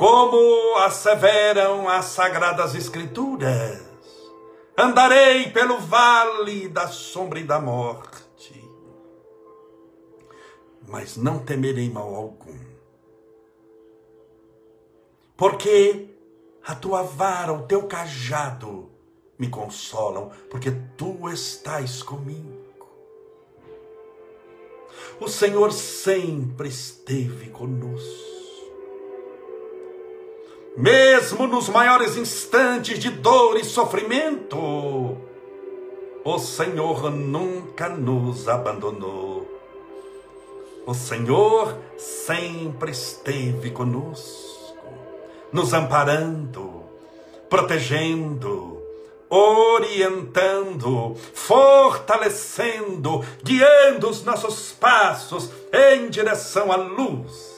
Como 0.04 0.80
asseveram 0.80 1.88
as 1.88 2.08
sagradas 2.08 2.76
escrituras, 2.76 3.82
andarei 4.76 5.50
pelo 5.50 5.80
vale 5.80 6.68
da 6.68 6.90
sombra 6.90 7.40
e 7.40 7.46
da 7.46 7.58
morte, 7.58 8.70
mas 10.86 11.16
não 11.16 11.40
temerei 11.40 11.90
mal 11.90 12.14
algum, 12.14 12.60
porque 15.38 16.10
a 16.66 16.76
tua 16.76 17.04
vara, 17.04 17.54
o 17.54 17.66
teu 17.66 17.88
cajado 17.88 18.92
me 19.40 19.48
consolam, 19.48 20.32
porque 20.50 20.72
tu 20.98 21.30
estás 21.30 22.04
comigo. 22.04 22.62
O 25.22 25.30
Senhor 25.30 25.72
sempre 25.72 26.68
esteve 26.68 27.50
conosco 27.52 28.33
mesmo 30.76 31.48
nos 31.48 31.70
maiores 31.70 32.18
instantes 32.18 32.98
de 32.98 33.10
dor 33.10 33.58
e 33.58 33.64
sofrimento, 33.64 35.18
o 36.24 36.40
Senhor 36.40 37.12
nunca 37.12 37.88
nos 37.90 38.50
abandonou. 38.50 39.48
O 40.86 40.94
Senhor 40.94 41.78
sempre 41.98 42.92
esteve 42.92 43.72
conosco, 43.72 44.86
nos 45.52 45.74
amparando, 45.74 46.84
protegendo, 47.50 48.82
orientando, 49.30 51.16
fortalecendo, 51.34 53.24
guiando 53.42 54.10
os 54.10 54.24
nossos 54.24 54.74
passos 54.74 55.50
em 55.72 56.10
direção 56.10 56.72
à 56.72 56.76
luz 56.76 57.53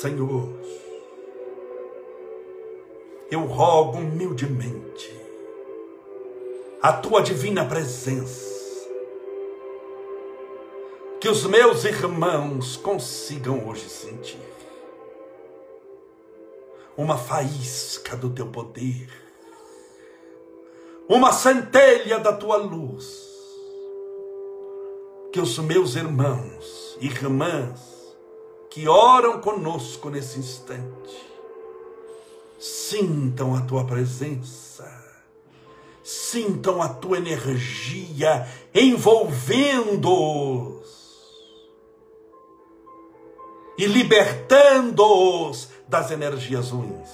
Senhor, 0.00 0.48
eu 3.30 3.42
rogo 3.42 3.98
humildemente 3.98 5.14
a 6.82 6.92
tua 6.92 7.22
divina 7.22 7.64
presença, 7.64 8.88
que 11.20 11.28
os 11.28 11.46
meus 11.46 11.84
irmãos 11.84 12.76
consigam 12.76 13.68
hoje 13.68 13.88
sentir 13.88 14.40
uma 16.96 17.16
faísca 17.16 18.16
do 18.16 18.30
teu 18.30 18.48
poder, 18.48 19.08
uma 21.08 21.32
centelha 21.32 22.18
da 22.18 22.32
tua 22.32 22.56
luz, 22.56 23.32
que 25.32 25.40
os 25.40 25.56
meus 25.60 25.94
irmãos, 25.94 26.98
irmãs, 27.00 27.93
que 28.74 28.86
oram 28.88 29.40
conosco 29.40 30.10
nesse 30.10 30.40
instante, 30.40 31.32
sintam 32.58 33.54
a 33.54 33.60
tua 33.60 33.84
presença, 33.84 34.84
sintam 36.02 36.82
a 36.82 36.88
tua 36.88 37.18
energia 37.18 38.48
envolvendo-os. 38.74 40.92
E 43.78 43.86
libertando-os 43.86 45.68
das 45.86 46.10
energias 46.10 46.70
ruins, 46.70 47.10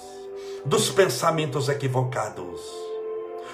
dos 0.65 0.89
pensamentos 0.89 1.69
equivocados, 1.69 2.59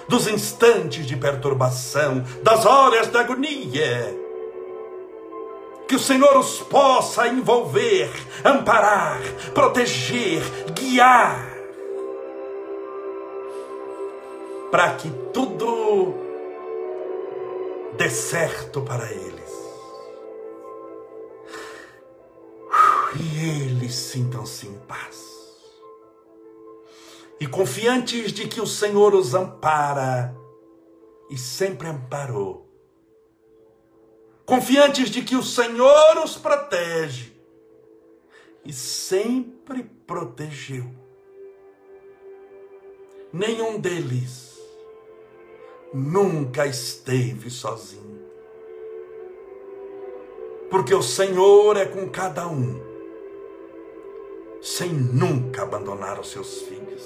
dos 0.09 0.29
instantes 0.29 1.09
de 1.09 1.17
perturbação, 1.17 2.25
das 2.45 2.65
horas 2.65 3.09
da 3.09 3.23
agonia 3.23 4.26
que 5.87 5.95
o 5.95 6.01
Senhor 6.01 6.37
os 6.37 6.61
possa 6.61 7.28
envolver, 7.28 8.11
amparar, 8.45 9.20
proteger, 9.55 10.43
guiar, 10.72 11.55
para 14.70 14.95
que 14.95 15.11
tudo 15.32 16.14
dê 17.97 18.11
certo 18.11 18.82
para 18.82 19.11
eles. 19.12 19.37
E 23.18 23.62
eles 23.62 23.95
sintam-se 23.95 24.66
em 24.66 24.78
paz. 24.80 25.24
E 27.39 27.47
confiantes 27.47 28.32
de 28.32 28.49
que 28.49 28.61
o 28.61 28.66
Senhor 28.66 29.14
os 29.14 29.34
ampara 29.34 30.37
e 31.30 31.39
sempre 31.39 31.89
amparou 31.89 32.66
confiantes 34.47 35.11
de 35.11 35.23
que 35.23 35.35
o 35.35 35.43
Senhor 35.43 36.19
os 36.25 36.37
protege 36.37 37.33
e 38.65 38.73
sempre 38.73 39.83
protegeu. 40.07 40.87
Nenhum 43.33 43.79
deles 43.79 44.57
nunca 45.93 46.65
esteve 46.67 47.51
sozinho. 47.51 48.25
Porque 50.71 50.95
o 50.95 51.03
Senhor 51.03 51.77
é 51.77 51.87
com 51.87 52.09
cada 52.09 52.49
um, 52.49 52.81
sem 54.63 54.91
nunca 54.93 55.63
abandonar 55.63 56.19
os 56.19 56.31
seus 56.31 56.63
filhos. 56.63 57.03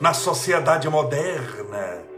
Na 0.00 0.12
sociedade 0.12 0.88
moderna, 0.88 2.15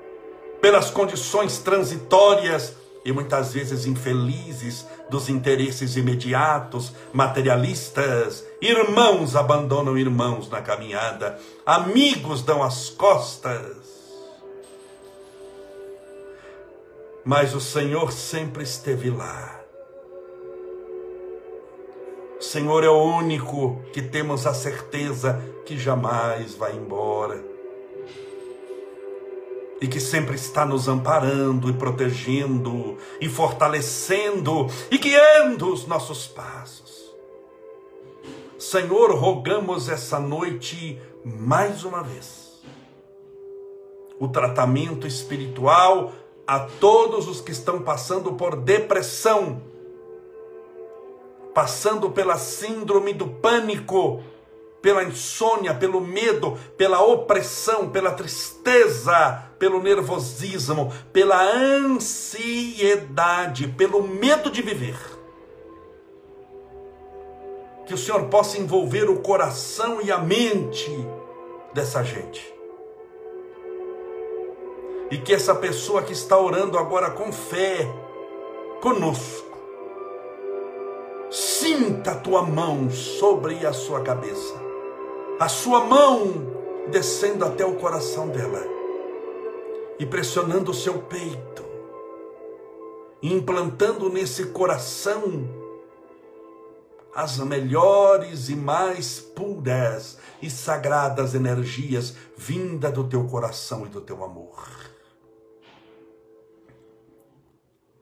pelas 0.61 0.91
condições 0.91 1.59
transitórias 1.59 2.75
e 3.05 3.13
muitas 3.13 3.53
vezes 3.53 3.87
infelizes 3.87 4.85
dos 5.09 5.29
interesses 5.29 5.97
imediatos, 5.97 6.93
materialistas. 7.13 8.45
Irmãos 8.61 9.35
abandonam 9.35 9.97
irmãos 9.97 10.49
na 10.51 10.61
caminhada, 10.61 11.39
amigos 11.65 12.43
dão 12.43 12.63
as 12.63 12.91
costas. 12.91 13.77
Mas 17.25 17.55
o 17.55 17.61
Senhor 17.61 18.13
sempre 18.13 18.63
esteve 18.63 19.11
lá. 19.11 19.59
O 22.39 22.43
Senhor 22.43 22.85
é 22.85 22.89
o 22.89 23.03
único 23.03 23.83
que 23.93 24.01
temos 24.01 24.47
a 24.47 24.55
certeza 24.55 25.43
que 25.67 25.77
jamais 25.77 26.55
vai 26.55 26.75
embora. 26.77 27.48
E 29.81 29.87
que 29.87 30.01
sempre 30.01 30.35
está 30.35 30.67
nos 30.67 30.89
amparando 30.89 31.71
e 31.71 31.73
protegendo 31.73 32.99
e 33.21 33.29
fortalecendo 33.29 34.67
e 34.91 34.99
guiando 34.99 35.73
os 35.73 35.87
nossos 35.87 36.27
passos. 36.27 37.15
Senhor, 38.59 39.15
rogamos 39.15 39.89
essa 39.89 40.19
noite 40.19 41.01
mais 41.25 41.85
uma 41.85 42.03
vez 42.03 42.49
o 44.19 44.29
tratamento 44.29 45.07
espiritual 45.07 46.13
a 46.47 46.61
todos 46.61 47.29
os 47.29 47.41
que 47.41 47.53
estão 47.53 47.83
passando 47.83 48.33
por 48.33 48.57
depressão, 48.57 49.63
passando 51.55 52.11
pela 52.11 52.37
síndrome 52.37 53.13
do 53.13 53.29
pânico, 53.29 54.23
pela 54.81 55.05
insônia, 55.05 55.75
pelo 55.75 56.01
medo, 56.01 56.59
pela 56.77 57.03
opressão, 57.03 57.91
pela 57.91 58.13
tristeza, 58.13 59.45
pelo 59.59 59.83
nervosismo, 59.83 60.93
pela 61.13 61.43
ansiedade, 61.43 62.49
pelo 63.69 64.03
medo 64.03 64.51
de 64.51 64.63
viver. 64.63 64.97
Que 67.87 67.95
o 67.95 67.99
Senhor 67.99 68.25
possa 68.25 68.59
envolver 68.59 69.09
o 69.11 69.21
coração 69.21 70.01
e 70.03 70.13
a 70.13 70.19
mente 70.19 70.91
dessa 71.73 72.03
gente. 72.03 72.55
E 75.11 75.17
que 75.17 75.33
essa 75.33 75.55
pessoa 75.55 76.03
que 76.03 76.13
está 76.13 76.39
orando 76.39 76.79
agora 76.79 77.11
com 77.11 77.33
fé, 77.33 77.91
conosco, 78.81 79.49
Sinta 81.31 82.13
a 82.13 82.15
tua 82.15 82.41
mão 82.41 82.89
sobre 82.91 83.67
a 83.67 83.73
sua 83.75 84.01
cabeça, 84.01 84.55
a 85.39 85.47
sua 85.47 85.85
mão 85.85 86.33
descendo 86.91 87.45
até 87.45 87.67
o 87.67 87.75
coração 87.75 88.29
dela 88.29 88.78
e 89.99 90.07
pressionando 90.07 90.71
o 90.71 90.75
seu 90.75 91.03
peito, 91.03 91.65
implantando 93.23 94.09
nesse 94.09 94.47
coração 94.47 95.49
as 97.15 97.39
melhores 97.39 98.49
e 98.49 98.55
mais 98.55 99.19
puras 99.19 100.19
e 100.41 100.49
sagradas 100.49 101.35
energias 101.35 102.15
vinda 102.37 102.93
do 102.93 103.05
teu 103.05 103.27
coração 103.27 103.87
e 103.87 103.89
do 103.89 104.01
teu 104.01 104.23
amor. 104.23 104.69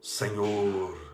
Senhor, 0.03 1.07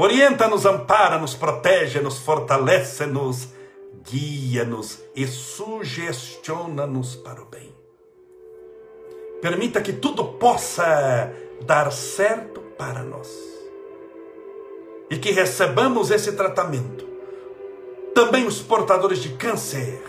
Orienta-nos, 0.00 0.64
ampara-nos, 0.64 1.34
protege-nos, 1.34 2.16
fortalece-nos, 2.20 3.48
guia-nos 4.02 4.98
e 5.14 5.26
sugestiona-nos 5.26 7.16
para 7.16 7.42
o 7.42 7.44
bem. 7.44 7.79
Permita 9.40 9.80
que 9.80 9.92
tudo 9.92 10.24
possa 10.34 11.32
dar 11.62 11.90
certo 11.92 12.60
para 12.76 13.02
nós. 13.02 13.28
E 15.10 15.16
que 15.16 15.30
recebamos 15.30 16.10
esse 16.10 16.32
tratamento. 16.32 17.08
Também 18.14 18.46
os 18.46 18.60
portadores 18.60 19.18
de 19.20 19.30
câncer, 19.30 20.02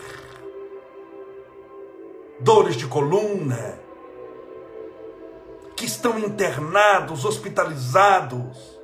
dores 2.40 2.76
de 2.76 2.86
coluna, 2.86 3.80
que 5.76 5.86
estão 5.86 6.18
internados, 6.18 7.24
hospitalizados, 7.24 8.80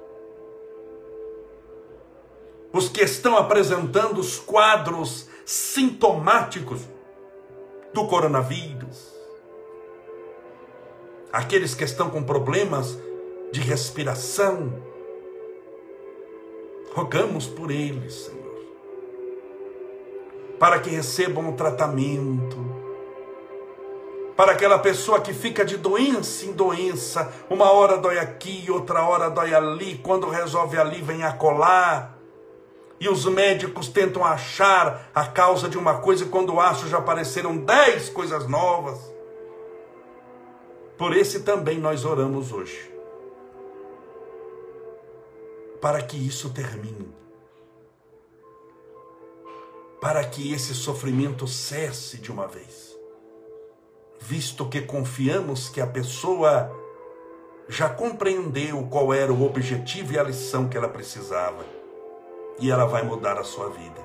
os 2.72 2.88
que 2.88 3.02
estão 3.02 3.36
apresentando 3.36 4.18
os 4.18 4.38
quadros 4.38 5.28
sintomáticos 5.44 6.80
do 7.92 8.06
coronavírus, 8.06 9.07
aqueles 11.32 11.74
que 11.74 11.84
estão 11.84 12.10
com 12.10 12.22
problemas 12.22 12.98
de 13.52 13.60
respiração, 13.60 14.72
rogamos 16.94 17.46
por 17.46 17.70
eles, 17.70 18.14
Senhor, 18.14 18.38
para 20.58 20.78
que 20.80 20.90
recebam 20.90 21.48
o 21.48 21.52
tratamento, 21.52 22.56
para 24.36 24.52
aquela 24.52 24.78
pessoa 24.78 25.20
que 25.20 25.32
fica 25.32 25.64
de 25.64 25.76
doença 25.76 26.46
em 26.46 26.52
doença, 26.52 27.32
uma 27.50 27.72
hora 27.72 27.96
dói 27.98 28.18
aqui, 28.18 28.66
outra 28.70 29.02
hora 29.02 29.28
dói 29.28 29.52
ali, 29.52 29.98
quando 29.98 30.28
resolve 30.28 30.78
ali 30.78 31.02
vem 31.02 31.24
a 31.24 31.32
colar 31.32 32.16
e 33.00 33.08
os 33.08 33.24
médicos 33.26 33.88
tentam 33.88 34.24
achar 34.24 35.10
a 35.14 35.24
causa 35.26 35.68
de 35.68 35.78
uma 35.78 35.98
coisa 35.98 36.24
e 36.24 36.28
quando 36.28 36.58
acham 36.58 36.88
já 36.88 36.98
apareceram 36.98 37.56
dez 37.56 38.08
coisas 38.08 38.46
novas. 38.48 39.17
Por 40.98 41.16
esse 41.16 41.40
também 41.40 41.78
nós 41.78 42.04
oramos 42.04 42.52
hoje. 42.52 42.92
Para 45.80 46.02
que 46.02 46.16
isso 46.16 46.50
termine. 46.50 47.08
Para 50.00 50.24
que 50.24 50.52
esse 50.52 50.74
sofrimento 50.74 51.46
cesse 51.46 52.18
de 52.18 52.32
uma 52.32 52.48
vez. 52.48 52.98
Visto 54.18 54.68
que 54.68 54.82
confiamos 54.82 55.68
que 55.68 55.80
a 55.80 55.86
pessoa 55.86 56.70
já 57.68 57.88
compreendeu 57.88 58.86
qual 58.90 59.14
era 59.14 59.32
o 59.32 59.46
objetivo 59.46 60.12
e 60.12 60.18
a 60.18 60.22
lição 60.24 60.68
que 60.68 60.76
ela 60.76 60.88
precisava 60.88 61.64
e 62.58 62.70
ela 62.70 62.86
vai 62.86 63.02
mudar 63.02 63.38
a 63.38 63.44
sua 63.44 63.68
vida. 63.70 64.00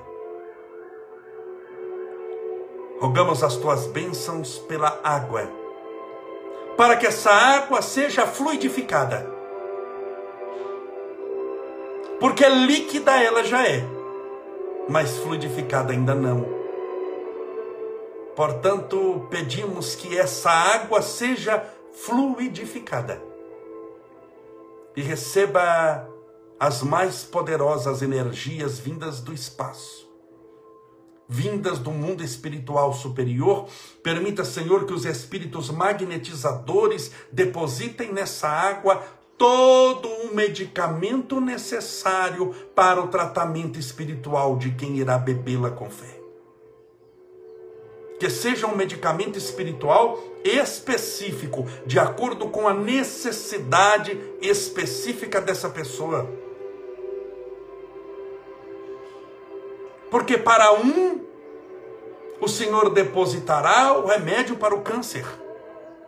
Rogamos 3.00 3.42
as 3.42 3.56
tuas 3.56 3.86
bênçãos 3.86 4.58
pela 4.60 5.00
água, 5.02 5.50
para 6.76 6.96
que 6.96 7.06
essa 7.06 7.30
água 7.30 7.80
seja 7.82 8.26
fluidificada. 8.26 9.32
Porque 12.20 12.48
líquida 12.48 13.22
ela 13.22 13.44
já 13.44 13.66
é, 13.66 13.84
mas 14.88 15.16
fluidificada 15.18 15.92
ainda 15.92 16.14
não. 16.14 16.64
Portanto, 18.34 19.26
pedimos 19.30 19.94
que 19.94 20.18
essa 20.18 20.50
água 20.50 21.00
seja 21.02 21.64
fluidificada 21.92 23.22
e 24.96 25.02
receba 25.02 26.08
as 26.58 26.82
mais 26.82 27.22
poderosas 27.22 28.02
energias 28.02 28.78
vindas 28.78 29.20
do 29.20 29.32
espaço, 29.32 30.03
vindas 31.28 31.78
do 31.78 31.90
mundo 31.90 32.22
espiritual 32.22 32.92
superior. 32.92 33.66
Permita, 34.02 34.44
Senhor, 34.44 34.86
que 34.86 34.92
os 34.92 35.04
espíritos 35.04 35.70
magnetizadores 35.70 37.10
depositem 37.32 38.12
nessa 38.12 38.48
água 38.48 39.02
todo 39.36 40.08
o 40.08 40.34
medicamento 40.34 41.40
necessário 41.40 42.54
para 42.74 43.02
o 43.02 43.08
tratamento 43.08 43.78
espiritual 43.78 44.56
de 44.56 44.70
quem 44.72 44.96
irá 44.98 45.18
bebê-la 45.18 45.70
com 45.70 45.90
fé. 45.90 46.20
Que 48.20 48.30
seja 48.30 48.66
um 48.66 48.76
medicamento 48.76 49.36
espiritual 49.36 50.22
específico, 50.44 51.66
de 51.84 51.98
acordo 51.98 52.48
com 52.48 52.68
a 52.68 52.74
necessidade 52.74 54.18
específica 54.40 55.40
dessa 55.40 55.68
pessoa 55.68 56.30
Porque 60.14 60.38
para 60.38 60.72
um, 60.72 61.24
o 62.40 62.46
Senhor 62.46 62.90
depositará 62.90 63.98
o 63.98 64.06
remédio 64.06 64.54
para 64.54 64.72
o 64.72 64.80
câncer. 64.80 65.26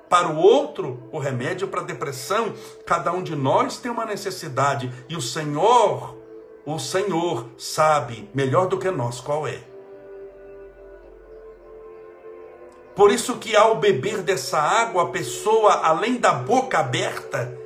Para 0.09 0.29
o 0.29 0.37
outro, 0.37 1.03
o 1.11 1.19
remédio 1.19 1.67
para 1.67 1.81
a 1.81 1.85
depressão. 1.85 2.55
Cada 2.87 3.11
um 3.11 3.21
de 3.21 3.35
nós 3.35 3.79
tem 3.79 3.91
uma 3.91 4.07
necessidade. 4.07 4.93
E 5.09 5.17
o 5.17 5.21
Senhor, 5.21 6.17
o 6.65 6.79
Senhor 6.79 7.49
sabe 7.59 8.31
melhor 8.33 8.69
do 8.69 8.79
que 8.79 8.89
nós 8.93 9.21
qual 9.21 9.45
é. 9.45 9.59
Por 12.95 13.11
isso 13.11 13.39
que 13.39 13.57
ao 13.57 13.75
beber 13.75 14.23
dessa 14.23 14.61
água, 14.61 15.03
a 15.03 15.09
pessoa, 15.09 15.81
além 15.83 16.15
da 16.19 16.33
boca 16.33 16.79
aberta 16.79 17.59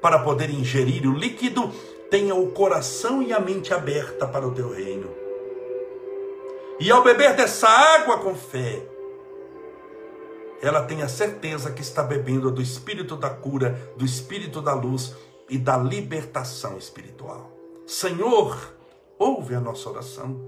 para 0.00 0.20
poder 0.20 0.48
ingerir 0.48 1.06
o 1.06 1.14
líquido, 1.14 1.70
tenha 2.10 2.34
o 2.34 2.50
coração 2.50 3.20
e 3.20 3.30
a 3.30 3.38
mente 3.38 3.74
aberta 3.74 4.26
para 4.26 4.48
o 4.48 4.52
teu 4.52 4.72
reino. 4.72 5.21
E 6.80 6.90
ao 6.90 7.02
beber 7.02 7.36
dessa 7.36 7.68
água 7.68 8.18
com 8.18 8.34
fé, 8.34 8.82
ela 10.62 10.84
tem 10.84 11.02
a 11.02 11.08
certeza 11.08 11.72
que 11.72 11.82
está 11.82 12.02
bebendo 12.02 12.50
do 12.50 12.62
espírito 12.62 13.16
da 13.16 13.28
cura, 13.28 13.92
do 13.96 14.04
espírito 14.04 14.62
da 14.62 14.74
luz 14.74 15.14
e 15.48 15.58
da 15.58 15.76
libertação 15.76 16.78
espiritual. 16.78 17.50
Senhor, 17.84 18.56
ouve 19.18 19.54
a 19.54 19.60
nossa 19.60 19.90
oração. 19.90 20.40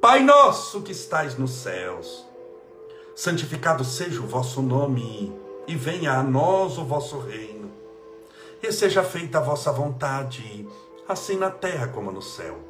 Pai 0.00 0.20
nosso 0.20 0.80
que 0.80 0.92
estais 0.92 1.36
nos 1.36 1.50
céus, 1.50 2.26
santificado 3.14 3.84
seja 3.84 4.20
o 4.20 4.26
vosso 4.26 4.62
nome 4.62 5.30
e 5.66 5.74
venha 5.74 6.12
a 6.12 6.22
nós 6.22 6.78
o 6.78 6.84
vosso 6.84 7.18
reino. 7.18 7.70
E 8.62 8.72
seja 8.72 9.02
feita 9.02 9.38
a 9.38 9.42
vossa 9.42 9.72
vontade 9.72 10.66
assim 11.08 11.36
na 11.36 11.50
terra 11.50 11.88
como 11.88 12.12
no 12.12 12.22
céu. 12.22 12.69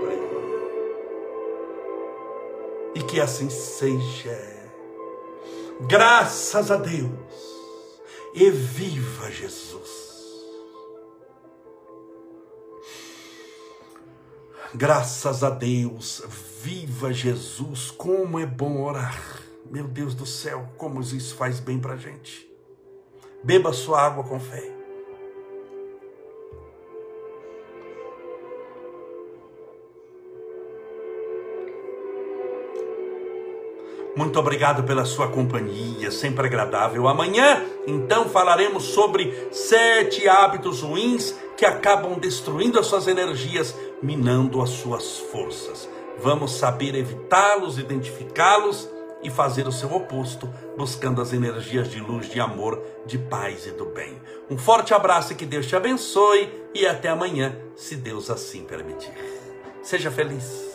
E 2.93 3.01
que 3.03 3.19
assim 3.19 3.49
seja. 3.49 4.37
Graças 5.81 6.71
a 6.71 6.77
Deus. 6.77 7.11
E 8.33 8.49
viva 8.49 9.31
Jesus. 9.31 10.11
Graças 14.73 15.43
a 15.43 15.49
Deus, 15.49 16.23
viva 16.61 17.11
Jesus, 17.11 17.91
como 17.91 18.39
é 18.39 18.45
bom 18.45 18.81
orar. 18.81 19.41
Meu 19.69 19.85
Deus 19.85 20.15
do 20.15 20.25
céu, 20.25 20.69
como 20.77 21.01
isso 21.01 21.35
faz 21.35 21.59
bem 21.59 21.77
para 21.77 21.97
gente. 21.97 22.49
Beba 23.43 23.73
sua 23.73 24.01
água 24.01 24.23
com 24.23 24.39
fé. 24.39 24.80
Muito 34.15 34.37
obrigado 34.37 34.83
pela 34.83 35.05
sua 35.05 35.29
companhia, 35.29 36.11
sempre 36.11 36.45
agradável. 36.45 37.07
Amanhã, 37.07 37.63
então, 37.87 38.27
falaremos 38.27 38.83
sobre 38.83 39.47
sete 39.51 40.27
hábitos 40.27 40.81
ruins 40.81 41.33
que 41.55 41.65
acabam 41.65 42.19
destruindo 42.19 42.79
as 42.79 42.87
suas 42.87 43.07
energias, 43.07 43.73
minando 44.01 44.61
as 44.61 44.71
suas 44.71 45.17
forças. 45.17 45.87
Vamos 46.19 46.53
saber 46.55 46.93
evitá-los, 46.95 47.77
identificá-los 47.77 48.89
e 49.23 49.29
fazer 49.29 49.67
o 49.67 49.71
seu 49.71 49.93
oposto, 49.93 50.49
buscando 50.77 51.21
as 51.21 51.31
energias 51.31 51.89
de 51.89 51.99
luz, 51.99 52.29
de 52.29 52.39
amor, 52.39 52.81
de 53.05 53.17
paz 53.17 53.65
e 53.65 53.71
do 53.71 53.85
bem. 53.85 54.19
Um 54.49 54.57
forte 54.57 54.93
abraço 54.93 55.33
e 55.33 55.35
que 55.35 55.45
Deus 55.45 55.67
te 55.67 55.75
abençoe 55.75 56.51
e 56.73 56.85
até 56.85 57.09
amanhã, 57.09 57.55
se 57.75 57.95
Deus 57.95 58.29
assim 58.29 58.63
permitir. 58.63 59.13
Seja 59.81 60.11
feliz. 60.11 60.70